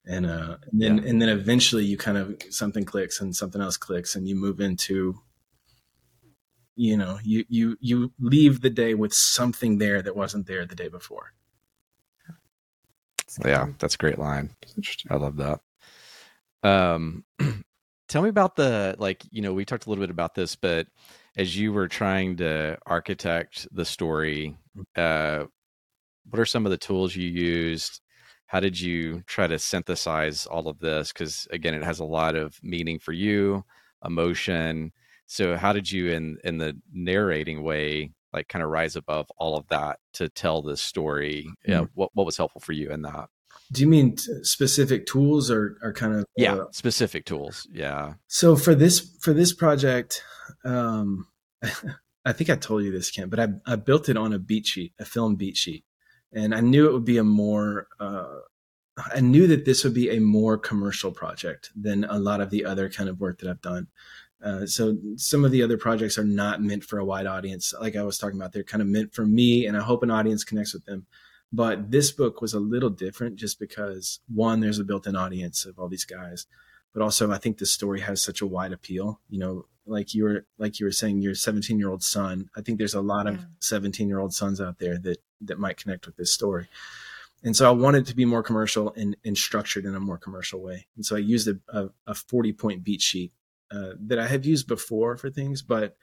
and 0.06 0.26
uh, 0.26 0.56
and 0.70 0.80
then 0.80 0.98
yeah. 0.98 1.10
and 1.10 1.22
then 1.22 1.28
eventually 1.28 1.84
you 1.84 1.96
kind 1.96 2.18
of 2.18 2.40
something 2.50 2.84
clicks 2.84 3.20
and 3.20 3.34
something 3.34 3.60
else 3.60 3.76
clicks, 3.76 4.14
and 4.14 4.28
you 4.28 4.36
move 4.36 4.60
into 4.60 5.20
you 6.76 6.96
know 6.96 7.18
you 7.22 7.44
you 7.48 7.76
you 7.80 8.12
leave 8.18 8.60
the 8.60 8.70
day 8.70 8.94
with 8.94 9.12
something 9.12 9.78
there 9.78 10.00
that 10.00 10.16
wasn't 10.16 10.46
there 10.46 10.64
the 10.64 10.74
day 10.74 10.88
before 10.88 11.34
yeah, 13.44 13.68
that's 13.78 13.94
a 13.94 13.98
great 13.98 14.18
line. 14.18 14.50
I 15.08 15.16
love 15.16 15.36
that. 15.36 15.60
Um, 16.62 17.24
tell 18.08 18.22
me 18.22 18.28
about 18.28 18.56
the 18.56 18.96
like. 18.98 19.22
You 19.30 19.42
know, 19.42 19.52
we 19.52 19.64
talked 19.64 19.86
a 19.86 19.88
little 19.88 20.02
bit 20.02 20.10
about 20.10 20.34
this, 20.34 20.56
but 20.56 20.86
as 21.36 21.56
you 21.56 21.72
were 21.72 21.88
trying 21.88 22.36
to 22.38 22.78
architect 22.86 23.68
the 23.72 23.84
story, 23.84 24.56
uh, 24.96 25.44
what 26.28 26.40
are 26.40 26.46
some 26.46 26.66
of 26.66 26.70
the 26.70 26.78
tools 26.78 27.16
you 27.16 27.28
used? 27.28 28.00
How 28.46 28.60
did 28.60 28.80
you 28.80 29.22
try 29.26 29.46
to 29.46 29.58
synthesize 29.58 30.46
all 30.46 30.68
of 30.68 30.80
this? 30.80 31.12
Because 31.12 31.46
again, 31.52 31.74
it 31.74 31.84
has 31.84 32.00
a 32.00 32.04
lot 32.04 32.34
of 32.34 32.58
meaning 32.62 32.98
for 32.98 33.12
you, 33.12 33.64
emotion. 34.04 34.92
So, 35.26 35.56
how 35.56 35.72
did 35.72 35.90
you, 35.90 36.08
in 36.10 36.38
in 36.42 36.58
the 36.58 36.76
narrating 36.92 37.62
way, 37.62 38.10
like 38.32 38.48
kind 38.48 38.62
of 38.62 38.70
rise 38.70 38.96
above 38.96 39.30
all 39.36 39.56
of 39.56 39.66
that 39.68 39.98
to 40.14 40.28
tell 40.28 40.62
this 40.62 40.80
story 40.80 41.46
mm-hmm. 41.48 41.70
yeah 41.70 41.84
what, 41.94 42.10
what 42.14 42.26
was 42.26 42.36
helpful 42.36 42.60
for 42.60 42.72
you 42.72 42.90
in 42.90 43.02
that? 43.02 43.28
Do 43.72 43.82
you 43.82 43.86
mean 43.86 44.16
t- 44.16 44.42
specific 44.42 45.06
tools 45.06 45.50
or, 45.50 45.76
or 45.82 45.92
kind 45.92 46.14
of 46.14 46.24
yeah 46.36 46.54
uh, 46.54 46.64
specific 46.72 47.24
tools 47.24 47.68
yeah. 47.72 48.14
So 48.26 48.56
for 48.56 48.74
this 48.74 49.00
for 49.20 49.32
this 49.32 49.52
project 49.52 50.22
um 50.64 51.26
i 52.24 52.32
think 52.32 52.50
i 52.50 52.56
told 52.56 52.84
you 52.84 52.90
this 52.90 53.10
Kent, 53.10 53.30
but 53.30 53.40
I, 53.40 53.48
I 53.66 53.76
built 53.76 54.08
it 54.08 54.16
on 54.16 54.32
a 54.32 54.38
beat 54.38 54.66
sheet 54.66 54.92
a 54.98 55.04
film 55.04 55.36
beat 55.36 55.56
sheet 55.56 55.84
and 56.32 56.54
i 56.54 56.60
knew 56.60 56.88
it 56.88 56.92
would 56.92 57.04
be 57.04 57.18
a 57.18 57.24
more 57.24 57.88
uh 57.98 58.38
i 59.14 59.20
knew 59.20 59.46
that 59.46 59.64
this 59.64 59.84
would 59.84 59.94
be 59.94 60.10
a 60.10 60.20
more 60.20 60.58
commercial 60.58 61.12
project 61.12 61.70
than 61.74 62.04
a 62.04 62.18
lot 62.18 62.40
of 62.40 62.50
the 62.50 62.64
other 62.64 62.88
kind 62.88 63.08
of 63.08 63.20
work 63.20 63.38
that 63.38 63.48
i've 63.48 63.62
done 63.62 63.86
uh, 64.42 64.66
so 64.66 64.96
some 65.16 65.44
of 65.44 65.50
the 65.50 65.62
other 65.62 65.76
projects 65.76 66.18
are 66.18 66.24
not 66.24 66.62
meant 66.62 66.84
for 66.84 66.98
a 66.98 67.04
wide 67.04 67.26
audience. 67.26 67.74
Like 67.78 67.96
I 67.96 68.02
was 68.02 68.18
talking 68.18 68.38
about, 68.38 68.52
they're 68.52 68.62
kind 68.62 68.82
of 68.82 68.88
meant 68.88 69.14
for 69.14 69.26
me, 69.26 69.66
and 69.66 69.76
I 69.76 69.80
hope 69.80 70.02
an 70.02 70.10
audience 70.10 70.44
connects 70.44 70.72
with 70.72 70.84
them. 70.86 71.06
But 71.52 71.90
this 71.90 72.12
book 72.12 72.40
was 72.40 72.54
a 72.54 72.60
little 72.60 72.90
different 72.90 73.36
just 73.36 73.58
because 73.58 74.20
one, 74.32 74.60
there's 74.60 74.78
a 74.78 74.84
built-in 74.84 75.16
audience 75.16 75.66
of 75.66 75.78
all 75.78 75.88
these 75.88 76.04
guys, 76.04 76.46
but 76.94 77.02
also 77.02 77.32
I 77.32 77.38
think 77.38 77.58
the 77.58 77.66
story 77.66 78.00
has 78.00 78.22
such 78.22 78.40
a 78.40 78.46
wide 78.46 78.72
appeal. 78.72 79.20
You 79.28 79.40
know, 79.40 79.66
like 79.84 80.14
you 80.14 80.24
were 80.24 80.46
like 80.58 80.78
you 80.78 80.86
were 80.86 80.92
saying, 80.92 81.20
your 81.20 81.34
17 81.34 81.78
year 81.78 81.90
old 81.90 82.02
son. 82.02 82.48
I 82.56 82.60
think 82.62 82.78
there's 82.78 82.94
a 82.94 83.00
lot 83.00 83.26
of 83.26 83.44
17 83.58 84.08
year 84.08 84.20
old 84.20 84.32
sons 84.32 84.60
out 84.60 84.78
there 84.78 84.96
that 84.98 85.18
that 85.42 85.58
might 85.58 85.76
connect 85.76 86.06
with 86.06 86.16
this 86.16 86.32
story. 86.32 86.68
And 87.42 87.56
so 87.56 87.66
I 87.66 87.72
wanted 87.72 88.06
to 88.06 88.14
be 88.14 88.26
more 88.26 88.42
commercial 88.42 88.92
and, 88.94 89.16
and 89.24 89.36
structured 89.36 89.86
in 89.86 89.94
a 89.94 90.00
more 90.00 90.18
commercial 90.18 90.60
way. 90.60 90.86
And 90.94 91.06
so 91.06 91.16
I 91.16 91.20
used 91.20 91.48
a, 91.48 91.58
a, 91.68 91.88
a 92.08 92.14
40 92.14 92.52
point 92.52 92.84
beat 92.84 93.00
sheet 93.00 93.32
uh, 93.70 93.92
that 94.06 94.18
I 94.18 94.26
have 94.26 94.44
used 94.44 94.66
before 94.66 95.16
for 95.16 95.30
things, 95.30 95.62
but 95.62 95.96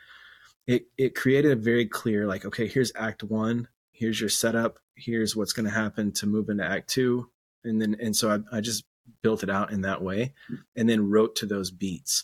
it 0.66 0.88
it 0.98 1.16
created 1.16 1.52
a 1.52 1.56
very 1.56 1.86
clear 1.86 2.28
like, 2.28 2.46
okay, 2.46 2.68
here's 2.68 2.92
Act 2.96 3.24
One, 3.24 3.68
here's 3.92 4.20
your 4.20 4.30
setup, 4.30 4.80
here's 4.96 5.36
what's 5.36 5.54
going 5.54 5.66
to 5.66 5.72
happen 5.72 6.12
to 6.14 6.28
move 6.28 6.50
into 6.50 6.66
Act 6.66 6.90
Two, 6.90 7.30
and 7.64 7.82
then 7.82 7.96
and 8.02 8.16
so 8.16 8.30
I, 8.30 8.58
I 8.58 8.62
just 8.62 8.86
built 9.22 9.44
it 9.44 9.50
out 9.50 9.72
in 9.72 9.82
that 9.82 10.02
way, 10.02 10.34
and 10.76 10.90
then 10.90 11.10
wrote 11.10 11.36
to 11.38 11.46
those 11.46 11.72
beats. 11.72 12.24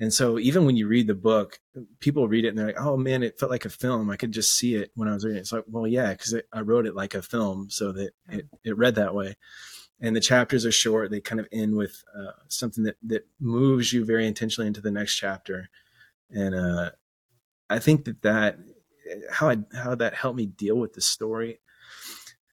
And 0.00 0.12
so 0.12 0.40
even 0.40 0.66
when 0.66 0.76
you 0.76 0.88
read 0.88 1.06
the 1.06 1.14
book, 1.14 1.60
people 2.00 2.26
read 2.26 2.44
it 2.44 2.48
and 2.48 2.58
they're 2.58 2.66
like, 2.66 2.80
"Oh 2.80 2.96
man, 2.96 3.22
it 3.22 3.38
felt 3.38 3.52
like 3.52 3.64
a 3.64 3.70
film. 3.70 4.10
I 4.10 4.16
could 4.16 4.32
just 4.32 4.54
see 4.54 4.74
it 4.74 4.90
when 4.94 5.08
I 5.08 5.14
was 5.14 5.24
reading 5.24 5.38
it." 5.38 5.42
It's 5.42 5.52
like, 5.52 5.64
well, 5.68 5.86
yeah, 5.86 6.10
because 6.10 6.34
I 6.52 6.60
wrote 6.60 6.86
it 6.86 6.96
like 6.96 7.14
a 7.14 7.22
film, 7.22 7.70
so 7.70 7.92
that 7.92 8.10
it, 8.28 8.46
it 8.64 8.76
read 8.76 8.96
that 8.96 9.14
way 9.14 9.36
and 10.00 10.14
the 10.14 10.20
chapters 10.20 10.66
are 10.66 10.72
short. 10.72 11.10
They 11.10 11.20
kind 11.20 11.40
of 11.40 11.48
end 11.52 11.76
with 11.76 12.02
uh, 12.16 12.32
something 12.48 12.84
that 12.84 12.96
that 13.04 13.26
moves 13.40 13.92
you 13.92 14.04
very 14.04 14.26
intentionally 14.26 14.66
into 14.66 14.80
the 14.80 14.90
next 14.90 15.16
chapter, 15.16 15.70
and 16.30 16.54
uh, 16.54 16.90
I 17.70 17.78
think 17.78 18.04
that 18.04 18.22
that 18.22 18.58
how 19.30 19.50
I, 19.50 19.58
how 19.74 19.94
that 19.94 20.14
helped 20.14 20.36
me 20.36 20.46
deal 20.46 20.76
with 20.76 20.94
the 20.94 21.00
story. 21.00 21.60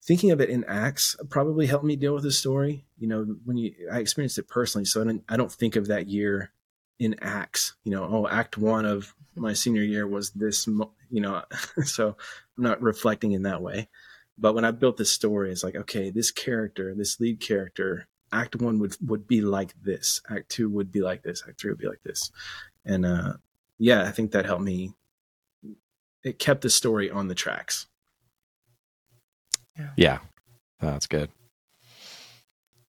Thinking 0.04 0.32
of 0.32 0.42
it 0.42 0.50
in 0.50 0.64
acts 0.66 1.16
probably 1.30 1.68
helped 1.68 1.86
me 1.86 1.96
deal 1.96 2.14
with 2.14 2.24
the 2.24 2.32
story. 2.32 2.86
You 2.98 3.08
know, 3.08 3.36
when 3.46 3.58
you 3.58 3.74
I 3.92 4.00
experienced 4.00 4.38
it 4.38 4.48
personally, 4.48 4.86
so 4.86 5.02
I 5.02 5.06
don't, 5.06 5.24
I 5.30 5.38
don't 5.38 5.52
think 5.52 5.76
of 5.76 5.88
that 5.88 6.08
year 6.08 6.52
in 7.00 7.16
acts. 7.22 7.76
You 7.84 7.92
know, 7.92 8.08
oh, 8.10 8.28
act 8.28 8.58
one 8.58 8.86
of 8.86 9.14
my 9.36 9.54
senior 9.54 9.84
year 9.84 10.08
was 10.08 10.32
this. 10.32 10.68
You 10.68 11.22
know, 11.22 11.44
so 11.84 12.16
I'm 12.58 12.64
not 12.64 12.82
reflecting 12.82 13.34
in 13.34 13.44
that 13.44 13.62
way. 13.62 13.90
But 14.42 14.56
when 14.56 14.66
I 14.66 14.72
built 14.72 14.98
this 14.98 15.12
story, 15.12 15.52
it's 15.52 15.64
like, 15.64 15.76
okay, 15.76 16.10
this 16.10 16.32
character, 16.32 16.96
this 16.96 17.20
lead 17.20 17.40
character, 17.40 18.08
act 18.32 18.56
one 18.56 18.80
would 18.80 18.96
would 19.06 19.28
be 19.28 19.42
like 19.42 19.74
this. 19.84 20.20
Act 20.30 20.50
two 20.50 20.68
would 20.70 20.92
be 20.92 21.02
like 21.02 21.22
this. 21.22 21.44
Act 21.48 21.62
three 21.62 21.72
would 21.72 21.80
be 21.80 21.88
like 21.88 22.02
this. 22.04 22.32
And 22.84 23.06
uh, 23.06 23.34
yeah, 23.78 24.04
I 24.04 24.12
think 24.12 24.32
that 24.32 24.46
helped 24.46 24.64
me. 24.64 24.94
It 26.24 26.40
kept 26.40 26.62
the 26.62 26.70
story 26.72 27.12
on 27.12 27.28
the 27.28 27.36
tracks. 27.36 27.88
Yeah, 29.78 29.90
yeah 29.96 30.20
that's 30.80 31.08
good. 31.08 31.30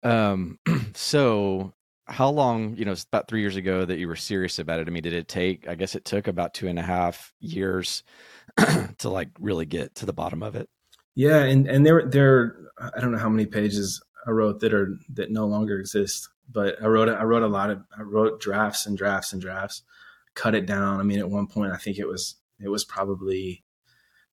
Um, 0.03 0.59
so 0.95 1.75
how 2.07 2.31
long? 2.31 2.75
You 2.77 2.87
know, 2.87 2.93
it's 2.93 3.05
about 3.05 3.29
three 3.29 3.41
years 3.41 3.57
ago 3.57 3.85
that 3.85 3.99
you 3.99 4.09
were 4.09 4.17
serious 4.17 4.59
about 4.59 4.81
it. 4.81 4.89
I 4.89 4.91
mean, 4.91 5.03
did 5.03 5.13
it 5.13 5.29
take? 5.29 5.69
I 5.69 5.75
guess 5.75 5.95
it 5.95 6.07
took 6.07 6.27
about 6.27 6.55
two 6.55 6.69
and 6.69 6.79
a 6.79 6.83
half 6.83 7.35
years 7.39 8.03
to 8.99 9.11
like 9.11 9.29
really 9.39 9.67
get 9.67 9.95
to 9.97 10.07
the 10.07 10.15
bottom 10.15 10.43
of 10.43 10.57
it. 10.57 10.71
Yeah, 11.15 11.45
and 11.45 11.67
and 11.69 11.87
there 11.87 12.05
there 12.07 12.57
I 12.79 13.01
don't 13.01 13.13
know 13.13 13.19
how 13.19 13.29
many 13.29 13.47
pages 13.47 14.03
I 14.27 14.31
wrote 14.31 14.61
that 14.61 14.75
are 14.75 14.97
that 15.15 15.31
no 15.31 15.47
longer 15.47 15.79
exist, 15.79 16.29
but 16.51 16.83
I 16.83 16.87
wrote 16.87 17.09
I 17.09 17.23
wrote 17.25 17.43
a 17.43 17.49
lot 17.49 17.71
of 17.71 17.83
I 17.97 18.03
wrote 18.03 18.41
drafts 18.41 18.87
and 18.87 18.97
drafts 18.97 19.33
and 19.33 19.41
drafts, 19.41 19.83
cut 20.35 20.55
it 20.55 20.67
down. 20.67 21.01
I 21.01 21.03
mean, 21.03 21.19
at 21.19 21.31
one 21.31 21.47
point 21.47 21.73
I 21.73 21.77
think 21.77 21.99
it 21.99 22.07
was 22.07 22.37
it 22.61 22.69
was 22.69 22.85
probably 22.85 23.65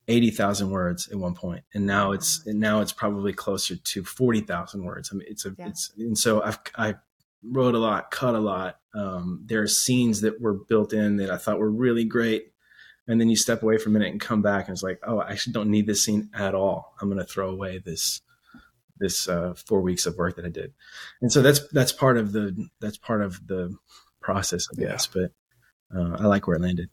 eighty 0.08 0.32
thousand 0.32 0.72
words 0.72 1.08
at 1.10 1.17
one 1.17 1.36
point, 1.36 1.63
and 1.74 1.86
now 1.86 2.12
it's 2.12 2.46
and 2.46 2.60
now 2.60 2.82
it's 2.82 2.94
probably 2.94 3.34
closer 3.34 3.76
to 3.76 4.04
forty 4.04 4.41
thousand 4.41 4.84
words. 4.84 5.10
I 5.12 5.17
mean, 5.17 5.28
it's 5.30 5.46
a 5.46 5.56
yeah. 5.58 5.67
it's 5.67 5.91
and 5.98 6.17
so 6.17 6.41
I've 6.41 6.60
I 6.76 6.96
wrote 7.44 7.76
a 7.76 7.80
lot, 7.80 8.12
cut 8.12 8.36
a 8.36 8.39
lot. 8.39 8.78
Um, 8.94 9.44
there 9.46 9.62
are 9.62 9.67
scenes 9.67 10.22
that 10.22 10.41
were 10.41 10.54
built 10.54 10.94
in 10.94 11.17
that 11.17 11.30
I 11.30 11.38
thought 11.38 11.60
were 11.60 11.72
really 11.72 12.04
great 12.04 12.50
and 13.12 13.19
then 13.19 13.30
you 13.30 13.36
step 13.36 13.62
away 13.62 13.78
for 13.78 13.89
a 13.89 13.91
minute 13.91 14.10
and 14.10 14.21
come 14.21 14.41
back 14.41 14.67
and 14.67 14.74
it's 14.74 14.84
like 14.84 15.00
oh 15.06 15.19
i 15.19 15.32
actually 15.32 15.52
don't 15.52 15.69
need 15.69 15.86
this 15.86 16.04
scene 16.04 16.30
at 16.34 16.56
all. 16.56 16.95
I'm 17.02 17.10
going 17.10 17.19
to 17.19 17.26
throw 17.26 17.50
away 17.50 17.80
this 17.80 18.21
this 18.97 19.28
uh, 19.28 19.54
four 19.56 19.82
weeks 19.82 20.06
of 20.06 20.15
work 20.15 20.36
that 20.38 20.45
i 20.45 20.50
did. 20.50 20.74
And 21.21 21.32
so 21.32 21.41
that's 21.41 21.67
that's 21.69 21.91
part 21.91 22.17
of 22.17 22.32
the 22.32 22.69
that's 22.80 22.97
part 22.97 23.21
of 23.21 23.45
the 23.45 23.76
process 24.21 24.67
i 24.71 24.80
guess 24.80 25.10
yeah. 25.13 25.28
but 25.91 26.00
uh, 26.00 26.17
i 26.19 26.26
like 26.26 26.47
where 26.47 26.56
it 26.56 26.62
landed. 26.62 26.89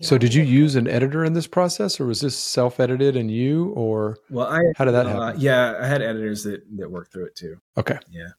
So 0.00 0.18
did 0.18 0.34
you 0.34 0.42
use 0.42 0.74
an 0.74 0.88
editor 0.88 1.24
in 1.24 1.34
this 1.34 1.46
process 1.46 2.00
or 2.00 2.06
was 2.06 2.20
this 2.20 2.36
self-edited 2.36 3.16
and 3.16 3.30
you 3.30 3.68
or 3.76 4.18
well 4.30 4.48
i 4.48 4.60
how 4.76 4.84
did 4.84 4.92
that 4.92 5.06
uh, 5.06 5.10
happen? 5.10 5.40
yeah 5.40 5.76
i 5.80 5.86
had 5.86 6.02
editors 6.02 6.42
that 6.42 6.62
that 6.78 6.90
worked 6.90 7.12
through 7.12 7.26
it 7.26 7.36
too. 7.36 7.60
Okay. 7.76 7.98
Yeah. 8.10 8.30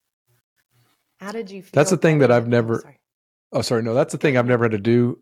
How 1.21 1.31
did 1.31 1.49
you 1.49 1.63
that's 1.71 1.91
the 1.91 1.97
thing 1.97 2.19
that 2.19 2.31
i've 2.31 2.47
never 2.47 2.75
oh 2.75 2.81
sorry. 2.81 2.99
oh 3.53 3.61
sorry 3.61 3.83
no 3.83 3.93
that's 3.93 4.11
the 4.11 4.17
thing 4.17 4.35
i've 4.35 4.45
never 4.45 4.65
had 4.65 4.71
to 4.71 4.77
do 4.77 5.19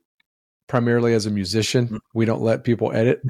primarily 0.67 1.13
as 1.13 1.25
a 1.25 1.31
musician. 1.31 1.87
Mm. 1.87 1.99
We 2.13 2.25
don't 2.25 2.41
let 2.41 2.63
people 2.63 2.91
edit. 2.93 3.21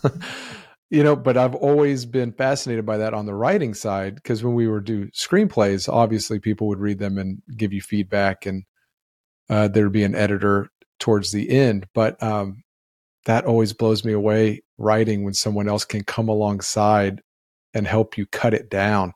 you 0.90 1.02
know, 1.02 1.16
but 1.16 1.36
I've 1.36 1.54
always 1.54 2.04
been 2.04 2.32
fascinated 2.32 2.84
by 2.84 2.98
that 2.98 3.14
on 3.14 3.26
the 3.26 3.34
writing 3.34 3.74
side 3.74 4.16
because 4.16 4.44
when 4.44 4.54
we 4.54 4.68
were 4.68 4.80
do 4.80 5.06
screenplays, 5.08 5.92
obviously 5.92 6.38
people 6.38 6.68
would 6.68 6.80
read 6.80 6.98
them 6.98 7.18
and 7.18 7.40
give 7.56 7.72
you 7.72 7.80
feedback, 7.80 8.46
and 8.46 8.64
uh, 9.48 9.68
there'd 9.68 9.92
be 9.92 10.04
an 10.04 10.14
editor 10.14 10.70
towards 10.98 11.32
the 11.32 11.50
end. 11.50 11.86
But 11.94 12.22
um, 12.22 12.62
that 13.24 13.44
always 13.44 13.72
blows 13.72 14.04
me 14.04 14.12
away 14.12 14.62
writing 14.78 15.24
when 15.24 15.34
someone 15.34 15.68
else 15.68 15.84
can 15.84 16.04
come 16.04 16.28
alongside 16.28 17.22
and 17.74 17.86
help 17.86 18.18
you 18.18 18.26
cut 18.26 18.54
it 18.54 18.68
down. 18.68 19.12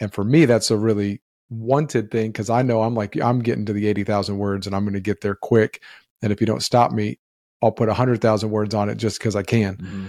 And 0.00 0.12
for 0.12 0.24
me, 0.24 0.46
that's 0.46 0.70
a 0.70 0.76
really 0.76 1.22
wanted 1.50 2.10
thing 2.10 2.32
because 2.32 2.50
I 2.50 2.62
know 2.62 2.82
I'm 2.82 2.94
like 2.94 3.16
I'm 3.20 3.40
getting 3.40 3.66
to 3.66 3.72
the 3.72 3.86
eighty 3.86 4.04
thousand 4.04 4.38
words 4.38 4.66
and 4.66 4.74
I'm 4.74 4.84
going 4.84 4.94
to 4.94 5.00
get 5.00 5.20
there 5.20 5.34
quick. 5.34 5.82
And 6.24 6.32
if 6.32 6.40
you 6.40 6.46
don't 6.46 6.62
stop 6.62 6.90
me, 6.90 7.18
I'll 7.62 7.70
put 7.70 7.90
a 7.90 7.94
hundred 7.94 8.22
thousand 8.22 8.50
words 8.50 8.74
on 8.74 8.88
it 8.88 8.94
just 8.94 9.18
because 9.18 9.36
I 9.36 9.42
can. 9.42 9.76
Mm-hmm. 9.76 10.06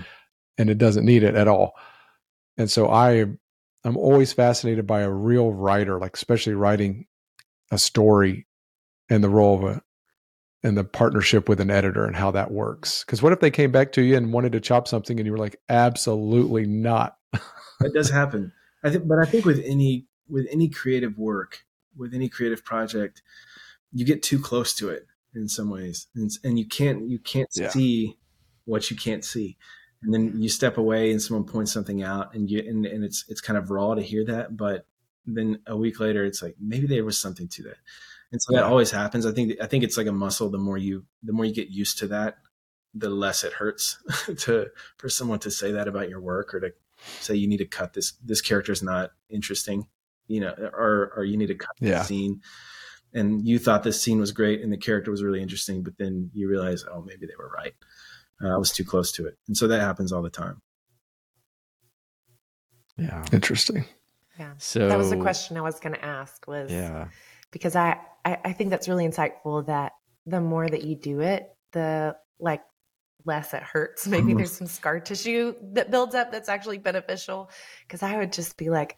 And 0.57 0.69
it 0.69 0.77
doesn't 0.77 1.05
need 1.05 1.23
it 1.23 1.35
at 1.35 1.49
all. 1.49 1.73
And 2.57 2.71
so 2.71 2.89
I 2.89 3.25
I'm 3.83 3.97
always 3.97 4.31
fascinated 4.31 4.87
by 4.87 5.01
a 5.01 5.11
real 5.11 5.51
writer, 5.51 5.99
like 5.99 6.15
especially 6.15 6.53
writing 6.53 7.05
a 7.69 7.77
story 7.77 8.47
and 9.09 9.21
the 9.21 9.29
role 9.29 9.57
of 9.57 9.63
a 9.75 9.81
and 10.63 10.77
the 10.77 10.85
partnership 10.85 11.49
with 11.49 11.59
an 11.59 11.69
editor 11.69 12.05
and 12.05 12.15
how 12.15 12.31
that 12.31 12.49
works. 12.49 13.03
Because 13.03 13.21
what 13.21 13.33
if 13.33 13.41
they 13.41 13.51
came 13.51 13.73
back 13.73 13.91
to 13.91 14.01
you 14.01 14.15
and 14.15 14.31
wanted 14.31 14.53
to 14.53 14.61
chop 14.61 14.87
something 14.87 15.19
and 15.19 15.25
you 15.25 15.33
were 15.33 15.37
like, 15.37 15.59
absolutely 15.67 16.65
not. 16.65 17.17
that 17.33 17.93
does 17.93 18.09
happen. 18.09 18.53
I 18.85 18.89
think, 18.89 19.05
but 19.05 19.19
I 19.19 19.25
think 19.25 19.43
with 19.43 19.61
any 19.65 20.07
with 20.29 20.47
any 20.49 20.69
creative 20.69 21.17
work, 21.17 21.65
with 21.97 22.13
any 22.13 22.29
creative 22.29 22.63
project, 22.63 23.21
you 23.91 24.05
get 24.05 24.23
too 24.23 24.39
close 24.39 24.73
to 24.75 24.87
it 24.87 25.07
in 25.35 25.47
some 25.47 25.69
ways, 25.69 26.07
and, 26.15 26.31
and 26.43 26.57
you 26.57 26.65
can't 26.65 27.09
you 27.09 27.19
can't 27.19 27.49
yeah. 27.53 27.69
see 27.69 28.17
what 28.65 28.89
you 28.89 28.97
can't 28.97 29.23
see, 29.23 29.57
and 30.01 30.13
then 30.13 30.41
you 30.41 30.49
step 30.49 30.77
away 30.77 31.11
and 31.11 31.21
someone 31.21 31.45
points 31.45 31.71
something 31.71 32.03
out, 32.03 32.33
and 32.33 32.49
you 32.49 32.59
and, 32.59 32.85
and 32.85 33.03
it's 33.03 33.25
it's 33.27 33.41
kind 33.41 33.57
of 33.57 33.71
raw 33.71 33.93
to 33.93 34.01
hear 34.01 34.25
that, 34.25 34.55
but 34.55 34.85
then 35.25 35.59
a 35.67 35.75
week 35.75 35.99
later, 35.99 36.23
it's 36.23 36.41
like 36.41 36.55
maybe 36.59 36.87
there 36.87 37.05
was 37.05 37.19
something 37.19 37.47
to 37.49 37.63
that, 37.63 37.77
and 38.31 38.41
so 38.41 38.53
yeah. 38.53 38.61
that 38.61 38.67
always 38.67 38.91
happens. 38.91 39.25
I 39.25 39.31
think 39.31 39.53
I 39.61 39.67
think 39.67 39.83
it's 39.83 39.97
like 39.97 40.07
a 40.07 40.11
muscle. 40.11 40.49
The 40.49 40.57
more 40.57 40.77
you 40.77 41.05
the 41.23 41.33
more 41.33 41.45
you 41.45 41.53
get 41.53 41.69
used 41.69 41.99
to 41.99 42.07
that, 42.07 42.37
the 42.93 43.09
less 43.09 43.43
it 43.43 43.53
hurts 43.53 43.97
to 44.39 44.67
for 44.97 45.09
someone 45.09 45.39
to 45.39 45.51
say 45.51 45.71
that 45.71 45.87
about 45.87 46.09
your 46.09 46.21
work 46.21 46.53
or 46.53 46.59
to 46.61 46.73
say 47.19 47.35
you 47.35 47.47
need 47.47 47.57
to 47.57 47.65
cut 47.65 47.93
this 47.93 48.13
this 48.23 48.41
character 48.41 48.71
is 48.71 48.81
not 48.81 49.11
interesting 49.29 49.85
you 50.27 50.39
know 50.39 50.53
or 50.73 51.11
or 51.15 51.23
you 51.23 51.37
need 51.37 51.47
to 51.47 51.55
cut 51.55 51.75
yeah. 51.79 51.99
the 51.99 52.05
scene 52.05 52.41
and 53.15 53.47
you 53.47 53.57
thought 53.57 53.83
this 53.83 54.01
scene 54.01 54.19
was 54.19 54.31
great 54.31 54.61
and 54.61 54.71
the 54.71 54.77
character 54.77 55.09
was 55.09 55.23
really 55.23 55.41
interesting, 55.41 55.81
but 55.81 55.97
then 55.97 56.29
you 56.33 56.49
realize, 56.49 56.83
oh, 56.91 57.01
maybe 57.01 57.25
they 57.25 57.35
were 57.39 57.49
right. 57.49 57.73
Uh, 58.43 58.53
I 58.53 58.57
was 58.57 58.71
too 58.71 58.83
close 58.83 59.13
to 59.13 59.25
it, 59.25 59.37
and 59.47 59.55
so 59.55 59.67
that 59.67 59.79
happens 59.79 60.11
all 60.11 60.21
the 60.21 60.29
time. 60.29 60.61
Yeah, 62.97 63.25
interesting. 63.31 63.85
Yeah. 64.37 64.53
So 64.57 64.89
that 64.89 64.97
was 64.97 65.09
the 65.09 65.17
question 65.17 65.55
I 65.57 65.61
was 65.61 65.79
going 65.79 65.95
to 65.95 66.03
ask. 66.03 66.45
Was 66.45 66.69
yeah, 66.69 67.07
because 67.51 67.77
I, 67.77 67.97
I 68.25 68.37
I 68.43 68.53
think 68.53 68.71
that's 68.71 68.89
really 68.89 69.07
insightful. 69.07 69.65
That 69.67 69.93
the 70.25 70.41
more 70.41 70.67
that 70.67 70.83
you 70.83 70.95
do 70.95 71.21
it, 71.21 71.47
the 71.71 72.17
like 72.39 72.61
less 73.23 73.53
it 73.53 73.63
hurts. 73.63 74.05
Maybe 74.07 74.27
mm-hmm. 74.27 74.37
there's 74.37 74.51
some 74.51 74.67
scar 74.67 74.99
tissue 74.99 75.55
that 75.73 75.91
builds 75.91 76.13
up 76.13 76.33
that's 76.33 76.49
actually 76.49 76.77
beneficial. 76.77 77.49
Because 77.87 78.03
I 78.03 78.17
would 78.17 78.33
just 78.33 78.57
be 78.57 78.69
like, 78.69 78.97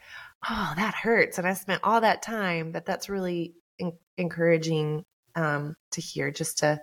oh, 0.49 0.73
that 0.75 0.95
hurts, 0.95 1.37
and 1.37 1.47
I 1.47 1.53
spent 1.53 1.81
all 1.83 2.01
that 2.01 2.23
time. 2.23 2.71
But 2.71 2.87
that's 2.87 3.07
really 3.07 3.53
in- 3.79 3.97
encouraging 4.17 5.05
um, 5.35 5.75
to 5.91 6.01
hear 6.01 6.31
just 6.31 6.59
to 6.59 6.79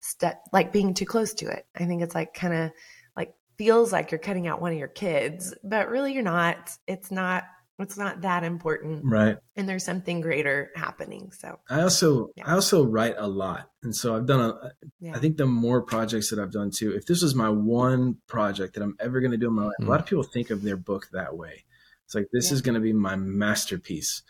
step 0.00 0.42
like 0.52 0.72
being 0.72 0.94
too 0.94 1.06
close 1.06 1.34
to 1.34 1.46
it. 1.46 1.66
I 1.76 1.84
think 1.86 2.02
it's 2.02 2.14
like 2.14 2.34
kind 2.34 2.54
of 2.54 2.70
like 3.16 3.34
feels 3.56 3.92
like 3.92 4.10
you're 4.10 4.18
cutting 4.18 4.46
out 4.46 4.60
one 4.60 4.72
of 4.72 4.78
your 4.78 4.88
kids, 4.88 5.54
but 5.62 5.88
really 5.88 6.12
you're 6.12 6.22
not. 6.22 6.70
It's 6.86 7.10
not 7.10 7.44
it's 7.78 7.96
not 7.96 8.22
that 8.22 8.42
important 8.42 9.02
right 9.04 9.36
and 9.56 9.68
there's 9.68 9.84
something 9.84 10.20
greater 10.20 10.70
happening 10.74 11.30
so 11.30 11.58
i 11.70 11.80
also 11.80 12.28
yeah. 12.36 12.44
i 12.46 12.54
also 12.54 12.84
write 12.84 13.14
a 13.18 13.26
lot 13.26 13.70
and 13.82 13.94
so 13.94 14.16
i've 14.16 14.26
done 14.26 14.40
a 14.40 14.72
yeah. 15.00 15.14
I 15.14 15.18
think 15.18 15.36
the 15.36 15.46
more 15.46 15.82
projects 15.82 16.30
that 16.30 16.38
i've 16.38 16.52
done 16.52 16.70
too 16.70 16.92
if 16.92 17.06
this 17.06 17.22
was 17.22 17.34
my 17.34 17.48
one 17.48 18.16
project 18.26 18.74
that 18.74 18.82
i'm 18.82 18.96
ever 18.98 19.20
going 19.20 19.30
to 19.30 19.36
do 19.36 19.48
in 19.48 19.54
my 19.54 19.64
life 19.64 19.74
mm. 19.80 19.86
a 19.86 19.90
lot 19.90 20.00
of 20.00 20.06
people 20.06 20.24
think 20.24 20.50
of 20.50 20.62
their 20.62 20.76
book 20.76 21.08
that 21.12 21.36
way 21.36 21.64
it's 22.04 22.14
like 22.14 22.28
this 22.32 22.50
yeah. 22.50 22.54
is 22.54 22.62
going 22.62 22.74
to 22.74 22.80
be 22.80 22.92
my 22.92 23.16
masterpiece 23.16 24.22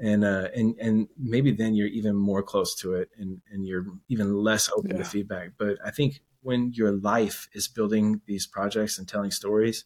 and 0.00 0.24
uh, 0.24 0.48
and 0.56 0.74
and 0.80 1.08
maybe 1.18 1.52
then 1.52 1.74
you're 1.74 1.88
even 1.88 2.16
more 2.16 2.42
close 2.42 2.74
to 2.76 2.94
it, 2.94 3.10
and 3.18 3.40
and 3.52 3.66
you're 3.66 3.84
even 4.08 4.34
less 4.34 4.70
open 4.74 4.92
yeah. 4.92 4.98
to 4.98 5.04
feedback. 5.04 5.50
But 5.58 5.78
I 5.84 5.90
think 5.90 6.20
when 6.42 6.72
your 6.72 6.92
life 6.92 7.48
is 7.52 7.68
building 7.68 8.22
these 8.26 8.46
projects 8.46 8.98
and 8.98 9.06
telling 9.06 9.30
stories, 9.30 9.84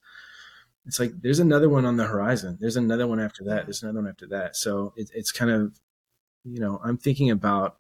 it's 0.86 1.00
like 1.00 1.12
there's 1.20 1.40
another 1.40 1.68
one 1.68 1.84
on 1.84 1.96
the 1.96 2.04
horizon. 2.04 2.58
There's 2.60 2.76
another 2.76 3.08
one 3.08 3.18
after 3.18 3.42
that. 3.44 3.66
There's 3.66 3.82
another 3.82 4.00
one 4.00 4.08
after 4.08 4.28
that. 4.28 4.56
So 4.56 4.94
it, 4.96 5.10
it's 5.14 5.32
kind 5.32 5.50
of, 5.50 5.80
you 6.44 6.60
know, 6.60 6.80
I'm 6.82 6.96
thinking 6.96 7.30
about. 7.30 7.76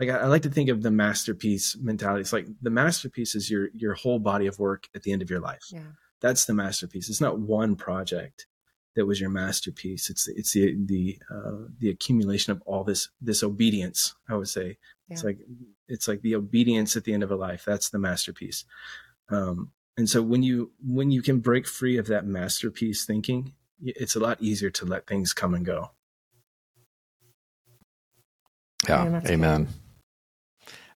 Like 0.00 0.08
I, 0.08 0.20
I 0.20 0.26
like 0.26 0.42
to 0.42 0.50
think 0.50 0.68
of 0.68 0.82
the 0.82 0.90
masterpiece 0.90 1.76
mentality. 1.80 2.22
It's 2.22 2.32
like 2.32 2.46
the 2.60 2.70
masterpiece 2.70 3.34
is 3.34 3.50
your 3.50 3.68
your 3.74 3.94
whole 3.94 4.18
body 4.18 4.46
of 4.46 4.58
work 4.58 4.88
at 4.94 5.02
the 5.02 5.12
end 5.12 5.22
of 5.22 5.30
your 5.30 5.38
life. 5.40 5.64
Yeah. 5.70 5.80
That's 6.20 6.44
the 6.44 6.54
masterpiece. 6.54 7.08
It's 7.08 7.20
not 7.20 7.38
one 7.38 7.76
project 7.76 8.46
that 8.94 9.06
was 9.06 9.20
your 9.20 9.30
masterpiece. 9.30 10.10
It's 10.10 10.28
it's 10.28 10.52
the 10.52 10.76
the 10.84 11.18
uh, 11.30 11.68
the 11.78 11.90
accumulation 11.90 12.52
of 12.52 12.62
all 12.62 12.84
this 12.84 13.08
this 13.20 13.42
obedience. 13.42 14.14
I 14.28 14.36
would 14.36 14.48
say 14.48 14.78
yeah. 15.08 15.14
it's 15.14 15.24
like 15.24 15.38
it's 15.88 16.08
like 16.08 16.22
the 16.22 16.34
obedience 16.34 16.96
at 16.96 17.04
the 17.04 17.14
end 17.14 17.22
of 17.22 17.30
a 17.30 17.36
life. 17.36 17.64
That's 17.64 17.90
the 17.90 17.98
masterpiece. 17.98 18.64
Um, 19.28 19.70
and 19.96 20.08
so 20.08 20.22
when 20.22 20.42
you 20.42 20.72
when 20.86 21.10
you 21.10 21.22
can 21.22 21.40
break 21.40 21.66
free 21.66 21.96
of 21.96 22.06
that 22.08 22.26
masterpiece 22.26 23.04
thinking, 23.04 23.54
it's 23.82 24.16
a 24.16 24.20
lot 24.20 24.40
easier 24.40 24.70
to 24.70 24.84
let 24.84 25.06
things 25.06 25.32
come 25.32 25.54
and 25.54 25.64
go. 25.64 25.90
Yeah, 28.88 29.20
amen. 29.26 29.68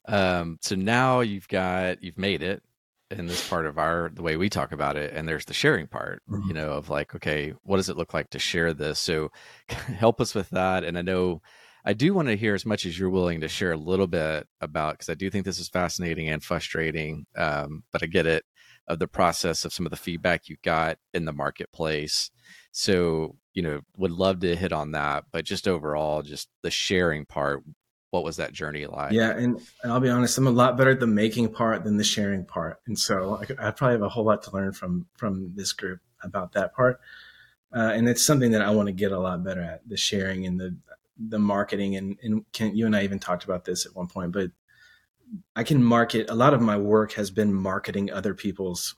Um, 0.09 0.59
so 0.61 0.77
now 0.77 1.21
you've 1.21 1.49
got 1.49 2.03
you've 2.03 2.19
made 2.19 2.43
it 2.43 2.63
in 3.11 3.27
this 3.27 3.49
part 3.49 3.67
of 3.67 3.79
our 3.79 4.11
the 4.15 4.23
way 4.23 4.37
we 4.37 4.49
talk 4.49 4.73
about 4.73 4.97
it 4.97 5.13
and 5.15 5.29
there's 5.29 5.45
the 5.45 5.55
sharing 5.55 5.87
part 5.87 6.23
mm-hmm. 6.29 6.49
you 6.49 6.55
know 6.55 6.73
of 6.73 6.91
like 6.91 7.15
okay 7.15 7.55
what 7.63 7.77
does 7.77 7.89
it 7.89 7.97
look 7.97 8.13
like 8.13 8.31
to 8.31 8.39
share 8.39 8.73
this 8.73 8.99
so 8.99 9.31
help 9.69 10.21
us 10.21 10.35
with 10.35 10.51
that 10.51 10.83
and 10.85 10.99
i 10.99 11.03
know 11.03 11.41
I 11.89 11.93
do 11.93 12.13
want 12.13 12.27
to 12.27 12.37
hear 12.37 12.53
as 12.53 12.67
much 12.67 12.85
as 12.85 12.99
you're 12.99 13.09
willing 13.09 13.41
to 13.43 13.49
share 13.49 13.71
a 13.71 13.77
little 13.77 14.09
bit 14.09 14.49
about 14.61 14.95
because 14.95 15.09
I 15.09 15.15
do 15.15 15.31
think 15.31 15.45
this 15.45 15.61
is 15.61 15.69
fascinating 15.69 16.29
and 16.29 16.43
frustrating. 16.43 17.27
Um, 17.37 17.85
but 17.93 18.03
I 18.03 18.07
get 18.07 18.27
it 18.27 18.45
of 18.89 18.99
the 18.99 19.07
process 19.07 19.65
of 19.65 19.73
some 19.73 19.87
of 19.87 19.91
the 19.91 19.97
feedback 19.97 20.49
you 20.49 20.57
got 20.65 20.99
in 21.15 21.27
the 21.27 21.33
marketplace. 21.33 22.33
So 22.73 23.37
you 23.55 23.63
know, 23.63 23.81
would 23.97 24.11
love 24.11 24.41
to 24.41 24.57
hit 24.57 24.73
on 24.73 24.91
that, 24.91 25.25
but 25.33 25.45
just 25.45 25.69
overall, 25.69 26.23
just 26.23 26.49
the 26.63 26.71
sharing 26.71 27.25
part. 27.25 27.63
What 28.17 28.25
was 28.25 28.37
that 28.37 28.55
journey 28.55 28.87
like? 28.87 29.13
Yeah, 29.13 29.33
and, 29.33 29.61
and 29.83 29.93
I'll 29.93 30.01
be 30.01 30.09
honest, 30.09 30.39
I'm 30.39 30.47
a 30.47 30.51
lot 30.51 30.79
better 30.79 30.93
at 30.93 31.01
the 31.01 31.07
making 31.07 31.53
part 31.53 31.85
than 31.85 31.99
the 31.99 32.05
sharing 32.05 32.47
part, 32.47 32.81
and 32.87 32.99
so 32.99 33.37
I, 33.37 33.69
I 33.69 33.71
probably 33.73 33.93
have 33.93 34.03
a 34.03 34.09
whole 34.09 34.25
lot 34.25 34.43
to 34.45 34.53
learn 34.53 34.73
from 34.73 35.07
from 35.17 35.53
this 35.55 35.75
group 35.75 36.01
about 36.23 36.53
that 36.53 36.75
part. 36.75 36.99
Uh, 37.75 37.93
and 37.95 38.09
it's 38.09 38.25
something 38.25 38.53
that 38.53 38.63
I 38.63 38.71
want 38.71 38.87
to 38.87 38.93
get 38.93 39.13
a 39.13 39.19
lot 39.19 39.45
better 39.45 39.61
at 39.61 39.87
the 39.87 39.99
sharing 39.99 40.47
and 40.47 40.59
the 40.59 40.75
the 41.29 41.39
marketing 41.39 41.97
and 41.97 42.17
and 42.23 42.51
Kent 42.53 42.75
you 42.75 42.87
and 42.87 42.97
I 42.97 43.05
even 43.05 43.19
talked 43.19 43.45
about 43.45 43.67
this 43.67 43.85
at 43.85 43.95
one 43.95 44.07
point, 44.07 44.33
but 44.33 44.51
I 45.55 45.63
can 45.63 45.85
market 45.85 46.31
a 46.31 46.35
lot 46.35 46.55
of 46.55 46.63
my 46.63 46.79
work 46.79 47.13
has 47.13 47.31
been 47.31 47.53
marketing 47.53 48.11
other 48.11 48.33
people's 48.33 48.97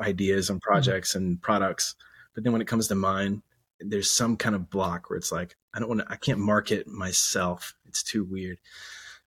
ideas 0.00 0.50
and 0.50 0.60
mm-hmm. 0.60 0.72
projects 0.72 1.10
mm-hmm. 1.10 1.26
and 1.26 1.42
products. 1.42 1.94
But 2.34 2.42
then 2.42 2.52
when 2.52 2.60
it 2.60 2.68
comes 2.68 2.88
to 2.88 2.96
mine, 2.96 3.42
there's 3.80 4.10
some 4.10 4.36
kind 4.36 4.54
of 4.54 4.70
block 4.70 5.10
where 5.10 5.18
it's 5.18 5.32
like 5.32 5.56
I 5.74 5.78
don't 5.78 5.88
want 5.88 6.00
to 6.02 6.06
I 6.10 6.16
can't 6.16 6.38
market 6.38 6.86
myself. 6.86 7.74
It's 7.86 8.02
too 8.02 8.24
weird. 8.24 8.58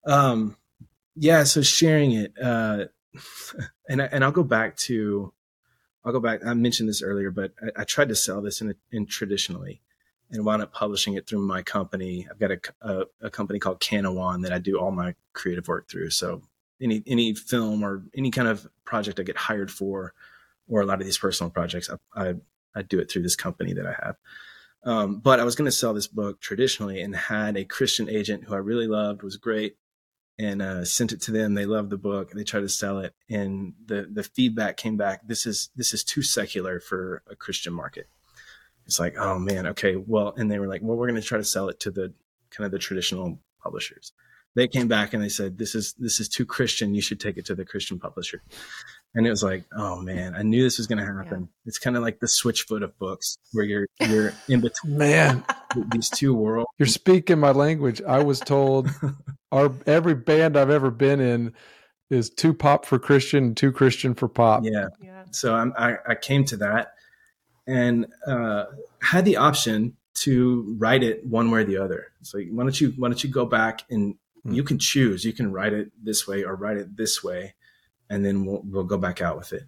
Um 0.06 0.56
yeah, 1.14 1.44
so 1.44 1.62
sharing 1.62 2.12
it 2.12 2.32
uh 2.40 2.86
and 3.88 4.02
I, 4.02 4.06
and 4.06 4.24
I'll 4.24 4.32
go 4.32 4.44
back 4.44 4.76
to 4.76 5.32
I'll 6.04 6.12
go 6.12 6.20
back 6.20 6.40
I 6.44 6.54
mentioned 6.54 6.88
this 6.88 7.02
earlier, 7.02 7.30
but 7.30 7.52
I, 7.62 7.82
I 7.82 7.84
tried 7.84 8.08
to 8.08 8.14
sell 8.14 8.40
this 8.40 8.60
in, 8.60 8.74
in 8.92 9.06
traditionally 9.06 9.80
and 10.30 10.44
wound 10.44 10.62
up 10.62 10.72
publishing 10.72 11.14
it 11.14 11.26
through 11.26 11.40
my 11.40 11.62
company. 11.62 12.26
I've 12.30 12.38
got 12.38 12.50
a, 12.50 12.60
a, 12.82 13.04
a 13.22 13.30
company 13.30 13.58
called 13.58 13.80
Canawan 13.80 14.42
that 14.42 14.52
I 14.52 14.58
do 14.58 14.78
all 14.78 14.90
my 14.90 15.14
creative 15.32 15.68
work 15.68 15.88
through. 15.88 16.10
So 16.10 16.42
any 16.80 17.02
any 17.06 17.34
film 17.34 17.82
or 17.82 18.02
any 18.14 18.30
kind 18.30 18.48
of 18.48 18.66
project 18.84 19.18
I 19.18 19.22
get 19.22 19.36
hired 19.36 19.70
for, 19.70 20.14
or 20.68 20.80
a 20.80 20.86
lot 20.86 21.00
of 21.00 21.06
these 21.06 21.18
personal 21.18 21.50
projects, 21.50 21.90
I 22.14 22.28
I, 22.28 22.34
I 22.78 22.82
do 22.82 22.98
it 22.98 23.10
through 23.10 23.22
this 23.22 23.36
company 23.36 23.72
that 23.74 23.86
I 23.86 23.96
have. 24.04 24.16
Um, 24.84 25.18
but 25.18 25.40
I 25.40 25.44
was 25.44 25.56
going 25.56 25.66
to 25.66 25.72
sell 25.72 25.92
this 25.92 26.06
book 26.06 26.40
traditionally 26.40 27.02
and 27.02 27.14
had 27.14 27.56
a 27.56 27.64
Christian 27.64 28.08
agent 28.08 28.44
who 28.44 28.54
I 28.54 28.58
really 28.58 28.86
loved, 28.86 29.22
was 29.22 29.36
great, 29.36 29.76
and 30.38 30.62
uh, 30.62 30.84
sent 30.84 31.12
it 31.12 31.20
to 31.22 31.32
them. 31.32 31.54
They 31.54 31.66
loved 31.66 31.90
the 31.90 31.98
book. 31.98 32.30
They 32.30 32.44
tried 32.44 32.60
to 32.60 32.68
sell 32.68 33.00
it, 33.00 33.14
and 33.28 33.74
the 33.84 34.08
the 34.10 34.22
feedback 34.22 34.76
came 34.76 34.96
back. 34.96 35.26
This 35.26 35.46
is 35.46 35.70
this 35.76 35.92
is 35.92 36.04
too 36.04 36.22
secular 36.22 36.80
for 36.80 37.22
a 37.28 37.36
Christian 37.36 37.72
market 37.72 38.08
it's 38.88 38.98
like, 38.98 39.16
oh 39.18 39.38
man, 39.38 39.66
okay, 39.68 39.96
well, 39.96 40.32
and 40.36 40.50
they 40.50 40.58
were 40.58 40.66
like, 40.66 40.80
well, 40.82 40.96
we're 40.96 41.06
going 41.06 41.20
to 41.20 41.26
try 41.26 41.36
to 41.36 41.44
sell 41.44 41.68
it 41.68 41.78
to 41.80 41.90
the 41.90 42.14
kind 42.50 42.64
of 42.64 42.72
the 42.72 42.78
traditional 42.78 43.38
publishers. 43.62 44.12
They 44.54 44.66
came 44.66 44.88
back 44.88 45.12
and 45.12 45.22
they 45.22 45.28
said, 45.28 45.58
this 45.58 45.74
is 45.74 45.94
this 45.98 46.18
is 46.18 46.28
too 46.28 46.46
Christian. 46.46 46.94
You 46.94 47.02
should 47.02 47.20
take 47.20 47.36
it 47.36 47.44
to 47.46 47.54
the 47.54 47.66
Christian 47.66 48.00
publisher. 48.00 48.42
And 49.14 49.26
it 49.26 49.30
was 49.30 49.42
like, 49.42 49.64
oh 49.76 50.00
man, 50.00 50.34
I 50.34 50.42
knew 50.42 50.62
this 50.62 50.78
was 50.78 50.86
going 50.86 50.98
to 50.98 51.04
happen. 51.04 51.40
Yeah. 51.40 51.66
It's 51.66 51.78
kind 51.78 51.96
of 51.96 52.02
like 52.02 52.20
the 52.20 52.26
switchfoot 52.26 52.84
of 52.84 52.96
books, 52.98 53.36
where 53.52 53.64
you're 53.64 53.86
you're 54.00 54.32
in 54.48 54.60
between 54.60 54.98
man 54.98 55.44
these 55.92 56.10
two 56.10 56.34
worlds. 56.34 56.70
You're 56.78 56.86
speaking 56.86 57.38
my 57.38 57.52
language. 57.52 58.02
I 58.02 58.22
was 58.22 58.40
told 58.40 58.90
our 59.52 59.72
every 59.86 60.14
band 60.14 60.56
I've 60.56 60.70
ever 60.70 60.90
been 60.90 61.20
in 61.20 61.54
is 62.10 62.30
too 62.30 62.54
pop 62.54 62.86
for 62.86 62.98
Christian, 62.98 63.54
too 63.54 63.72
Christian 63.72 64.14
for 64.14 64.28
pop. 64.28 64.64
Yeah. 64.64 64.88
yeah. 65.00 65.24
So 65.30 65.54
I'm, 65.54 65.72
I, 65.76 65.96
I 66.06 66.14
came 66.14 66.44
to 66.46 66.56
that, 66.58 66.94
and 67.66 68.06
uh, 68.26 68.64
had 69.02 69.24
the 69.24 69.36
option 69.36 69.96
to 70.14 70.76
write 70.78 71.02
it 71.02 71.24
one 71.24 71.50
way 71.50 71.60
or 71.60 71.64
the 71.64 71.78
other. 71.78 72.12
So 72.22 72.40
why 72.40 72.64
don't 72.64 72.80
you 72.80 72.92
why 72.96 73.08
don't 73.08 73.22
you 73.22 73.30
go 73.30 73.46
back 73.46 73.84
and 73.90 74.16
hmm. 74.42 74.52
you 74.52 74.62
can 74.62 74.78
choose. 74.78 75.24
You 75.24 75.32
can 75.32 75.52
write 75.52 75.72
it 75.72 75.92
this 76.02 76.26
way 76.26 76.44
or 76.44 76.56
write 76.56 76.76
it 76.76 76.96
this 76.96 77.22
way, 77.22 77.54
and 78.10 78.24
then 78.24 78.44
we'll 78.44 78.62
we'll 78.64 78.84
go 78.84 78.98
back 78.98 79.20
out 79.20 79.36
with 79.36 79.52
it. 79.52 79.64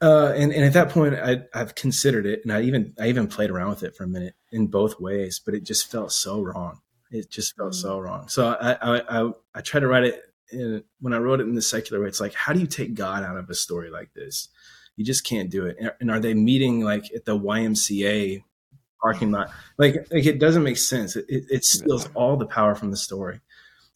Uh, 0.00 0.32
and, 0.34 0.52
and 0.52 0.64
at 0.64 0.72
that 0.72 0.88
point, 0.88 1.14
I, 1.14 1.42
I've 1.54 1.76
considered 1.76 2.26
it, 2.26 2.40
and 2.42 2.52
I 2.52 2.62
even 2.62 2.94
I 2.98 3.08
even 3.08 3.28
played 3.28 3.50
around 3.50 3.70
with 3.70 3.82
it 3.82 3.96
for 3.96 4.04
a 4.04 4.08
minute 4.08 4.34
in 4.50 4.66
both 4.66 4.98
ways, 5.00 5.40
but 5.44 5.54
it 5.54 5.64
just 5.64 5.90
felt 5.90 6.12
so 6.12 6.40
wrong. 6.42 6.80
It 7.10 7.30
just 7.30 7.56
felt 7.56 7.74
so 7.74 7.98
hmm. 7.98 8.04
wrong. 8.04 8.28
So 8.28 8.48
I 8.48 8.72
I 8.72 9.20
I, 9.20 9.32
I 9.54 9.60
tried 9.60 9.80
to 9.80 9.88
write 9.88 10.04
it 10.04 10.22
in, 10.50 10.82
when 11.00 11.12
I 11.12 11.18
wrote 11.18 11.40
it 11.40 11.46
in 11.46 11.54
the 11.54 11.62
secular 11.62 12.02
way. 12.02 12.08
It's 12.08 12.20
like, 12.20 12.34
how 12.34 12.52
do 12.52 12.60
you 12.60 12.66
take 12.66 12.94
God 12.94 13.22
out 13.22 13.36
of 13.36 13.48
a 13.48 13.54
story 13.54 13.90
like 13.90 14.12
this? 14.14 14.48
you 14.96 15.04
just 15.04 15.24
can't 15.24 15.50
do 15.50 15.66
it. 15.66 15.78
And 16.00 16.10
are 16.10 16.20
they 16.20 16.34
meeting 16.34 16.80
like 16.80 17.12
at 17.14 17.24
the 17.24 17.38
YMCA 17.38 18.42
parking 19.00 19.30
lot? 19.30 19.50
Like, 19.78 20.06
like 20.10 20.26
it 20.26 20.38
doesn't 20.38 20.62
make 20.62 20.76
sense. 20.76 21.16
It, 21.16 21.26
it 21.28 21.64
steals 21.64 22.08
all 22.14 22.36
the 22.36 22.46
power 22.46 22.74
from 22.74 22.90
the 22.90 22.96
story. 22.96 23.40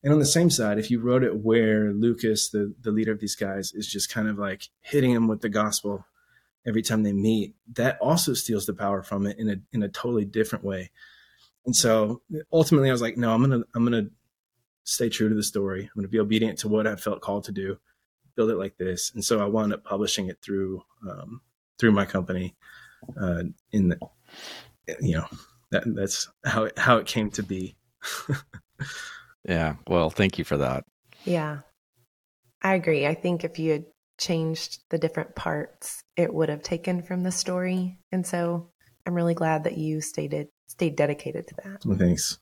And 0.07 0.13
on 0.13 0.21
the 0.21 0.25
same 0.25 0.51
side, 0.51 0.79
if 0.79 0.89
you 0.89 1.01
wrote 1.01 1.25
it 1.25 1.37
where 1.37 1.93
Lucas, 1.93 2.51
the, 2.51 2.73
the 2.81 2.93
leader 2.93 3.11
of 3.11 3.19
these 3.19 3.35
guys, 3.35 3.73
is 3.73 3.89
just 3.89 4.09
kind 4.09 4.29
of 4.29 4.39
like 4.39 4.69
hitting 4.81 5.13
them 5.13 5.27
with 5.27 5.41
the 5.41 5.49
gospel 5.49 6.07
every 6.65 6.81
time 6.83 7.03
they 7.03 7.13
meet, 7.13 7.57
that 7.75 7.99
also 8.01 8.33
steals 8.33 8.67
the 8.67 8.73
power 8.73 9.03
from 9.03 9.27
it 9.27 9.37
in 9.37 9.51
a 9.51 9.57
in 9.73 9.83
a 9.83 9.89
totally 9.89 10.25
different 10.25 10.65
way. 10.65 10.93
And 11.65 11.75
so 11.75 12.23
ultimately 12.53 12.89
I 12.89 12.93
was 12.93 13.03
like, 13.03 13.17
no, 13.17 13.35
I'm 13.35 13.41
gonna 13.41 13.65
I'm 13.75 13.83
gonna 13.83 14.07
stay 14.85 15.09
true 15.09 15.29
to 15.29 15.35
the 15.35 15.43
story. 15.43 15.83
I'm 15.83 16.01
gonna 16.01 16.07
be 16.07 16.21
obedient 16.21 16.61
to 16.61 16.69
what 16.69 16.87
I 16.87 16.95
felt 16.95 17.21
called 17.21 17.43
to 17.45 17.53
do 17.53 17.79
build 18.37 18.51
it 18.51 18.59
like 18.59 18.77
this. 18.77 19.11
And 19.13 19.25
so 19.25 19.41
I 19.41 19.47
wound 19.47 19.73
up 19.73 19.83
publishing 19.83 20.29
it 20.29 20.39
through 20.41 20.83
um, 21.09 21.41
through 21.79 21.93
my 21.93 22.05
company. 22.05 22.55
Uh, 23.21 23.45
in 23.73 23.89
the, 23.89 23.99
you 25.01 25.17
know, 25.17 25.27
that, 25.71 25.83
that's 25.87 26.29
how 26.45 26.65
it, 26.65 26.79
how 26.79 26.97
it 26.97 27.07
came 27.07 27.31
to 27.31 27.43
be. 27.43 27.77
yeah. 29.49 29.77
Well, 29.87 30.11
thank 30.11 30.39
you 30.39 30.45
for 30.45 30.57
that. 30.59 30.85
Yeah, 31.25 31.61
I 32.63 32.75
agree. 32.75 33.07
I 33.07 33.15
think 33.15 33.45
if 33.45 33.59
you 33.59 33.73
had 33.73 33.85
changed 34.19 34.81
the 34.91 34.99
different 34.99 35.35
parts, 35.35 36.03
it 36.17 36.33
would 36.33 36.49
have 36.49 36.63
taken 36.63 37.03
from 37.03 37.23
the 37.23 37.33
story. 37.33 37.99
And 38.13 38.27
so 38.27 38.71
I'm 39.07 39.15
really 39.15 39.35
glad 39.35 39.65
that 39.65 39.79
you 39.79 40.01
stayed 40.01 40.49
stayed 40.67 40.97
dedicated 40.97 41.47
to 41.49 41.55
that. 41.65 41.85
Well, 41.85 41.99
thanks. 41.99 42.39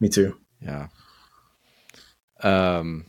Me 0.00 0.08
too. 0.08 0.38
Yeah. 0.60 0.88
Um. 2.42 3.06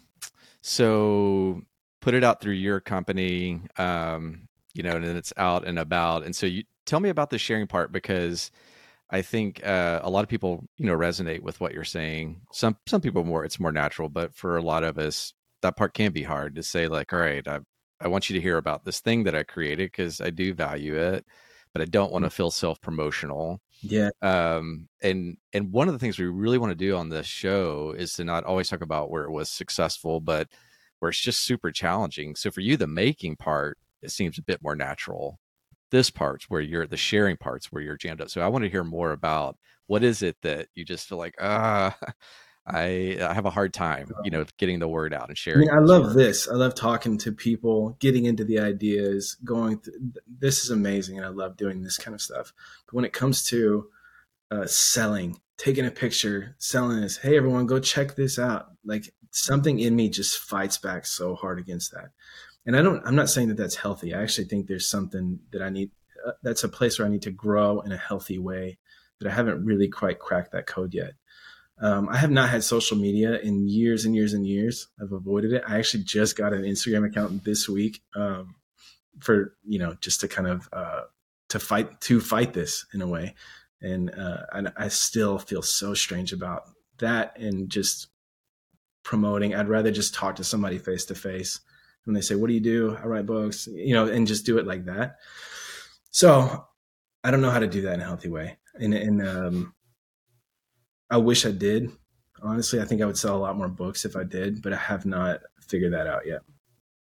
So 0.62 1.62
put 2.02 2.14
it 2.14 2.24
out 2.24 2.42
through 2.42 2.54
your 2.54 2.80
company, 2.80 3.62
um, 3.78 4.48
you 4.74 4.84
know, 4.84 4.96
and 4.96 5.06
then 5.06 5.16
it's 5.16 5.34
out 5.38 5.66
and 5.66 5.80
about. 5.80 6.24
And 6.24 6.36
so 6.36 6.46
you 6.46 6.64
tell 6.86 7.00
me 7.00 7.10
about 7.10 7.30
the 7.30 7.38
sharing 7.38 7.68
part 7.68 7.92
because 7.92 8.52
I 9.12 9.22
think 9.22 9.66
uh, 9.66 10.00
a 10.02 10.10
lot 10.10 10.24
of 10.24 10.30
people, 10.30 10.66
you 10.78 10.86
know, 10.86 10.96
resonate 10.98 11.42
with 11.42 11.60
what 11.60 11.74
you're 11.74 11.84
saying. 11.84 12.42
Some 12.54 12.78
some 12.88 13.02
people 13.02 13.26
more 13.26 13.44
it's 13.44 13.60
more 13.60 13.72
natural, 13.72 14.08
but 14.08 14.34
for 14.34 14.56
a 14.56 14.62
lot 14.62 14.84
of 14.84 14.98
us, 14.98 15.34
that 15.62 15.76
part 15.76 15.94
can 15.94 16.14
be 16.14 16.24
hard 16.24 16.56
to 16.56 16.64
say. 16.64 16.88
Like, 16.88 17.12
all 17.12 17.20
right, 17.20 17.46
I 17.46 17.60
I 18.00 18.08
want 18.08 18.30
you 18.30 18.36
to 18.36 18.42
hear 18.42 18.58
about 18.58 18.86
this 18.86 19.02
thing 19.02 19.26
that 19.26 19.36
I 19.36 19.44
created 19.44 19.92
because 19.92 20.22
I 20.22 20.30
do 20.30 20.54
value 20.54 20.96
it, 20.96 21.26
but 21.74 21.82
I 21.82 21.86
don't 21.86 22.12
want 22.12 22.24
to 22.24 22.30
mm. 22.30 22.34
feel 22.34 22.52
self 22.52 22.80
promotional. 22.80 23.60
Yeah. 23.82 24.12
Um. 24.22 24.88
And 25.02 25.38
and 25.52 25.74
one 25.74 25.90
of 25.90 25.94
the 25.94 26.00
things 26.00 26.18
we 26.18 26.26
really 26.26 26.58
want 26.58 26.72
to 26.72 26.76
do 26.76 26.96
on 26.96 27.10
this 27.10 27.28
show 27.28 27.94
is 27.98 28.14
to 28.14 28.24
not 28.24 28.46
always 28.46 28.70
talk 28.70 28.82
about 28.82 29.12
where 29.12 29.26
it 29.26 29.32
was 29.32 29.50
successful, 29.50 30.22
but 30.22 30.48
where 31.00 31.10
it's 31.10 31.20
just 31.20 31.42
super 31.42 31.72
challenging. 31.72 32.36
So 32.36 32.50
for 32.50 32.62
you, 32.62 32.78
the 32.78 32.88
making 32.88 33.36
part, 33.36 33.78
it 34.02 34.12
seems 34.12 34.38
a 34.38 34.44
bit 34.44 34.64
more 34.64 34.76
natural. 34.76 35.40
This 35.92 36.10
part's 36.10 36.50
where 36.50 36.62
you're 36.62 36.88
the 36.88 36.98
sharing 36.98 37.38
parts 37.38 37.72
where 37.72 37.82
you're 37.82 37.98
jammed 37.98 38.22
up. 38.22 38.30
So 38.30 38.42
I 38.42 38.48
want 38.48 38.64
to 38.64 38.70
hear 38.70 38.84
more 38.84 39.12
about 39.12 39.58
what 39.88 40.04
is 40.04 40.22
it 40.22 40.38
that 40.42 40.68
you 40.74 40.86
just 40.86 41.08
feel 41.08 41.18
like, 41.18 41.36
ah, 41.40 41.98
I, 42.66 43.18
I 43.20 43.34
have 43.34 43.46
a 43.46 43.50
hard 43.50 43.74
time, 43.74 44.12
you 44.24 44.30
know, 44.30 44.46
getting 44.58 44.80
the 44.80 44.88
word 44.88 45.14
out 45.14 45.30
and 45.30 45.38
sharing. 45.38 45.70
I, 45.70 45.74
mean, 45.74 45.84
I 45.84 45.86
love 45.86 46.14
this. 46.14 46.48
I 46.48 46.54
love 46.54 46.76
talking 46.76 47.18
to 47.20 47.32
people, 47.32 47.98
getting 48.00 48.26
into 48.26 48.46
the 48.46 48.60
ideas, 48.60 49.36
going. 49.44 49.80
Th- 49.80 49.98
this 50.28 50.64
is 50.64 50.70
amazing, 50.70 51.18
and 51.18 51.26
I 51.26 51.30
love 51.30 51.58
doing 51.58 51.82
this 51.82 51.98
kind 51.98 52.14
of 52.14 52.22
stuff. 52.22 52.54
But 52.86 52.94
when 52.94 53.06
it 53.06 53.14
comes 53.14 53.44
to 53.48 53.88
uh, 54.52 54.68
selling, 54.68 55.42
taking 55.58 55.88
a 55.88 55.92
picture, 55.92 56.56
selling 56.60 57.02
this, 57.02 57.18
hey 57.18 57.36
everyone, 57.36 57.66
go 57.66 57.80
check 57.80 58.16
this 58.16 58.38
out. 58.38 58.68
Like 58.86 59.12
something 59.32 59.80
in 59.80 59.96
me 59.96 60.10
just 60.10 60.38
fights 60.38 60.78
back 60.78 61.06
so 61.06 61.36
hard 61.36 61.58
against 61.58 61.92
that. 61.94 62.12
And 62.66 62.76
I 62.76 62.82
don't, 62.82 63.02
I'm 63.06 63.16
not 63.16 63.30
saying 63.30 63.48
that 63.48 63.58
that's 63.58 63.76
healthy. 63.76 64.14
I 64.14 64.22
actually 64.22 64.46
think 64.46 64.68
there's 64.68 64.90
something 64.90 65.40
that 65.52 65.62
I 65.62 65.70
need, 65.70 65.92
uh, 66.26 66.34
that's 66.44 66.64
a 66.64 66.70
place 66.70 67.00
where 67.00 67.08
I 67.08 67.12
need 67.12 67.24
to 67.24 67.32
grow 67.32 67.82
in 67.82 67.92
a 67.92 67.98
healthy 67.98 68.38
way 68.38 68.78
that 69.20 69.30
I 69.30 69.34
haven't 69.34 69.66
really 69.66 69.88
quite 69.88 70.20
cracked 70.20 70.52
that 70.52 70.68
code 70.68 70.94
yet. 70.94 71.14
Um, 71.82 72.10
I 72.10 72.18
have 72.18 72.30
not 72.30 72.50
had 72.50 72.64
social 72.64 72.96
media 72.96 73.40
in 73.40 73.68
years 73.68 74.06
and 74.06 74.16
years 74.16 74.34
and 74.34 74.46
years. 74.46 74.88
I've 75.02 75.12
avoided 75.12 75.52
it. 75.52 75.64
I 75.68 75.80
actually 75.80 76.04
just 76.04 76.38
got 76.38 76.54
an 76.54 76.62
Instagram 76.62 77.08
account 77.08 77.44
this 77.44 77.68
week 77.68 78.02
um, 78.16 78.56
for 79.20 79.56
you 79.66 79.80
know 79.80 79.96
just 80.00 80.22
to 80.22 80.28
kind 80.28 80.48
of 80.48 80.70
uh, 80.72 81.02
to 81.50 81.60
fight 81.60 82.00
to 82.02 82.22
fight 82.22 82.54
this 82.54 82.86
in 82.94 83.02
a 83.02 83.08
way, 83.08 83.34
and 83.82 84.14
uh, 84.14 84.44
and 84.54 84.72
I 84.78 84.90
still 84.90 85.40
feel 85.40 85.64
so 85.64 85.96
strange 85.96 86.34
about 86.34 86.64
that 87.00 87.38
and 87.40 87.68
just 87.68 88.08
promoting. 89.04 89.56
I'd 89.56 89.68
rather 89.68 89.92
just 89.92 90.14
talk 90.14 90.36
to 90.36 90.44
somebody 90.44 90.78
face 90.78 91.06
to 91.06 91.16
face. 91.16 91.62
When 92.06 92.14
they 92.14 92.22
say, 92.22 92.36
"What 92.36 92.48
do 92.48 92.54
you 92.54 92.60
do?" 92.60 92.96
I 92.96 93.06
write 93.06 93.26
books, 93.26 93.68
you 93.68 93.94
know, 93.94 94.08
and 94.08 94.28
just 94.28 94.46
do 94.46 94.58
it 94.58 94.66
like 94.68 94.86
that. 94.86 95.18
So 96.12 96.66
I 97.24 97.32
don't 97.32 97.42
know 97.42 97.52
how 97.52 97.60
to 97.60 97.68
do 97.68 97.84
that 97.84 97.94
in 97.96 98.02
a 98.02 98.06
healthy 98.06 98.30
way. 98.30 98.58
And 98.76 98.94
and 98.94 99.28
um, 99.28 99.74
I 101.10 101.18
wish 101.18 101.46
I 101.46 101.52
did. 101.52 101.92
Honestly, 102.42 102.82
I 102.82 102.86
think 102.86 103.02
I 103.02 103.06
would 103.06 103.18
sell 103.18 103.38
a 103.38 103.40
lot 103.40 103.58
more 103.58 103.68
books 103.68 104.06
if 104.06 104.16
I 104.16 104.24
did, 104.24 104.62
but 104.62 104.74
I 104.74 104.78
have 104.78 105.06
not 105.06 105.42
figured 105.68 105.94
that 105.94 106.08
out 106.08 106.26
yet. 106.26 106.42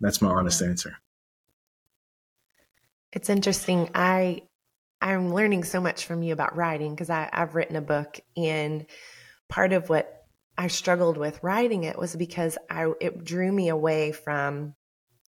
That's 0.00 0.22
my 0.22 0.30
honest 0.30 0.62
answer. 0.62 0.96
It's 3.12 3.30
interesting. 3.30 3.90
I 3.94 4.42
I'm 5.00 5.34
learning 5.34 5.64
so 5.64 5.80
much 5.80 6.06
from 6.06 6.22
you 6.22 6.32
about 6.32 6.56
writing 6.56 6.94
because 6.94 7.10
I've 7.10 7.54
written 7.54 7.76
a 7.76 7.82
book 7.82 8.20
and 8.36 8.86
part 9.48 9.72
of 9.72 9.88
what 9.88 10.24
I 10.58 10.68
struggled 10.68 11.18
with 11.18 11.42
writing 11.42 11.84
it 11.84 11.98
was 11.98 12.16
because 12.16 12.56
I 12.70 12.92
it 13.00 13.24
drew 13.24 13.52
me 13.52 13.68
away 13.68 14.12
from 14.12 14.74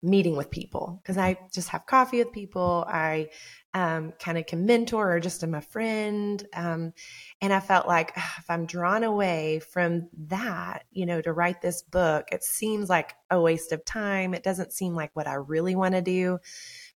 meeting 0.05 0.36
with 0.36 0.50
people 0.50 1.00
because 1.02 1.16
I 1.16 1.38
just 1.52 1.70
have 1.70 1.86
coffee 1.86 2.18
with 2.18 2.32
people. 2.32 2.84
I 2.86 3.30
um, 3.72 4.12
kind 4.20 4.38
of 4.38 4.46
can 4.46 4.66
mentor 4.66 5.14
or 5.14 5.20
just 5.20 5.42
am 5.42 5.55
a 5.55 5.61
friend. 5.61 6.46
Um, 6.55 6.92
and 7.40 7.52
I 7.52 7.59
felt 7.59 7.88
like 7.88 8.12
ugh, 8.16 8.22
if 8.38 8.48
I'm 8.48 8.66
drawn 8.66 9.02
away 9.02 9.61
from 9.61 10.09
that, 10.28 10.84
you 10.92 11.07
know, 11.07 11.20
to 11.20 11.32
write 11.32 11.61
this 11.61 11.82
book, 11.82 12.28
it 12.30 12.44
seems 12.44 12.88
like 12.88 13.14
a 13.30 13.40
waste 13.40 13.72
of 13.72 13.84
time. 13.84 14.34
It 14.34 14.44
doesn't 14.44 14.72
seem 14.72 14.94
like 14.94 15.11
what 15.14 15.26
I 15.26 15.34
really 15.34 15.74
want 15.74 15.94
to 15.94 16.02
do. 16.02 16.38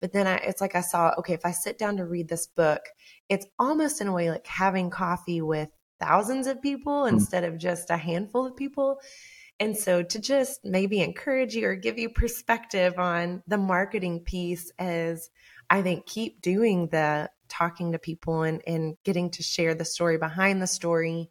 But 0.01 0.11
then 0.11 0.27
I, 0.27 0.35
it's 0.37 0.59
like 0.59 0.75
I 0.75 0.81
saw, 0.81 1.13
okay, 1.19 1.33
if 1.33 1.45
I 1.45 1.51
sit 1.51 1.77
down 1.77 1.97
to 1.97 2.05
read 2.05 2.27
this 2.27 2.47
book, 2.47 2.81
it's 3.29 3.45
almost 3.57 4.01
in 4.01 4.07
a 4.07 4.13
way 4.13 4.29
like 4.29 4.45
having 4.45 4.89
coffee 4.89 5.41
with 5.41 5.69
thousands 5.99 6.47
of 6.47 6.61
people 6.61 7.03
mm. 7.03 7.09
instead 7.09 7.43
of 7.43 7.57
just 7.57 7.89
a 7.89 7.97
handful 7.97 8.45
of 8.45 8.57
people. 8.57 8.99
And 9.59 9.77
so 9.77 10.03
to 10.03 10.19
just 10.19 10.65
maybe 10.65 11.01
encourage 11.01 11.55
you 11.55 11.67
or 11.67 11.75
give 11.75 11.97
you 11.97 12.09
perspective 12.09 12.99
on 12.99 13.41
the 13.47 13.57
marketing 13.57 14.21
piece 14.21 14.71
as 14.77 15.29
I 15.69 15.81
think 15.81 16.05
keep 16.05 16.41
doing 16.41 16.87
the 16.87 17.29
talking 17.47 17.93
to 17.93 17.99
people 17.99 18.43
and, 18.43 18.61
and 18.67 18.97
getting 19.03 19.29
to 19.31 19.43
share 19.43 19.73
the 19.73 19.85
story 19.85 20.17
behind 20.17 20.61
the 20.61 20.67
story, 20.67 21.29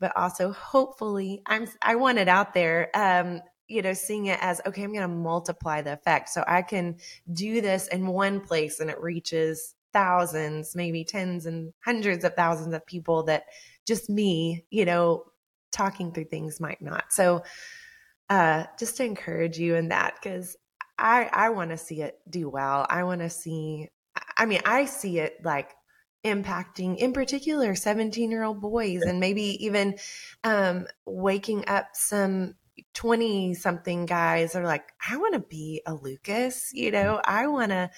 but 0.00 0.16
also 0.16 0.52
hopefully 0.52 1.42
I'm 1.46 1.68
I 1.80 1.96
want 1.96 2.18
it 2.18 2.28
out 2.28 2.54
there. 2.54 2.90
Um, 2.94 3.42
you 3.68 3.82
know, 3.82 3.92
seeing 3.92 4.26
it 4.26 4.38
as 4.42 4.60
okay, 4.66 4.82
I'm 4.82 4.92
going 4.92 5.02
to 5.02 5.08
multiply 5.08 5.80
the 5.82 5.92
effect. 5.92 6.28
So 6.30 6.42
I 6.46 6.62
can 6.62 6.96
do 7.32 7.60
this 7.60 7.86
in 7.86 8.08
one 8.08 8.40
place 8.40 8.80
and 8.80 8.90
it 8.90 9.00
reaches 9.00 9.76
thousands, 9.92 10.74
maybe 10.74 11.04
tens 11.04 11.46
and 11.46 11.72
hundreds 11.84 12.24
of 12.24 12.34
thousands 12.34 12.74
of 12.74 12.84
people 12.84 13.24
that 13.24 13.44
just 13.86 14.10
me, 14.10 14.64
you 14.70 14.84
know, 14.84 15.24
talking 15.72 16.12
through 16.12 16.24
things 16.24 16.60
might 16.60 16.80
not. 16.80 17.12
So 17.12 17.42
uh, 18.28 18.64
just 18.78 18.96
to 18.98 19.04
encourage 19.04 19.58
you 19.58 19.74
in 19.74 19.88
that, 19.88 20.14
because 20.14 20.56
I 20.98 21.28
I 21.32 21.50
want 21.50 21.70
to 21.70 21.76
see 21.76 22.02
it 22.02 22.18
do 22.28 22.48
well. 22.48 22.86
I 22.88 23.04
want 23.04 23.20
to 23.20 23.30
see. 23.30 23.88
I 24.36 24.46
mean, 24.46 24.60
I 24.64 24.84
see 24.84 25.18
it 25.18 25.38
like 25.44 25.70
impacting, 26.24 26.96
in 26.98 27.12
particular, 27.12 27.74
seventeen 27.74 28.30
year 28.30 28.44
old 28.44 28.60
boys, 28.60 29.02
and 29.02 29.20
maybe 29.20 29.64
even 29.64 29.98
um, 30.44 30.86
waking 31.06 31.64
up 31.68 31.88
some 31.94 32.54
20 32.94 33.54
something 33.54 34.06
guys 34.06 34.54
are 34.54 34.64
like 34.64 34.84
i 35.06 35.16
want 35.16 35.34
to 35.34 35.40
be 35.40 35.82
a 35.86 35.94
lucas 35.94 36.70
you 36.72 36.90
know 36.90 37.16
mm. 37.16 37.20
i 37.24 37.46
want 37.46 37.70
to 37.70 37.90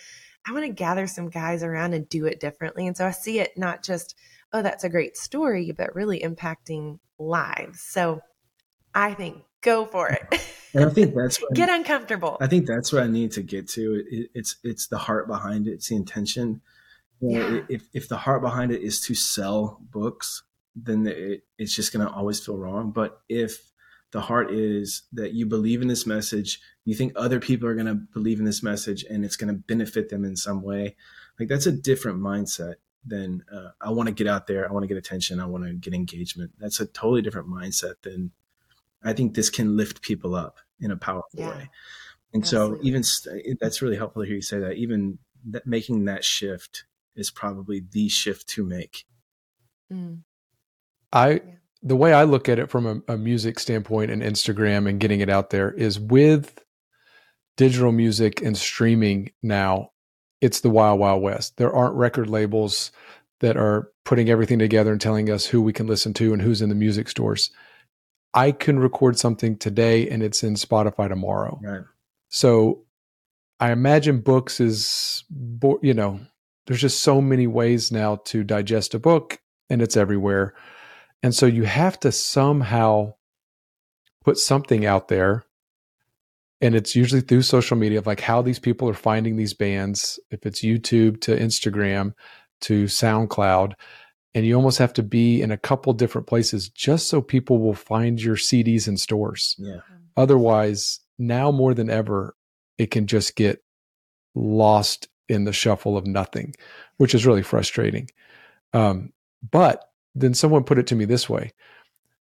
i 0.46 0.52
want 0.52 0.64
to 0.64 0.72
gather 0.72 1.06
some 1.06 1.28
guys 1.30 1.62
around 1.62 1.94
and 1.94 2.08
do 2.08 2.26
it 2.26 2.40
differently 2.40 2.86
and 2.86 2.96
so 2.96 3.06
i 3.06 3.10
see 3.10 3.38
it 3.38 3.52
not 3.56 3.84
just 3.84 4.16
oh, 4.52 4.62
that's 4.62 4.84
a 4.84 4.88
great 4.88 5.16
story, 5.16 5.72
but 5.72 5.94
really 5.94 6.20
impacting 6.20 6.98
lives. 7.18 7.80
So 7.80 8.20
I 8.94 9.14
think 9.14 9.42
go 9.62 9.86
for 9.86 10.10
it. 10.10 10.22
And 10.74 10.84
I 10.84 10.90
think 10.90 11.14
that's 11.14 11.36
what 11.42 11.54
get 11.54 11.68
I, 11.68 11.76
uncomfortable. 11.76 12.36
I 12.40 12.46
think 12.46 12.66
that's 12.66 12.92
what 12.92 13.02
I 13.02 13.06
need 13.06 13.32
to 13.32 13.42
get 13.42 13.68
to. 13.70 14.04
It, 14.08 14.30
it's 14.34 14.56
it's 14.62 14.88
the 14.88 14.98
heart 14.98 15.28
behind 15.28 15.66
it. 15.66 15.72
It's 15.72 15.88
the 15.88 15.96
intention. 15.96 16.60
You 17.20 17.38
know, 17.38 17.48
yeah. 17.48 17.60
If 17.68 17.88
if 17.94 18.08
the 18.08 18.16
heart 18.16 18.42
behind 18.42 18.72
it 18.72 18.82
is 18.82 19.00
to 19.02 19.14
sell 19.14 19.78
books, 19.80 20.42
then 20.74 21.06
it, 21.06 21.44
it's 21.58 21.74
just 21.74 21.92
going 21.92 22.06
to 22.06 22.12
always 22.12 22.44
feel 22.44 22.58
wrong. 22.58 22.90
But 22.90 23.20
if 23.28 23.70
the 24.10 24.20
heart 24.20 24.50
is 24.50 25.02
that 25.12 25.32
you 25.32 25.46
believe 25.46 25.80
in 25.80 25.88
this 25.88 26.06
message, 26.06 26.60
you 26.84 26.94
think 26.94 27.12
other 27.16 27.40
people 27.40 27.68
are 27.68 27.74
going 27.74 27.86
to 27.86 27.94
believe 27.94 28.40
in 28.40 28.44
this 28.44 28.62
message, 28.62 29.04
and 29.08 29.24
it's 29.24 29.36
going 29.36 29.54
to 29.54 29.58
benefit 29.58 30.10
them 30.10 30.24
in 30.24 30.36
some 30.36 30.62
way, 30.62 30.96
like 31.38 31.48
that's 31.48 31.66
a 31.66 31.72
different 31.72 32.20
mindset 32.20 32.74
then 33.04 33.44
uh, 33.52 33.70
I 33.80 33.90
want 33.90 34.08
to 34.08 34.14
get 34.14 34.26
out 34.26 34.46
there. 34.46 34.68
I 34.68 34.72
want 34.72 34.84
to 34.84 34.88
get 34.88 34.96
attention. 34.96 35.40
I 35.40 35.46
want 35.46 35.64
to 35.64 35.72
get 35.72 35.94
engagement. 35.94 36.52
That's 36.58 36.80
a 36.80 36.86
totally 36.86 37.22
different 37.22 37.48
mindset 37.48 37.94
than 38.02 38.30
I 39.02 39.12
think 39.12 39.34
this 39.34 39.50
can 39.50 39.76
lift 39.76 40.02
people 40.02 40.34
up 40.34 40.58
in 40.80 40.90
a 40.90 40.96
powerful 40.96 41.40
yeah. 41.40 41.50
way. 41.50 41.70
And 42.32 42.42
Absolutely. 42.42 42.78
so 42.78 42.84
even 42.84 43.02
st- 43.02 43.60
that's 43.60 43.82
really 43.82 43.96
helpful 43.96 44.22
to 44.22 44.26
hear 44.26 44.36
you 44.36 44.42
say 44.42 44.60
that 44.60 44.76
even 44.76 45.18
that 45.50 45.66
making 45.66 46.04
that 46.04 46.24
shift 46.24 46.84
is 47.14 47.30
probably 47.30 47.82
the 47.90 48.08
shift 48.08 48.48
to 48.50 48.64
make. 48.64 49.04
Mm. 49.92 50.22
I, 51.12 51.42
the 51.82 51.96
way 51.96 52.14
I 52.14 52.24
look 52.24 52.48
at 52.48 52.58
it 52.58 52.70
from 52.70 52.86
a, 52.86 53.12
a 53.12 53.18
music 53.18 53.58
standpoint 53.58 54.10
and 54.10 54.22
Instagram 54.22 54.88
and 54.88 55.00
getting 55.00 55.20
it 55.20 55.28
out 55.28 55.50
there 55.50 55.70
is 55.70 56.00
with 56.00 56.62
digital 57.56 57.92
music 57.92 58.40
and 58.40 58.56
streaming 58.56 59.30
now 59.42 59.91
it's 60.42 60.60
the 60.60 60.68
wild 60.68 60.98
wild 60.98 61.22
west. 61.22 61.56
There 61.56 61.72
aren't 61.72 61.94
record 61.94 62.28
labels 62.28 62.90
that 63.40 63.56
are 63.56 63.90
putting 64.04 64.28
everything 64.28 64.58
together 64.58 64.90
and 64.92 65.00
telling 65.00 65.30
us 65.30 65.46
who 65.46 65.62
we 65.62 65.72
can 65.72 65.86
listen 65.86 66.12
to 66.14 66.32
and 66.32 66.42
who's 66.42 66.60
in 66.60 66.68
the 66.68 66.74
music 66.74 67.08
stores. 67.08 67.50
I 68.34 68.50
can 68.52 68.78
record 68.78 69.18
something 69.18 69.56
today 69.56 70.08
and 70.08 70.22
it's 70.22 70.42
in 70.42 70.54
spotify 70.54 71.08
tomorrow. 71.08 71.58
Right. 71.62 71.84
So 72.28 72.84
i 73.60 73.70
imagine 73.70 74.20
books 74.20 74.58
is 74.58 75.22
you 75.82 75.94
know 75.94 76.18
there's 76.66 76.80
just 76.80 77.00
so 77.00 77.20
many 77.20 77.46
ways 77.46 77.92
now 77.92 78.16
to 78.24 78.42
digest 78.42 78.94
a 78.94 78.98
book 78.98 79.38
and 79.70 79.80
it's 79.80 79.96
everywhere. 79.96 80.54
And 81.22 81.34
so 81.34 81.46
you 81.46 81.62
have 81.64 82.00
to 82.00 82.10
somehow 82.10 83.14
put 84.24 84.38
something 84.38 84.84
out 84.84 85.08
there 85.08 85.44
and 86.62 86.74
it's 86.74 86.96
usually 86.96 87.20
through 87.20 87.42
social 87.42 87.76
media 87.76 87.98
of 87.98 88.06
like 88.06 88.20
how 88.20 88.40
these 88.40 88.58
people 88.58 88.88
are 88.88 88.94
finding 88.94 89.36
these 89.36 89.52
bands 89.52 90.18
if 90.30 90.46
it's 90.46 90.62
youtube 90.62 91.20
to 91.20 91.36
instagram 91.36 92.14
to 92.62 92.84
soundcloud. 92.84 93.74
And 94.34 94.46
you 94.46 94.54
almost 94.54 94.78
have 94.78 94.94
to 94.94 95.02
be 95.02 95.42
in 95.42 95.50
a 95.50 95.58
couple 95.58 95.92
different 95.92 96.26
places 96.26 96.70
just 96.70 97.08
so 97.08 97.20
people 97.20 97.58
will 97.58 97.74
find 97.74 98.22
your 98.22 98.36
cds 98.36 98.88
in 98.88 98.96
stores. 98.96 99.56
Yeah. 99.58 99.80
Otherwise 100.16 101.00
now 101.18 101.50
more 101.50 101.74
than 101.74 101.90
ever 101.90 102.34
it 102.78 102.90
can 102.90 103.06
just 103.06 103.36
get 103.36 103.62
lost 104.34 105.08
in 105.28 105.44
the 105.44 105.52
shuffle 105.52 105.96
of 105.96 106.06
nothing 106.06 106.54
which 106.96 107.14
is 107.14 107.26
really 107.26 107.42
frustrating. 107.42 108.08
Um, 108.72 109.12
but 109.50 109.90
then 110.14 110.32
someone 110.32 110.64
put 110.64 110.78
it 110.78 110.86
to 110.86 110.94
me 110.94 111.04
this 111.04 111.28
way. 111.28 111.52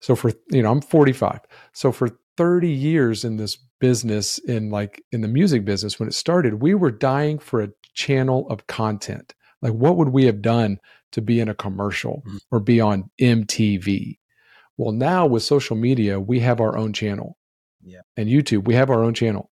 So 0.00 0.14
for 0.14 0.32
you 0.50 0.62
know 0.62 0.70
i'm 0.70 0.82
45 0.82 1.40
so 1.72 1.90
for 1.90 2.10
30 2.36 2.68
years 2.68 3.24
in 3.24 3.38
this 3.38 3.56
business 3.80 4.38
in 4.38 4.70
like 4.70 5.02
in 5.12 5.20
the 5.20 5.28
music 5.28 5.64
business 5.64 5.98
when 5.98 6.08
it 6.08 6.14
started 6.14 6.62
we 6.62 6.74
were 6.74 6.90
dying 6.90 7.38
for 7.38 7.62
a 7.62 7.70
channel 7.94 8.48
of 8.48 8.66
content. 8.66 9.34
Like 9.62 9.72
what 9.72 9.96
would 9.96 10.08
we 10.08 10.24
have 10.26 10.42
done 10.42 10.78
to 11.12 11.22
be 11.22 11.40
in 11.40 11.48
a 11.48 11.54
commercial 11.54 12.22
mm-hmm. 12.26 12.36
or 12.50 12.60
be 12.60 12.80
on 12.80 13.10
mtv 13.20 14.18
well 14.76 14.92
now 14.92 15.26
with 15.26 15.42
social 15.42 15.76
media 15.76 16.20
we 16.20 16.40
have 16.40 16.60
our 16.60 16.76
own 16.76 16.92
channel 16.92 17.38
yeah. 17.82 18.00
and 18.16 18.28
youtube 18.28 18.66
we 18.66 18.74
have 18.74 18.90
our 18.90 19.02
own 19.02 19.14
channel 19.14 19.50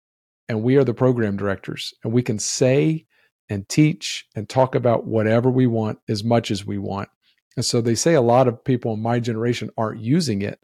and 0.50 0.64
we 0.64 0.76
are 0.76 0.84
the 0.84 0.94
program 0.94 1.38
directors 1.38 1.94
and 2.04 2.12
we 2.12 2.24
can 2.24 2.40
say 2.40 3.06
and 3.52 3.68
teach 3.68 4.26
and 4.34 4.48
talk 4.48 4.76
about 4.76 5.06
whatever 5.06 5.52
we 5.52 5.68
want 5.68 6.00
as 6.08 6.24
much 6.24 6.52
as 6.52 6.66
we 6.66 6.78
want. 6.78 7.10
And 7.58 7.66
so 7.66 7.82
they 7.82 7.96
say 7.96 8.14
a 8.14 8.22
lot 8.22 8.48
of 8.48 8.64
people 8.64 8.94
in 8.94 9.02
my 9.02 9.20
generation 9.20 9.70
aren't 9.78 10.00
using 10.00 10.42
it 10.42 10.60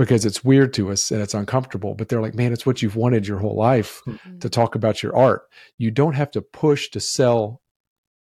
because 0.00 0.24
it's 0.24 0.42
weird 0.42 0.72
to 0.72 0.90
us 0.90 1.10
and 1.10 1.20
it's 1.20 1.34
uncomfortable. 1.34 1.94
But 1.94 2.08
they're 2.08 2.22
like, 2.22 2.34
man, 2.34 2.54
it's 2.54 2.64
what 2.64 2.80
you've 2.80 2.96
wanted 2.96 3.26
your 3.26 3.38
whole 3.38 3.54
life 3.54 4.00
mm-hmm. 4.06 4.38
to 4.38 4.48
talk 4.48 4.74
about 4.74 5.02
your 5.02 5.14
art. 5.14 5.42
You 5.76 5.90
don't 5.90 6.14
have 6.14 6.30
to 6.30 6.40
push 6.40 6.88
to 6.92 7.00
sell 7.00 7.60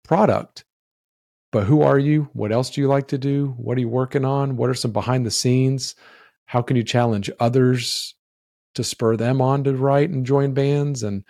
product, 0.01 0.63
but 1.51 1.65
who 1.65 1.81
are 1.81 1.99
you? 1.99 2.29
What 2.31 2.53
else 2.53 2.69
do 2.69 2.79
you 2.79 2.87
like 2.87 3.09
to 3.09 3.17
do? 3.17 3.55
What 3.57 3.77
are 3.77 3.81
you 3.81 3.89
working 3.89 4.23
on? 4.23 4.55
What 4.55 4.69
are 4.69 4.73
some 4.73 4.93
behind 4.93 5.25
the 5.25 5.31
scenes? 5.31 5.95
How 6.45 6.61
can 6.61 6.77
you 6.77 6.83
challenge 6.83 7.29
others 7.41 8.15
to 8.75 8.83
spur 8.83 9.17
them 9.17 9.41
on 9.41 9.65
to 9.65 9.73
write 9.73 10.11
and 10.11 10.25
join 10.25 10.53
bands? 10.53 11.03
And 11.03 11.25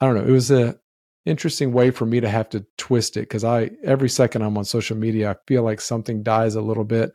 I 0.00 0.06
don't 0.06 0.16
know. 0.16 0.24
It 0.24 0.32
was 0.32 0.50
a 0.50 0.76
interesting 1.24 1.72
way 1.72 1.92
for 1.92 2.04
me 2.04 2.18
to 2.18 2.28
have 2.28 2.48
to 2.48 2.66
twist 2.78 3.16
it 3.16 3.20
because 3.20 3.44
I 3.44 3.70
every 3.84 4.08
second 4.08 4.42
I'm 4.42 4.58
on 4.58 4.64
social 4.64 4.96
media, 4.96 5.30
I 5.30 5.36
feel 5.46 5.62
like 5.62 5.80
something 5.80 6.24
dies 6.24 6.56
a 6.56 6.60
little 6.60 6.84
bit 6.84 7.12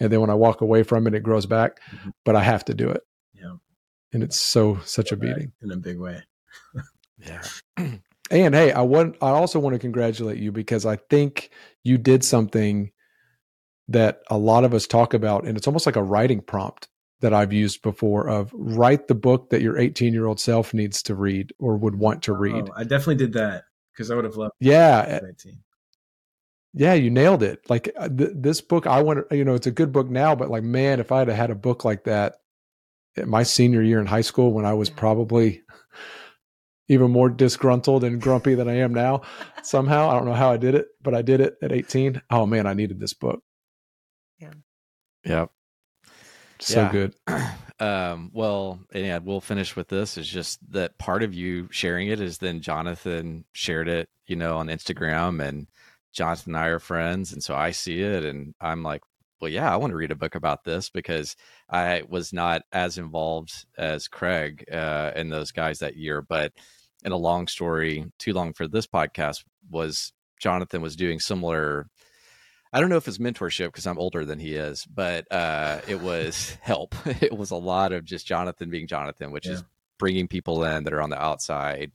and 0.00 0.12
then 0.12 0.20
when 0.20 0.30
I 0.30 0.34
walk 0.34 0.60
away 0.60 0.82
from 0.82 1.06
it, 1.06 1.14
it 1.14 1.22
grows 1.22 1.46
back. 1.46 1.80
Mm-hmm. 1.90 2.10
But 2.24 2.36
I 2.36 2.42
have 2.42 2.64
to 2.66 2.74
do 2.74 2.88
it. 2.88 3.02
Yeah, 3.34 3.56
and 4.12 4.22
it's 4.22 4.40
so 4.40 4.80
such 4.84 5.12
a 5.12 5.16
beating 5.16 5.52
in 5.62 5.70
a 5.70 5.76
big 5.76 5.98
way. 5.98 6.22
yeah. 7.18 7.42
And 8.30 8.54
hey, 8.54 8.72
I 8.72 8.80
want 8.80 9.16
I 9.20 9.28
also 9.28 9.58
want 9.58 9.74
to 9.74 9.78
congratulate 9.78 10.38
you 10.38 10.52
because 10.52 10.86
I 10.86 10.96
think 10.96 11.50
you 11.84 11.98
did 11.98 12.24
something 12.24 12.90
that 13.88 14.22
a 14.30 14.38
lot 14.38 14.64
of 14.64 14.72
us 14.72 14.86
talk 14.86 15.12
about 15.12 15.44
and 15.44 15.56
it's 15.58 15.66
almost 15.66 15.84
like 15.84 15.96
a 15.96 16.02
writing 16.02 16.40
prompt 16.40 16.88
that 17.20 17.34
I've 17.34 17.52
used 17.52 17.82
before 17.82 18.28
of 18.28 18.50
write 18.54 19.06
the 19.08 19.14
book 19.14 19.50
that 19.50 19.60
your 19.60 19.78
18 19.78 20.14
year 20.14 20.26
old 20.26 20.40
self 20.40 20.72
needs 20.72 21.02
to 21.04 21.14
read 21.14 21.52
or 21.58 21.76
would 21.76 21.96
want 21.96 22.22
to 22.22 22.32
read. 22.32 22.70
Oh, 22.70 22.72
I 22.74 22.84
definitely 22.84 23.16
did 23.16 23.34
that 23.34 23.64
because 23.92 24.10
I 24.10 24.14
would 24.14 24.24
have 24.24 24.36
loved. 24.36 24.54
Yeah, 24.60 25.20
yeah, 26.74 26.94
you 26.94 27.10
nailed 27.10 27.42
it. 27.42 27.68
Like 27.68 27.90
uh, 27.96 28.08
th- 28.08 28.30
this 28.34 28.60
book, 28.60 28.86
I 28.86 29.02
want 29.02 29.28
to, 29.28 29.36
you 29.36 29.44
know, 29.44 29.54
it's 29.54 29.66
a 29.66 29.72
good 29.72 29.92
book 29.92 30.08
now, 30.08 30.34
but 30.34 30.50
like, 30.50 30.62
man, 30.62 31.00
if 31.00 31.12
I 31.12 31.20
had 31.20 31.28
had 31.28 31.50
a 31.50 31.54
book 31.54 31.84
like 31.84 32.04
that 32.04 32.36
my 33.26 33.42
senior 33.42 33.82
year 33.82 34.00
in 34.00 34.06
high 34.06 34.22
school 34.22 34.52
when 34.52 34.64
I 34.64 34.72
was 34.72 34.88
probably 34.88 35.62
even 36.88 37.10
more 37.10 37.28
disgruntled 37.28 38.04
and 38.04 38.20
grumpy 38.20 38.54
than 38.54 38.68
I 38.68 38.78
am 38.78 38.92
now. 38.92 39.22
Somehow, 39.62 40.10
I 40.10 40.14
don't 40.14 40.26
know 40.26 40.34
how 40.34 40.50
I 40.50 40.56
did 40.56 40.74
it, 40.74 40.88
but 41.02 41.14
I 41.14 41.22
did 41.22 41.40
it 41.40 41.56
at 41.62 41.72
18. 41.72 42.20
Oh 42.30 42.46
man, 42.46 42.66
I 42.66 42.74
needed 42.74 43.00
this 43.00 43.14
book. 43.14 43.42
Yeah. 44.38 44.52
Yep. 45.24 45.50
So 46.58 46.80
Yeah. 46.80 46.92
good. 46.92 47.14
um, 47.80 48.30
well, 48.32 48.80
and 48.92 49.06
yeah, 49.06 49.18
we'll 49.18 49.40
finish 49.40 49.76
with 49.76 49.88
this. 49.88 50.18
Is 50.18 50.28
just 50.28 50.58
that 50.72 50.98
part 50.98 51.22
of 51.22 51.34
you 51.34 51.68
sharing 51.70 52.08
it 52.08 52.20
is 52.20 52.38
then 52.38 52.60
Jonathan 52.60 53.44
shared 53.52 53.88
it, 53.88 54.08
you 54.26 54.36
know, 54.36 54.58
on 54.58 54.68
Instagram, 54.68 55.46
and 55.46 55.66
Jonathan 56.12 56.54
and 56.54 56.64
I 56.64 56.68
are 56.68 56.78
friends, 56.78 57.32
and 57.32 57.42
so 57.42 57.54
I 57.54 57.70
see 57.70 58.00
it, 58.00 58.24
and 58.24 58.54
I'm 58.60 58.82
like, 58.82 59.02
well, 59.40 59.50
yeah, 59.50 59.72
I 59.72 59.76
want 59.76 59.90
to 59.90 59.96
read 59.96 60.12
a 60.12 60.16
book 60.16 60.36
about 60.36 60.62
this 60.62 60.88
because 60.88 61.34
I 61.68 62.04
was 62.08 62.32
not 62.32 62.62
as 62.70 62.96
involved 62.96 63.66
as 63.76 64.06
Craig 64.06 64.64
uh, 64.70 65.10
and 65.16 65.32
those 65.32 65.50
guys 65.50 65.80
that 65.80 65.96
year, 65.96 66.22
but 66.22 66.52
in 67.04 67.10
a 67.10 67.16
long 67.16 67.48
story, 67.48 68.06
too 68.20 68.32
long 68.32 68.52
for 68.52 68.68
this 68.68 68.86
podcast, 68.86 69.42
was 69.68 70.12
Jonathan 70.40 70.80
was 70.80 70.94
doing 70.94 71.18
similar. 71.18 71.88
I 72.72 72.80
don't 72.80 72.88
know 72.88 72.96
if 72.96 73.08
it's 73.08 73.18
mentorship 73.18 73.66
because 73.66 73.86
I'm 73.86 73.98
older 73.98 74.24
than 74.24 74.38
he 74.38 74.54
is, 74.54 74.84
but 74.86 75.26
uh, 75.32 75.80
it 75.88 76.00
was 76.00 76.56
help. 76.62 76.94
It 77.20 77.36
was 77.36 77.50
a 77.50 77.56
lot 77.56 77.92
of 77.92 78.04
just 78.04 78.26
Jonathan 78.26 78.70
being 78.70 78.86
Jonathan, 78.86 79.32
which 79.32 79.48
is 79.48 79.64
bringing 79.98 80.28
people 80.28 80.64
in 80.64 80.84
that 80.84 80.92
are 80.92 81.02
on 81.02 81.10
the 81.10 81.20
outside, 81.20 81.90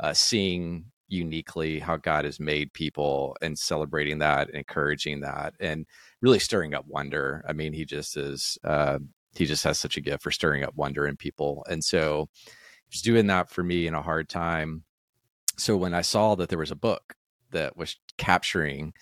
uh, 0.00 0.14
seeing 0.14 0.86
uniquely 1.08 1.78
how 1.78 1.96
God 1.96 2.24
has 2.24 2.40
made 2.40 2.72
people 2.72 3.36
and 3.40 3.58
celebrating 3.58 4.18
that, 4.18 4.48
and 4.48 4.56
encouraging 4.56 5.20
that, 5.20 5.54
and 5.60 5.86
really 6.20 6.38
stirring 6.38 6.74
up 6.74 6.86
wonder. 6.86 7.44
I 7.48 7.52
mean, 7.52 7.72
he 7.72 7.84
just 7.84 8.16
is, 8.16 8.58
uh, 8.64 8.98
he 9.34 9.46
just 9.46 9.64
has 9.64 9.78
such 9.78 9.96
a 9.96 10.00
gift 10.00 10.22
for 10.22 10.30
stirring 10.30 10.64
up 10.64 10.74
wonder 10.76 11.06
in 11.06 11.16
people. 11.16 11.64
And 11.68 11.84
so 11.84 12.28
he's 12.88 13.02
doing 13.02 13.26
that 13.28 13.50
for 13.50 13.62
me 13.62 13.86
in 13.86 13.94
a 13.94 14.02
hard 14.02 14.28
time. 14.28 14.84
So 15.58 15.76
when 15.76 15.94
I 15.94 16.02
saw 16.02 16.34
that 16.34 16.48
there 16.48 16.58
was 16.58 16.70
a 16.70 16.76
book 16.76 17.14
that 17.50 17.76
was 17.76 17.96
capturing 18.18 18.92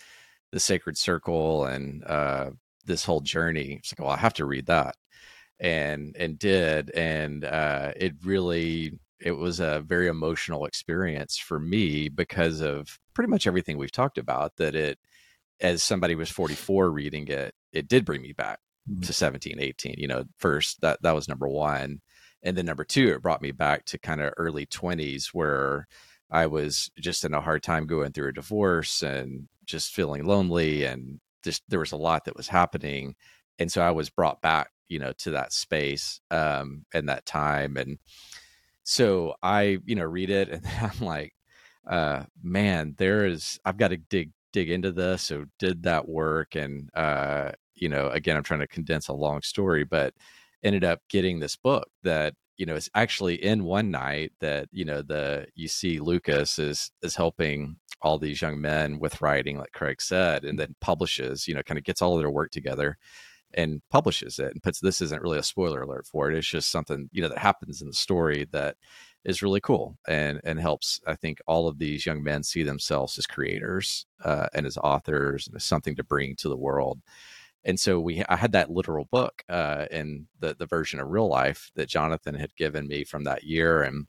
the 0.53 0.61
sacred 0.61 0.97
circle 0.97 1.65
and 1.67 2.05
uh, 2.05 2.51
this 2.85 3.05
whole 3.05 3.21
journey, 3.21 3.79
it's 3.79 3.93
like, 3.93 4.07
well, 4.07 4.15
I 4.15 4.19
have 4.19 4.35
to 4.35 4.45
read 4.45 4.67
that, 4.67 4.97
and 5.59 6.15
and 6.19 6.39
did, 6.39 6.91
and 6.91 7.45
uh, 7.45 7.93
it 7.97 8.15
really 8.25 8.99
it 9.21 9.33
was 9.33 9.61
a 9.61 9.83
very 9.87 10.09
emotional 10.09 10.67
experience 10.67 11.37
for 11.37 11.59
me 11.59 12.09
because 12.09 12.61
of 12.61 12.99
pretty 13.15 13.31
much 13.31 13.47
everything 13.47 13.79
we've 13.79 13.93
talked 13.93 14.19
about. 14.19 14.57
That 14.57 14.75
it, 14.75 14.99
as 15.61 15.83
somebody 15.83 16.15
was 16.15 16.31
44 16.31 16.91
reading 16.91 17.29
it, 17.29 17.55
it 17.73 17.89
did 17.89 18.05
bring 18.05 18.23
me 18.23 18.33
back 18.33 18.59
to 19.03 19.13
17, 19.13 19.59
18. 19.61 19.95
You 19.99 20.09
know, 20.09 20.25
first 20.39 20.81
that 20.81 21.03
that 21.03 21.15
was 21.15 21.29
number 21.29 21.49
one, 21.49 22.01
and 22.43 22.57
then 22.57 22.67
number 22.67 22.85
two, 22.85 23.09
it 23.09 23.23
brought 23.23 23.43
me 23.43 23.53
back 23.53 23.85
to 23.87 23.99
kind 23.99 24.21
of 24.21 24.35
early 24.37 24.67
20s 24.67 25.29
where 25.29 25.87
I 26.31 26.47
was 26.47 26.91
just 26.99 27.25
in 27.25 27.35
a 27.35 27.41
hard 27.41 27.63
time 27.63 27.87
going 27.87 28.13
through 28.13 28.29
a 28.29 28.33
divorce 28.33 29.03
and 29.03 29.49
just 29.65 29.95
feeling 29.95 30.25
lonely 30.25 30.85
and 30.85 31.21
just 31.43 31.63
there 31.69 31.81
was 31.81 31.93
a 31.93 31.97
lot 31.97 32.25
that 32.25 32.37
was 32.37 32.49
happening 32.49 33.15
and 33.59 33.71
so 33.71 33.83
I 33.83 33.93
was 33.93 34.11
brought 34.11 34.43
back 34.43 34.71
you 34.89 34.99
know 34.99 35.13
to 35.19 35.31
that 35.31 35.53
space 35.53 36.21
um 36.31 36.85
and 36.93 37.09
that 37.09 37.25
time 37.25 37.77
and 37.77 37.99
so 38.85 39.35
I 39.43 39.79
you 39.85 39.97
know 39.97 40.05
read 40.05 40.31
it 40.31 40.49
and 40.51 40.63
I'm 40.81 41.05
like 41.05 41.35
uh 41.89 42.25
man 42.43 42.95
there 42.99 43.27
is 43.27 43.59
I've 43.65 43.79
got 43.79 43.89
to 43.89 43.97
dig 43.97 44.31
dig 44.53 44.71
into 44.71 44.93
this. 44.93 45.23
So 45.23 45.47
did 45.59 45.83
that 45.83 46.09
work 46.09 46.55
and 46.55 46.89
uh 46.95 47.53
you 47.75 47.89
know 47.89 48.09
again 48.09 48.37
I'm 48.37 48.45
trying 48.45 48.61
to 48.61 48.69
condense 48.69 49.09
a 49.09 49.13
long 49.13 49.43
story 49.43 49.85
but 49.85 50.15
ended 50.63 50.85
up 50.85 51.01
getting 51.11 51.41
this 51.41 51.57
book 51.57 51.89
that 52.05 52.35
you 52.57 52.67
know 52.67 52.75
it's 52.75 52.89
actually 52.95 53.43
in 53.45 53.65
one 53.65 53.91
night 53.91 54.33
that 54.41 54.69
you 54.73 54.85
know 54.85 55.03
the 55.03 55.47
you 55.55 55.69
see 55.69 55.99
lucas 55.99 56.59
is 56.59 56.91
is 57.03 57.17
helping 57.17 57.77
all 58.01 58.19
these 58.19 58.41
young 58.41 58.61
men 58.61 58.99
with 58.99 59.21
writing 59.21 59.59
like 59.59 59.73
craig 59.73 60.01
said 60.01 60.45
and 60.45 60.59
then 60.59 60.75
publishes 60.81 61.49
you 61.49 61.55
know 61.55 61.63
kind 61.63 61.79
of 61.79 61.85
gets 61.85 62.01
all 62.01 62.15
of 62.15 62.21
their 62.21 62.31
work 62.31 62.51
together 62.51 62.97
and 63.55 63.83
publishes 63.91 64.39
it 64.39 64.53
and 64.53 64.63
puts 64.63 64.81
this 64.81 65.01
isn't 65.01 65.23
really 65.23 65.39
a 65.39 65.43
spoiler 65.43 65.83
alert 65.83 66.07
for 66.07 66.31
it 66.31 66.37
it's 66.37 66.47
just 66.47 66.71
something 66.71 67.09
you 67.13 67.23
know 67.23 67.29
that 67.29 67.39
happens 67.39 67.81
in 67.81 67.87
the 67.89 67.95
story 67.95 68.47
that 68.53 68.77
is 69.25 69.43
really 69.43 69.61
cool 69.61 69.97
and 70.07 70.41
and 70.45 70.61
helps 70.61 71.01
i 71.07 71.15
think 71.15 71.41
all 71.47 71.67
of 71.67 71.79
these 71.79 72.05
young 72.07 72.23
men 72.23 72.43
see 72.43 72.63
themselves 72.63 73.19
as 73.19 73.27
creators 73.27 74.07
uh, 74.25 74.47
and 74.55 74.67
as 74.67 74.79
authors 74.79 75.47
and 75.47 75.57
as 75.57 75.65
something 75.65 75.95
to 75.97 76.05
bring 76.05 76.35
to 76.37 76.49
the 76.49 76.57
world. 76.57 77.01
And 77.67 77.79
so 77.81 77.99
we 78.01 78.23
i 78.29 78.37
had 78.37 78.53
that 78.53 78.71
literal 78.71 79.07
book 79.11 79.43
uh 79.49 79.87
in 79.91 80.27
the 80.41 80.55
the 80.59 80.67
version 80.67 81.01
of 81.01 81.09
real 81.09 81.29
life 81.29 81.71
that 81.77 81.89
jonathan 81.89 82.35
had 82.35 82.55
given 82.57 82.87
me 82.87 83.05
from 83.05 83.25
that 83.25 83.45
year 83.45 83.83
and 83.83 84.07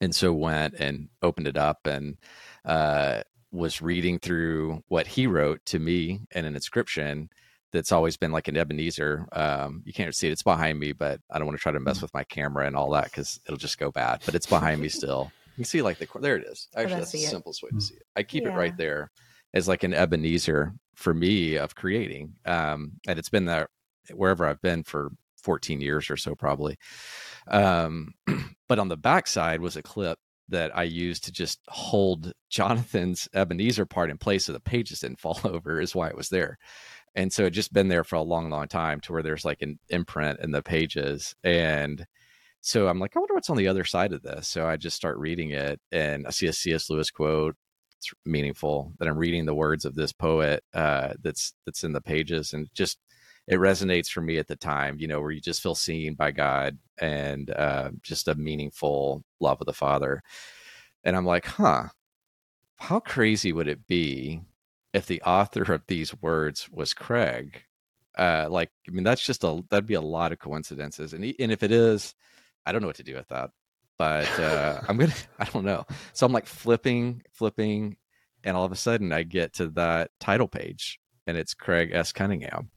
and 0.00 0.14
so 0.14 0.32
went 0.32 0.74
and 0.74 1.08
opened 1.20 1.48
it 1.48 1.56
up 1.56 1.86
and 1.86 2.16
uh 2.64 3.22
was 3.50 3.82
reading 3.82 4.20
through 4.20 4.84
what 4.86 5.08
he 5.08 5.26
wrote 5.26 5.64
to 5.66 5.80
me 5.80 6.20
in 6.30 6.44
an 6.44 6.54
inscription 6.54 7.28
that's 7.72 7.92
always 7.92 8.16
been 8.16 8.32
like 8.32 8.48
an 8.48 8.56
Ebenezer. 8.56 9.28
Um, 9.32 9.82
you 9.84 9.92
can't 9.92 10.14
see 10.14 10.28
it; 10.28 10.32
it's 10.32 10.42
behind 10.42 10.78
me, 10.78 10.92
but 10.92 11.20
I 11.30 11.38
don't 11.38 11.46
want 11.46 11.58
to 11.58 11.62
try 11.62 11.72
to 11.72 11.80
mess 11.80 12.02
with 12.02 12.12
my 12.14 12.24
camera 12.24 12.66
and 12.66 12.76
all 12.76 12.90
that 12.90 13.04
because 13.04 13.40
it'll 13.46 13.58
just 13.58 13.78
go 13.78 13.90
bad. 13.90 14.22
But 14.24 14.34
it's 14.34 14.46
behind 14.46 14.80
me 14.80 14.88
still. 14.88 15.30
You 15.56 15.62
can 15.62 15.64
see 15.64 15.82
like 15.82 15.98
the 15.98 16.08
there 16.20 16.36
it 16.36 16.46
is. 16.46 16.68
Actually, 16.74 16.94
I 16.94 16.98
that's 16.98 17.12
the 17.12 17.24
it. 17.24 17.30
simplest 17.30 17.62
way 17.62 17.70
to 17.70 17.80
see 17.80 17.94
it. 17.94 18.06
I 18.16 18.22
keep 18.22 18.46
it 18.46 18.50
right 18.50 18.76
there 18.76 19.10
as 19.52 19.68
like 19.68 19.82
an 19.82 19.94
Ebenezer 19.94 20.72
for 20.94 21.14
me 21.14 21.56
of 21.56 21.74
creating. 21.74 22.34
Um, 22.44 22.92
and 23.06 23.18
it's 23.18 23.28
been 23.28 23.46
there 23.46 23.68
wherever 24.14 24.46
I've 24.46 24.62
been 24.62 24.84
for 24.84 25.12
14 25.42 25.80
years 25.80 26.10
or 26.10 26.16
so, 26.16 26.34
probably. 26.34 26.76
Um, 27.48 28.14
but 28.68 28.78
on 28.78 28.88
the 28.88 28.96
backside 28.96 29.60
was 29.60 29.76
a 29.76 29.82
clip 29.82 30.18
that 30.48 30.76
I 30.76 30.82
used 30.82 31.24
to 31.24 31.32
just 31.32 31.60
hold 31.68 32.32
Jonathan's 32.50 33.28
Ebenezer 33.34 33.86
part 33.86 34.10
in 34.10 34.18
place 34.18 34.44
so 34.44 34.52
the 34.52 34.60
pages 34.60 35.00
didn't 35.00 35.20
fall 35.20 35.38
over, 35.44 35.80
is 35.80 35.94
why 35.94 36.08
it 36.08 36.16
was 36.16 36.28
there. 36.28 36.58
And 37.14 37.32
so 37.32 37.44
it 37.44 37.50
just 37.50 37.72
been 37.72 37.88
there 37.88 38.04
for 38.04 38.16
a 38.16 38.22
long, 38.22 38.50
long 38.50 38.68
time 38.68 39.00
to 39.00 39.12
where 39.12 39.22
there's 39.22 39.44
like 39.44 39.62
an 39.62 39.78
imprint 39.88 40.40
in 40.40 40.52
the 40.52 40.62
pages. 40.62 41.34
And 41.42 42.06
so 42.60 42.88
I'm 42.88 43.00
like, 43.00 43.16
I 43.16 43.20
wonder 43.20 43.34
what's 43.34 43.50
on 43.50 43.56
the 43.56 43.68
other 43.68 43.84
side 43.84 44.12
of 44.12 44.22
this. 44.22 44.46
So 44.48 44.66
I 44.66 44.76
just 44.76 44.96
start 44.96 45.18
reading 45.18 45.50
it 45.50 45.80
and 45.90 46.26
I 46.26 46.30
see 46.30 46.46
a 46.46 46.52
C.S. 46.52 46.90
Lewis 46.90 47.10
quote. 47.10 47.56
It's 47.98 48.12
meaningful 48.24 48.92
that 48.98 49.08
I'm 49.08 49.18
reading 49.18 49.44
the 49.44 49.54
words 49.54 49.84
of 49.84 49.94
this 49.94 50.12
poet 50.12 50.62
uh, 50.72 51.14
that's 51.22 51.52
that's 51.66 51.84
in 51.84 51.92
the 51.92 52.00
pages 52.00 52.54
and 52.54 52.68
just 52.74 52.98
it 53.46 53.58
resonates 53.58 54.08
for 54.08 54.20
me 54.20 54.38
at 54.38 54.46
the 54.46 54.56
time, 54.56 54.96
you 55.00 55.08
know, 55.08 55.20
where 55.20 55.32
you 55.32 55.40
just 55.40 55.62
feel 55.62 55.74
seen 55.74 56.14
by 56.14 56.30
God 56.30 56.78
and 56.98 57.50
uh, 57.50 57.90
just 58.02 58.28
a 58.28 58.34
meaningful 58.34 59.24
love 59.40 59.60
of 59.60 59.66
the 59.66 59.72
Father. 59.72 60.22
And 61.02 61.16
I'm 61.16 61.26
like, 61.26 61.46
huh, 61.46 61.88
how 62.76 63.00
crazy 63.00 63.52
would 63.52 63.68
it 63.68 63.86
be 63.86 64.40
if 64.92 65.06
the 65.06 65.22
author 65.22 65.72
of 65.72 65.86
these 65.86 66.14
words 66.20 66.68
was 66.70 66.94
Craig? 66.94 67.62
Uh, 68.18 68.48
like, 68.50 68.70
I 68.88 68.90
mean, 68.90 69.04
that's 69.04 69.24
just 69.24 69.44
a 69.44 69.62
that'd 69.70 69.86
be 69.86 69.94
a 69.94 70.00
lot 70.00 70.32
of 70.32 70.38
coincidences, 70.38 71.12
and 71.12 71.24
e- 71.24 71.36
and 71.38 71.52
if 71.52 71.62
it 71.62 71.70
is, 71.72 72.14
I 72.66 72.72
don't 72.72 72.80
know 72.80 72.88
what 72.88 72.96
to 72.96 73.02
do 73.02 73.14
with 73.14 73.28
that. 73.28 73.50
But 73.98 74.28
uh, 74.38 74.80
I'm 74.88 74.96
gonna, 74.96 75.14
I 75.38 75.44
don't 75.44 75.64
know. 75.64 75.86
So 76.12 76.26
I'm 76.26 76.32
like 76.32 76.46
flipping, 76.46 77.22
flipping, 77.32 77.96
and 78.44 78.56
all 78.56 78.64
of 78.64 78.72
a 78.72 78.76
sudden 78.76 79.12
I 79.12 79.22
get 79.22 79.54
to 79.54 79.68
that 79.70 80.10
title 80.18 80.48
page, 80.48 80.98
and 81.26 81.36
it's 81.36 81.54
Craig 81.54 81.90
S. 81.92 82.12
Cunningham 82.12 82.70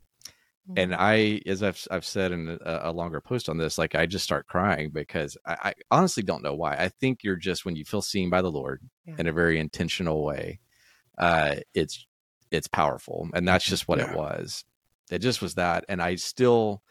and 0.77 0.95
I, 0.95 1.41
as 1.45 1.61
I've 1.61 1.85
I've 1.91 2.05
said 2.05 2.31
in 2.31 2.57
a, 2.63 2.79
a 2.85 2.91
longer 2.93 3.19
post 3.19 3.49
on 3.49 3.57
this, 3.57 3.77
like 3.77 3.95
I 3.95 4.05
just 4.05 4.23
start 4.23 4.47
crying 4.47 4.91
because 4.91 5.35
I, 5.45 5.57
I 5.61 5.73
honestly 5.91 6.23
don't 6.23 6.41
know 6.43 6.55
why. 6.55 6.75
I 6.75 6.87
think 6.87 7.19
you're 7.21 7.35
just 7.35 7.65
when 7.65 7.75
you 7.75 7.83
feel 7.83 8.01
seen 8.01 8.29
by 8.29 8.41
the 8.41 8.51
Lord 8.51 8.81
Yeah. 9.05 9.15
in 9.17 9.27
a 9.27 9.33
very 9.33 9.59
intentional 9.59 10.23
way, 10.23 10.59
uh, 11.17 11.55
it's 11.73 12.05
it's 12.51 12.67
powerful, 12.67 13.29
and 13.33 13.47
that's 13.47 13.65
just 13.65 13.87
what 13.87 13.99
it 13.99 14.15
was. 14.15 14.63
It 15.11 15.19
just 15.19 15.41
was 15.41 15.55
that, 15.55 15.85
and 15.89 16.01
I 16.01 16.15
still, 16.15 16.81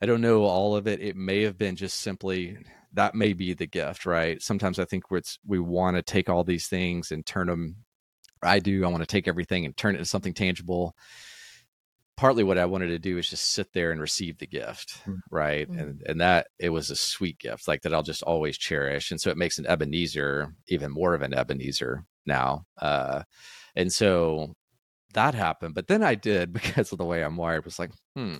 I 0.00 0.06
don't 0.06 0.20
know 0.20 0.44
all 0.44 0.76
of 0.76 0.86
it. 0.86 1.00
It 1.00 1.16
may 1.16 1.42
have 1.42 1.58
been 1.58 1.76
just 1.76 2.00
simply 2.00 2.58
that 2.92 3.14
may 3.14 3.32
be 3.34 3.52
the 3.52 3.66
gift, 3.66 4.06
right? 4.06 4.40
Sometimes 4.40 4.78
I 4.78 4.84
think 4.86 5.10
we're, 5.10 5.18
it's, 5.18 5.38
we 5.46 5.58
want 5.58 5.96
to 5.96 6.02
take 6.02 6.28
all 6.30 6.44
these 6.44 6.66
things 6.66 7.10
and 7.10 7.26
turn 7.26 7.46
them. 7.46 7.76
I 8.42 8.58
do. 8.58 8.84
I 8.84 8.88
want 8.88 9.02
to 9.02 9.06
take 9.06 9.28
everything 9.28 9.66
and 9.66 9.76
turn 9.76 9.94
it 9.94 9.98
into 9.98 10.08
something 10.08 10.34
tangible 10.34 10.94
partly 12.16 12.44
what 12.44 12.58
I 12.58 12.64
wanted 12.64 12.88
to 12.88 12.98
do 12.98 13.18
is 13.18 13.28
just 13.28 13.52
sit 13.52 13.72
there 13.72 13.90
and 13.92 14.00
receive 14.00 14.38
the 14.38 14.46
gift, 14.46 14.98
Mm. 15.06 15.18
right? 15.30 15.70
Mm. 15.70 15.80
And 15.80 16.02
and 16.06 16.20
that 16.20 16.48
it 16.58 16.70
was 16.70 16.90
a 16.90 16.96
sweet 16.96 17.38
gift, 17.38 17.68
like 17.68 17.82
that 17.82 17.92
I'll 17.94 18.02
just 18.02 18.22
always 18.22 18.56
cherish. 18.58 19.10
And 19.10 19.20
so 19.20 19.30
it 19.30 19.36
makes 19.36 19.58
an 19.58 19.66
Ebenezer 19.66 20.54
even 20.68 20.90
more 20.90 21.14
of 21.14 21.22
an 21.22 21.34
Ebenezer 21.34 22.04
now. 22.24 22.64
Uh, 22.80 23.22
and 23.74 23.92
so 23.92 24.54
that 25.14 25.34
happened. 25.34 25.74
But 25.74 25.86
then 25.88 26.02
I 26.02 26.14
did 26.14 26.52
because 26.60 26.92
of 26.92 26.98
the 26.98 27.04
way 27.04 27.22
I'm 27.22 27.36
wired 27.36 27.64
was 27.64 27.78
like, 27.78 27.90
hmm, 28.14 28.36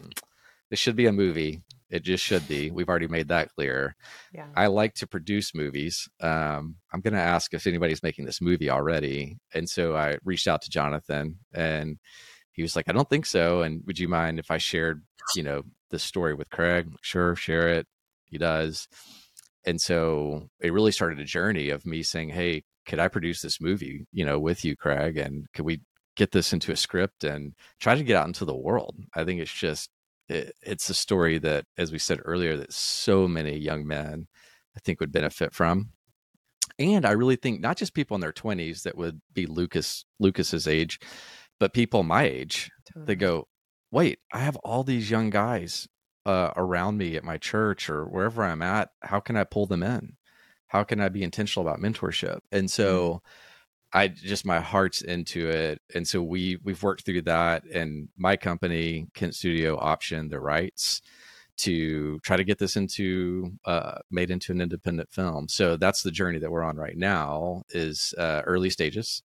this 0.70 0.79
should 0.79 0.97
be 0.97 1.07
a 1.07 1.12
movie. 1.12 1.62
It 1.89 2.03
just 2.03 2.24
should 2.24 2.49
be. 2.49 2.72
We've 2.72 2.89
already 2.89 3.07
made 3.07 3.29
that 3.29 3.51
clear. 3.55 3.95
Yeah. 4.35 4.49
I 4.57 4.66
like 4.66 4.95
to 4.95 5.07
produce 5.07 5.55
movies. 5.55 6.09
Um, 6.20 6.74
I'm 6.93 7.01
going 7.01 7.14
to 7.14 7.20
ask 7.20 7.55
if 7.55 7.64
anybody's 7.68 8.03
making 8.03 8.24
this 8.24 8.41
movie 8.41 8.70
already. 8.70 9.39
And 9.55 9.68
so 9.70 9.95
I 9.97 10.18
reached 10.24 10.49
out 10.49 10.62
to 10.62 10.70
Jonathan 10.70 11.37
and 11.55 11.99
he 12.57 12.62
was 12.62 12.74
like, 12.74 12.88
I 12.88 12.92
don't 12.92 13.09
think 13.09 13.26
so. 13.26 13.61
And 13.61 13.82
would 13.86 13.98
you 13.98 14.09
mind 14.09 14.38
if 14.38 14.50
I 14.50 14.57
shared, 14.57 15.04
you 15.36 15.42
know, 15.42 15.62
the 15.90 15.98
story 15.98 16.34
with 16.34 16.48
Craig? 16.50 16.88
Sure, 17.02 17.36
share 17.36 17.68
it. 17.68 17.86
He 18.24 18.38
does. 18.38 18.88
And 19.66 19.80
so 19.80 20.48
it 20.61 20.72
really 20.72 20.90
started 20.90 21.20
a 21.20 21.24
journey 21.24 21.68
of 21.68 21.84
me 21.84 22.02
saying, 22.02 22.30
Hey, 22.30 22.64
could 22.86 22.98
I 22.98 23.09
produce 23.09 23.42
this 23.42 23.61
movie, 23.61 24.07
you 24.11 24.24
know, 24.24 24.38
with 24.38 24.64
you, 24.64 24.74
Craig? 24.74 25.18
And 25.18 25.46
could 25.52 25.66
we 25.66 25.82
get 26.16 26.32
this 26.32 26.52
into 26.52 26.72
a 26.72 26.76
script 26.76 27.24
and 27.24 27.52
try 27.78 27.94
to 27.94 28.04
get 28.04 28.16
out 28.16 28.26
into 28.26 28.46
the 28.46 28.57
world? 28.57 28.96
I 29.14 29.24
think 29.24 29.40
it's 29.40 29.52
just, 29.52 29.90
it, 30.28 30.54
it's 30.62 30.88
a 30.88 30.94
story 30.94 31.38
that, 31.38 31.66
as 31.76 31.92
we 31.92 31.98
said 31.98 32.20
earlier, 32.24 32.57
that 32.57 32.72
so 32.72 33.28
many 33.28 33.59
young 33.59 33.86
men 33.86 34.28
I 34.76 34.80
think 34.80 35.00
would 35.00 35.12
benefit 35.12 35.52
from. 35.52 35.90
And 36.78 37.04
I 37.04 37.12
really 37.12 37.36
think 37.36 37.61
not 37.61 37.76
just 37.76 37.94
people 37.94 38.14
in 38.14 38.20
their 38.20 38.32
20s 38.32 38.82
that 38.82 38.96
would 38.96 39.20
be 39.32 39.46
Lucas 39.46 40.04
Lucas's 40.20 40.66
age, 40.68 41.00
but 41.59 41.72
people 41.72 42.02
my 42.02 42.24
age 42.24 42.70
Totally. 42.86 43.07
they 43.07 43.14
go, 43.16 43.48
wait, 43.90 44.18
I 44.32 44.40
have 44.40 44.57
all 44.57 44.84
these 44.84 45.11
young 45.11 45.30
guys 45.30 45.88
uh, 46.24 46.50
around 46.57 46.98
me 46.98 47.16
at 47.16 47.24
my 47.24 47.38
church 47.38 47.88
or 47.88 48.04
wherever 48.04 48.42
I'm 48.42 48.62
at. 48.62 48.90
How 49.02 49.20
can 49.20 49.36
I 49.36 49.44
pull 49.44 49.66
them 49.66 49.82
in? 49.82 50.16
How 50.68 50.82
can 50.82 51.00
I 51.00 51.09
be 51.09 51.22
intentional 51.22 51.66
about 51.66 51.80
mentorship? 51.80 52.40
And 52.50 52.70
so 52.70 53.22
I 53.92 54.09
just 54.09 54.44
my 54.44 54.61
heart's 54.61 55.00
into 55.02 55.48
it. 55.48 55.80
And 55.94 56.07
so 56.07 56.22
we 56.22 56.59
we've 56.64 56.82
worked 56.82 57.04
through 57.04 57.22
that 57.22 57.64
and 57.64 58.09
my 58.16 58.36
company, 58.36 59.07
Kent 59.14 59.34
Studio, 59.34 59.78
optioned 59.78 60.30
the 60.30 60.40
rights 60.40 61.00
to 61.59 62.18
try 62.18 62.36
to 62.36 62.44
get 62.44 62.59
this 62.59 62.76
into 62.76 63.52
uh, 63.64 63.98
made 64.11 64.30
into 64.30 64.52
an 64.52 64.61
independent 64.61 65.11
film. 65.12 65.48
So 65.48 65.76
that's 65.76 66.02
the 66.02 66.11
journey 66.11 66.38
that 66.40 66.50
we're 66.50 66.64
on 66.64 66.76
right 66.76 66.96
now 66.96 67.62
is 67.70 68.12
uh, 68.18 68.42
early 68.44 68.68
stages 68.68 69.22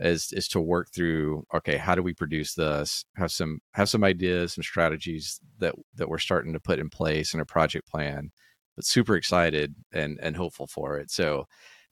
is 0.00 0.32
is 0.32 0.48
to 0.48 0.60
work 0.60 0.88
through 0.92 1.44
okay 1.54 1.76
how 1.76 1.94
do 1.94 2.02
we 2.02 2.14
produce 2.14 2.54
this? 2.54 3.04
Have 3.16 3.32
some 3.32 3.60
have 3.74 3.88
some 3.88 4.04
ideas 4.04 4.54
some 4.54 4.64
strategies 4.64 5.40
that 5.58 5.74
that 5.94 6.08
we're 6.08 6.18
starting 6.18 6.52
to 6.52 6.60
put 6.60 6.78
in 6.78 6.90
place 6.90 7.32
and 7.32 7.40
a 7.40 7.46
project 7.46 7.88
plan 7.88 8.30
but 8.76 8.84
super 8.84 9.16
excited 9.16 9.74
and 9.92 10.18
and 10.22 10.36
hopeful 10.36 10.66
for 10.66 10.98
it. 10.98 11.10
So 11.10 11.46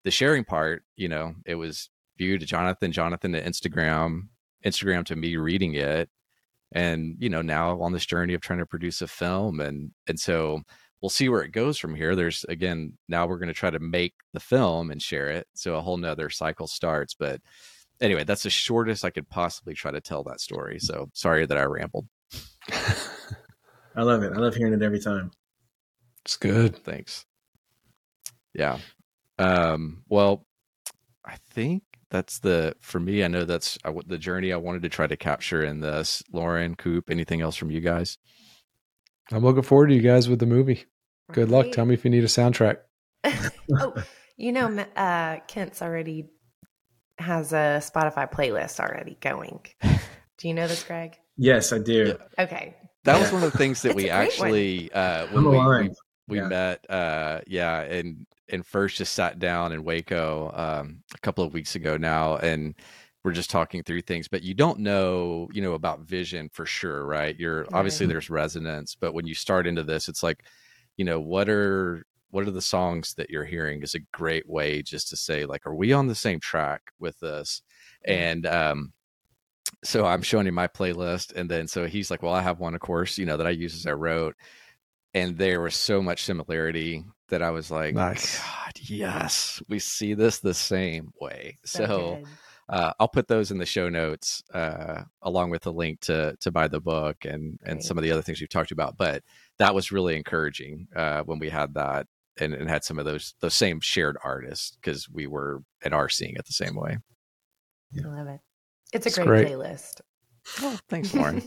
the 0.05 0.11
sharing 0.11 0.45
part 0.45 0.85
you 0.97 1.09
know 1.09 1.35
it 1.45 1.57
was 1.57 1.91
viewed 2.17 2.41
to 2.41 2.47
jonathan 2.47 2.91
jonathan 2.91 3.33
to 3.33 3.43
instagram 3.43 4.23
instagram 4.65 5.05
to 5.05 5.15
me 5.15 5.37
reading 5.37 5.75
it 5.75 6.09
and 6.73 7.17
you 7.19 7.29
know 7.29 7.43
now 7.43 7.81
on 7.81 7.93
this 7.93 8.07
journey 8.07 8.35
of 8.35 8.41
trying 8.41 8.59
to 8.59 8.67
produce 8.67 9.03
a 9.03 9.07
film 9.07 9.61
and 9.61 9.91
and 10.09 10.19
so 10.19 10.63
we'll 11.01 11.11
see 11.11 11.29
where 11.29 11.43
it 11.43 11.53
goes 11.53 11.79
from 11.79 11.95
here. 11.95 12.17
There's 12.17 12.45
again 12.49 12.95
now 13.09 13.27
we're 13.27 13.39
going 13.39 13.49
to 13.49 13.55
try 13.55 13.71
to 13.71 13.79
make 13.79 14.15
the 14.33 14.41
film 14.41 14.91
and 14.91 15.01
share 15.01 15.29
it 15.31 15.47
so 15.55 15.77
a 15.77 15.81
whole 15.81 15.97
nother 15.97 16.31
cycle 16.31 16.67
starts 16.67 17.15
but 17.15 17.41
anyway, 18.01 18.25
that's 18.25 18.43
the 18.43 18.51
shortest 18.51 19.05
I 19.05 19.11
could 19.11 19.29
possibly 19.29 19.75
try 19.75 19.91
to 19.91 20.01
tell 20.01 20.25
that 20.25 20.41
story. 20.41 20.79
So 20.79 21.11
sorry 21.15 21.47
that 21.47 21.59
I 21.59 21.65
rambled. 21.65 22.07
I 22.71 24.03
love 24.03 24.23
it. 24.23 24.33
I 24.33 24.37
love 24.37 24.55
hearing 24.55 24.75
it 24.75 24.83
every 24.83 25.01
time. 25.01 25.31
It's 26.25 26.37
good. 26.37 26.85
Thanks. 26.85 27.25
Yeah. 28.55 28.79
Um, 29.39 30.03
well, 30.09 30.47
I 31.25 31.37
think 31.51 31.83
that's 32.11 32.39
the 32.41 32.75
for 32.81 33.01
me. 33.01 33.25
I 33.25 33.29
know 33.29 33.45
that's 33.45 33.79
I, 33.85 33.95
the 34.07 34.19
journey 34.19 34.53
I 34.53 34.57
wanted 34.57 34.83
to 34.83 34.89
try 34.89 35.07
to 35.07 35.17
capture 35.17 35.65
in 35.65 35.81
this. 35.81 36.23
Lauren, 36.33 36.75
Coop, 36.75 37.11
anything 37.11 37.41
else 37.41 37.57
from 37.57 37.71
you 37.71 37.81
guys? 37.81 38.19
I'm 39.31 39.45
looking 39.45 39.63
forward 39.63 39.89
to 39.89 39.95
you 39.95 40.01
guys 40.01 40.29
with 40.29 40.39
the 40.39 40.47
movie. 40.47 40.85
Good 41.33 41.51
luck. 41.51 41.71
Tell 41.73 41.85
me 41.85 41.95
if 41.95 42.05
you 42.05 42.11
need 42.11 42.25
a 42.25 42.29
soundtrack. 42.29 42.79
oh, 43.25 43.95
you 44.37 44.53
know, 44.53 44.69
uh, 44.97 45.41
Kent's 45.47 45.83
already 45.83 46.31
has 47.19 47.53
a 47.53 47.81
Spotify 47.83 48.31
playlist 48.31 48.81
already 48.81 49.17
going. 49.21 49.61
Do 50.39 50.49
you 50.49 50.55
know 50.55 50.67
this, 50.69 50.83
Craig? 50.83 51.17
Yes, 51.37 51.73
I 51.73 51.79
do. 51.79 52.17
Yeah. 52.37 52.45
Okay. 52.45 52.75
That 53.05 53.21
was 53.21 53.33
one 53.33 53.43
of 53.43 53.53
the 53.53 53.59
things 53.59 53.83
that 53.83 53.95
we 53.95 54.09
a 54.09 54.15
great 54.17 54.39
one. 54.39 54.49
actually 54.49 54.93
uh, 54.93 55.27
when 55.29 55.45
we, 55.49 55.59
we 55.59 55.91
we 56.29 56.37
Yeah. 56.39 56.49
met 56.49 56.91
uh 56.91 57.41
yeah 57.47 57.81
and 57.81 58.27
and 58.51 58.67
first 58.67 58.99
just 58.99 59.15
sat 59.15 59.39
down 59.39 59.73
in 59.73 59.83
waco 59.83 60.53
um 60.55 61.03
a 61.15 61.19
couple 61.21 61.43
of 61.43 61.55
weeks 61.55 61.75
ago 61.75 61.97
now 61.97 62.37
and 62.37 62.75
we're 63.25 63.33
just 63.33 63.49
talking 63.49 63.83
through 63.83 64.03
things 64.03 64.29
but 64.29 64.43
you 64.43 64.53
don't 64.53 64.79
know 64.79 65.49
you 65.55 65.63
know 65.63 65.73
about 65.73 66.01
vision 66.01 66.51
for 66.53 66.67
sure 66.67 67.07
right 67.07 67.39
you're 67.39 67.67
obviously 67.73 68.05
there's 68.05 68.29
resonance 68.29 68.95
but 68.95 69.15
when 69.15 69.27
you 69.27 69.35
start 69.35 69.67
into 69.67 69.83
this 69.83 70.07
it's 70.09 70.23
like 70.23 70.45
you 70.99 71.05
know 71.07 71.19
what 71.19 71.49
are 71.49 72.05
what 72.31 72.47
are 72.47 72.51
the 72.53 72.63
songs 72.63 73.15
that 73.15 73.31
you're 73.31 73.45
hearing 73.45 73.83
is 73.83 73.95
a 73.95 74.01
great 74.13 74.49
way 74.49 74.83
just 74.83 75.09
to 75.09 75.17
say 75.17 75.45
like 75.45 75.67
are 75.67 75.75
we 75.75 75.93
on 75.93 76.07
the 76.07 76.15
same 76.15 76.41
track 76.41 76.83
with 76.99 77.19
this 77.21 77.63
and 78.05 78.47
um 78.47 78.93
so 79.85 80.07
i'm 80.07 80.23
showing 80.23 80.47
him 80.47 80.55
my 80.55 80.69
playlist 80.69 81.35
and 81.35 81.51
then 81.51 81.67
so 81.67 81.87
he's 81.87 82.11
like 82.11 82.23
well 82.23 82.35
i 82.35 82.43
have 82.43 82.59
one 82.59 82.75
of 82.75 82.81
course 82.81 83.19
you 83.19 83.27
know 83.27 83.37
that 83.37 83.47
i 83.47 83.51
use 83.51 83.75
as 83.75 83.87
i 83.87 83.93
wrote 83.93 84.35
and 85.15 85.39
there 85.39 85.61
was 85.61 85.75
so 85.75 86.03
much 86.03 86.25
similarity 86.25 87.05
that 87.29 87.43
I 87.43 87.51
was 87.51 87.71
like, 87.71 87.95
Nice. 87.95 88.39
God, 88.39 88.73
yes, 88.77 89.63
we 89.69 89.79
see 89.79 90.15
this 90.15 90.39
the 90.39 90.55
same 90.55 91.13
way. 91.21 91.59
So, 91.65 92.23
uh, 92.69 92.93
I'll 93.01 93.09
put 93.09 93.29
those 93.29 93.51
in 93.51 93.59
the 93.59 93.67
show 93.67 93.89
notes 93.89 94.43
uh, 94.53 95.03
along 95.23 95.51
with 95.51 95.63
the 95.63 95.73
link 95.73 96.01
to 96.03 96.37
to 96.41 96.51
buy 96.51 96.69
the 96.69 96.81
book 96.81 97.25
and 97.25 97.59
and 97.65 97.79
Great. 97.79 97.83
some 97.83 97.97
of 97.97 98.05
the 98.05 98.13
other 98.13 98.23
things 98.23 98.41
we've 98.41 98.49
talked 98.49 98.73
about. 98.73 98.97
But 98.99 99.23
that 99.59 99.75
was 99.75 99.93
really 99.93 100.17
encouraging 100.17 100.89
uh, 100.95 101.23
when 101.23 101.39
we 101.39 101.49
had 101.49 101.75
that 101.75 102.07
and, 102.41 102.55
and 102.55 102.69
had 102.69 102.85
some 102.85 102.99
of 102.99 103.05
those 103.05 103.35
those 103.41 103.55
same 103.55 103.81
shared 103.81 104.17
artists 104.25 104.77
because 104.81 105.09
we 105.09 105.27
were 105.27 105.63
and 105.85 105.95
are 105.95 106.09
seeing 106.09 106.35
it 106.37 106.47
the 106.47 106.53
same 106.53 106.75
way. 106.77 106.99
I 108.05 108.07
love 108.09 108.29
it. 108.29 108.41
It's 108.93 109.07
a 109.07 109.09
It's 109.09 109.17
great, 109.17 109.27
great. 109.27 109.47
playlist. 109.49 110.01
Oh, 110.61 110.79
thanks, 110.89 111.15
Lauren. 111.15 111.43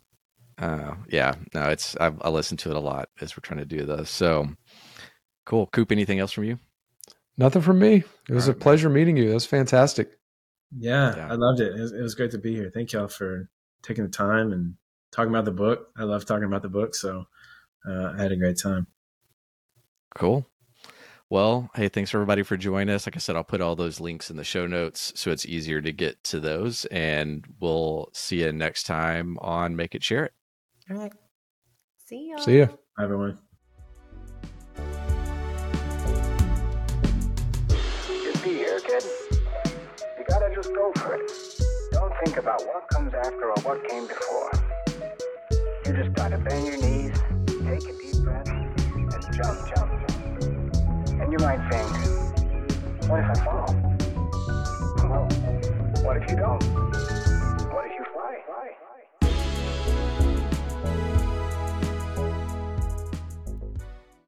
uh, 0.58 0.94
yeah, 1.08 1.34
no, 1.54 1.68
it's 1.68 1.96
I, 2.00 2.12
I 2.22 2.28
listen 2.28 2.56
to 2.58 2.70
it 2.70 2.76
a 2.76 2.80
lot 2.80 3.08
as 3.20 3.36
we're 3.36 3.40
trying 3.42 3.60
to 3.60 3.66
do 3.66 3.84
this. 3.84 4.10
So 4.10 4.48
cool. 5.44 5.66
Coop, 5.68 5.92
anything 5.92 6.18
else 6.18 6.32
from 6.32 6.44
you? 6.44 6.58
Nothing 7.38 7.62
from 7.62 7.78
me. 7.78 8.04
It 8.28 8.34
was 8.34 8.48
All 8.48 8.50
a 8.50 8.54
right, 8.54 8.58
man. 8.58 8.62
pleasure 8.62 8.88
meeting 8.90 9.16
you. 9.16 9.28
That 9.28 9.34
was 9.34 9.46
fantastic. 9.46 10.10
Yeah, 10.76 11.14
Yeah. 11.16 11.28
I 11.30 11.34
loved 11.34 11.60
it. 11.60 11.74
It 11.76 11.80
was, 11.80 11.92
it 11.92 12.02
was 12.02 12.14
great 12.14 12.30
to 12.32 12.38
be 12.38 12.54
here. 12.54 12.70
Thank 12.72 12.92
y'all 12.92 13.08
for 13.08 13.48
taking 13.82 14.04
the 14.04 14.10
time 14.10 14.52
and 14.52 14.74
talking 15.12 15.30
about 15.30 15.44
the 15.44 15.52
book. 15.52 15.88
I 15.96 16.04
love 16.04 16.24
talking 16.24 16.44
about 16.44 16.62
the 16.62 16.68
book, 16.68 16.94
so 16.94 17.24
uh, 17.88 18.12
I 18.16 18.22
had 18.22 18.32
a 18.32 18.36
great 18.36 18.58
time. 18.58 18.86
Cool. 20.16 20.46
Well, 21.28 21.68
hey, 21.74 21.88
thanks 21.88 22.14
everybody 22.14 22.42
for 22.44 22.56
joining 22.56 22.94
us. 22.94 23.06
Like 23.06 23.16
I 23.16 23.18
said, 23.18 23.34
I'll 23.34 23.42
put 23.44 23.60
all 23.60 23.74
those 23.74 24.00
links 24.00 24.30
in 24.30 24.36
the 24.36 24.44
show 24.44 24.66
notes 24.66 25.12
so 25.16 25.32
it's 25.32 25.44
easier 25.44 25.80
to 25.82 25.92
get 25.92 26.22
to 26.24 26.38
those. 26.38 26.84
And 26.86 27.44
we'll 27.60 28.10
see 28.12 28.42
you 28.42 28.52
next 28.52 28.84
time 28.84 29.36
on 29.40 29.74
Make 29.74 29.94
It 29.96 30.04
Share 30.04 30.26
It. 30.26 30.32
All 30.88 30.96
right. 30.98 31.12
See 32.06 32.30
ya. 32.30 32.38
See 32.38 32.58
ya. 32.60 32.66
Bye, 32.96 33.04
everyone. 33.04 33.38
You 38.08 38.34
see 38.36 38.54
here, 38.54 38.78
kid? 38.80 39.04
You 40.16 40.24
gotta 40.28 40.54
just 40.54 40.72
go 40.72 40.92
for 40.96 41.14
it. 41.16 41.30
Don't 41.90 42.12
think 42.24 42.36
about 42.36 42.64
what 42.66 42.88
comes 42.90 43.12
after 43.14 43.50
or 43.50 43.60
what 43.62 43.88
came 43.88 44.06
before. 44.06 44.50
You 45.84 45.92
just 45.92 46.12
gotta 46.14 46.38
bend 46.38 46.66
your 46.66 46.76
knees, 46.76 47.18
take 47.64 47.82
a 47.88 47.98
deep 47.98 48.22
breath, 48.22 48.48
and 48.48 48.76
jump, 49.32 49.74
jump, 49.74 49.90
jump. 49.90 50.05
And 51.26 51.32
you 51.32 51.44
might 51.44 51.58
think, 51.68 53.10
what 53.10 53.18
if 53.18 53.30
I 53.30 53.34
fall? 53.44 53.74
Well, 55.10 55.28
what 56.04 56.18
if 56.18 56.30
you 56.30 56.36
don't? 56.36 56.95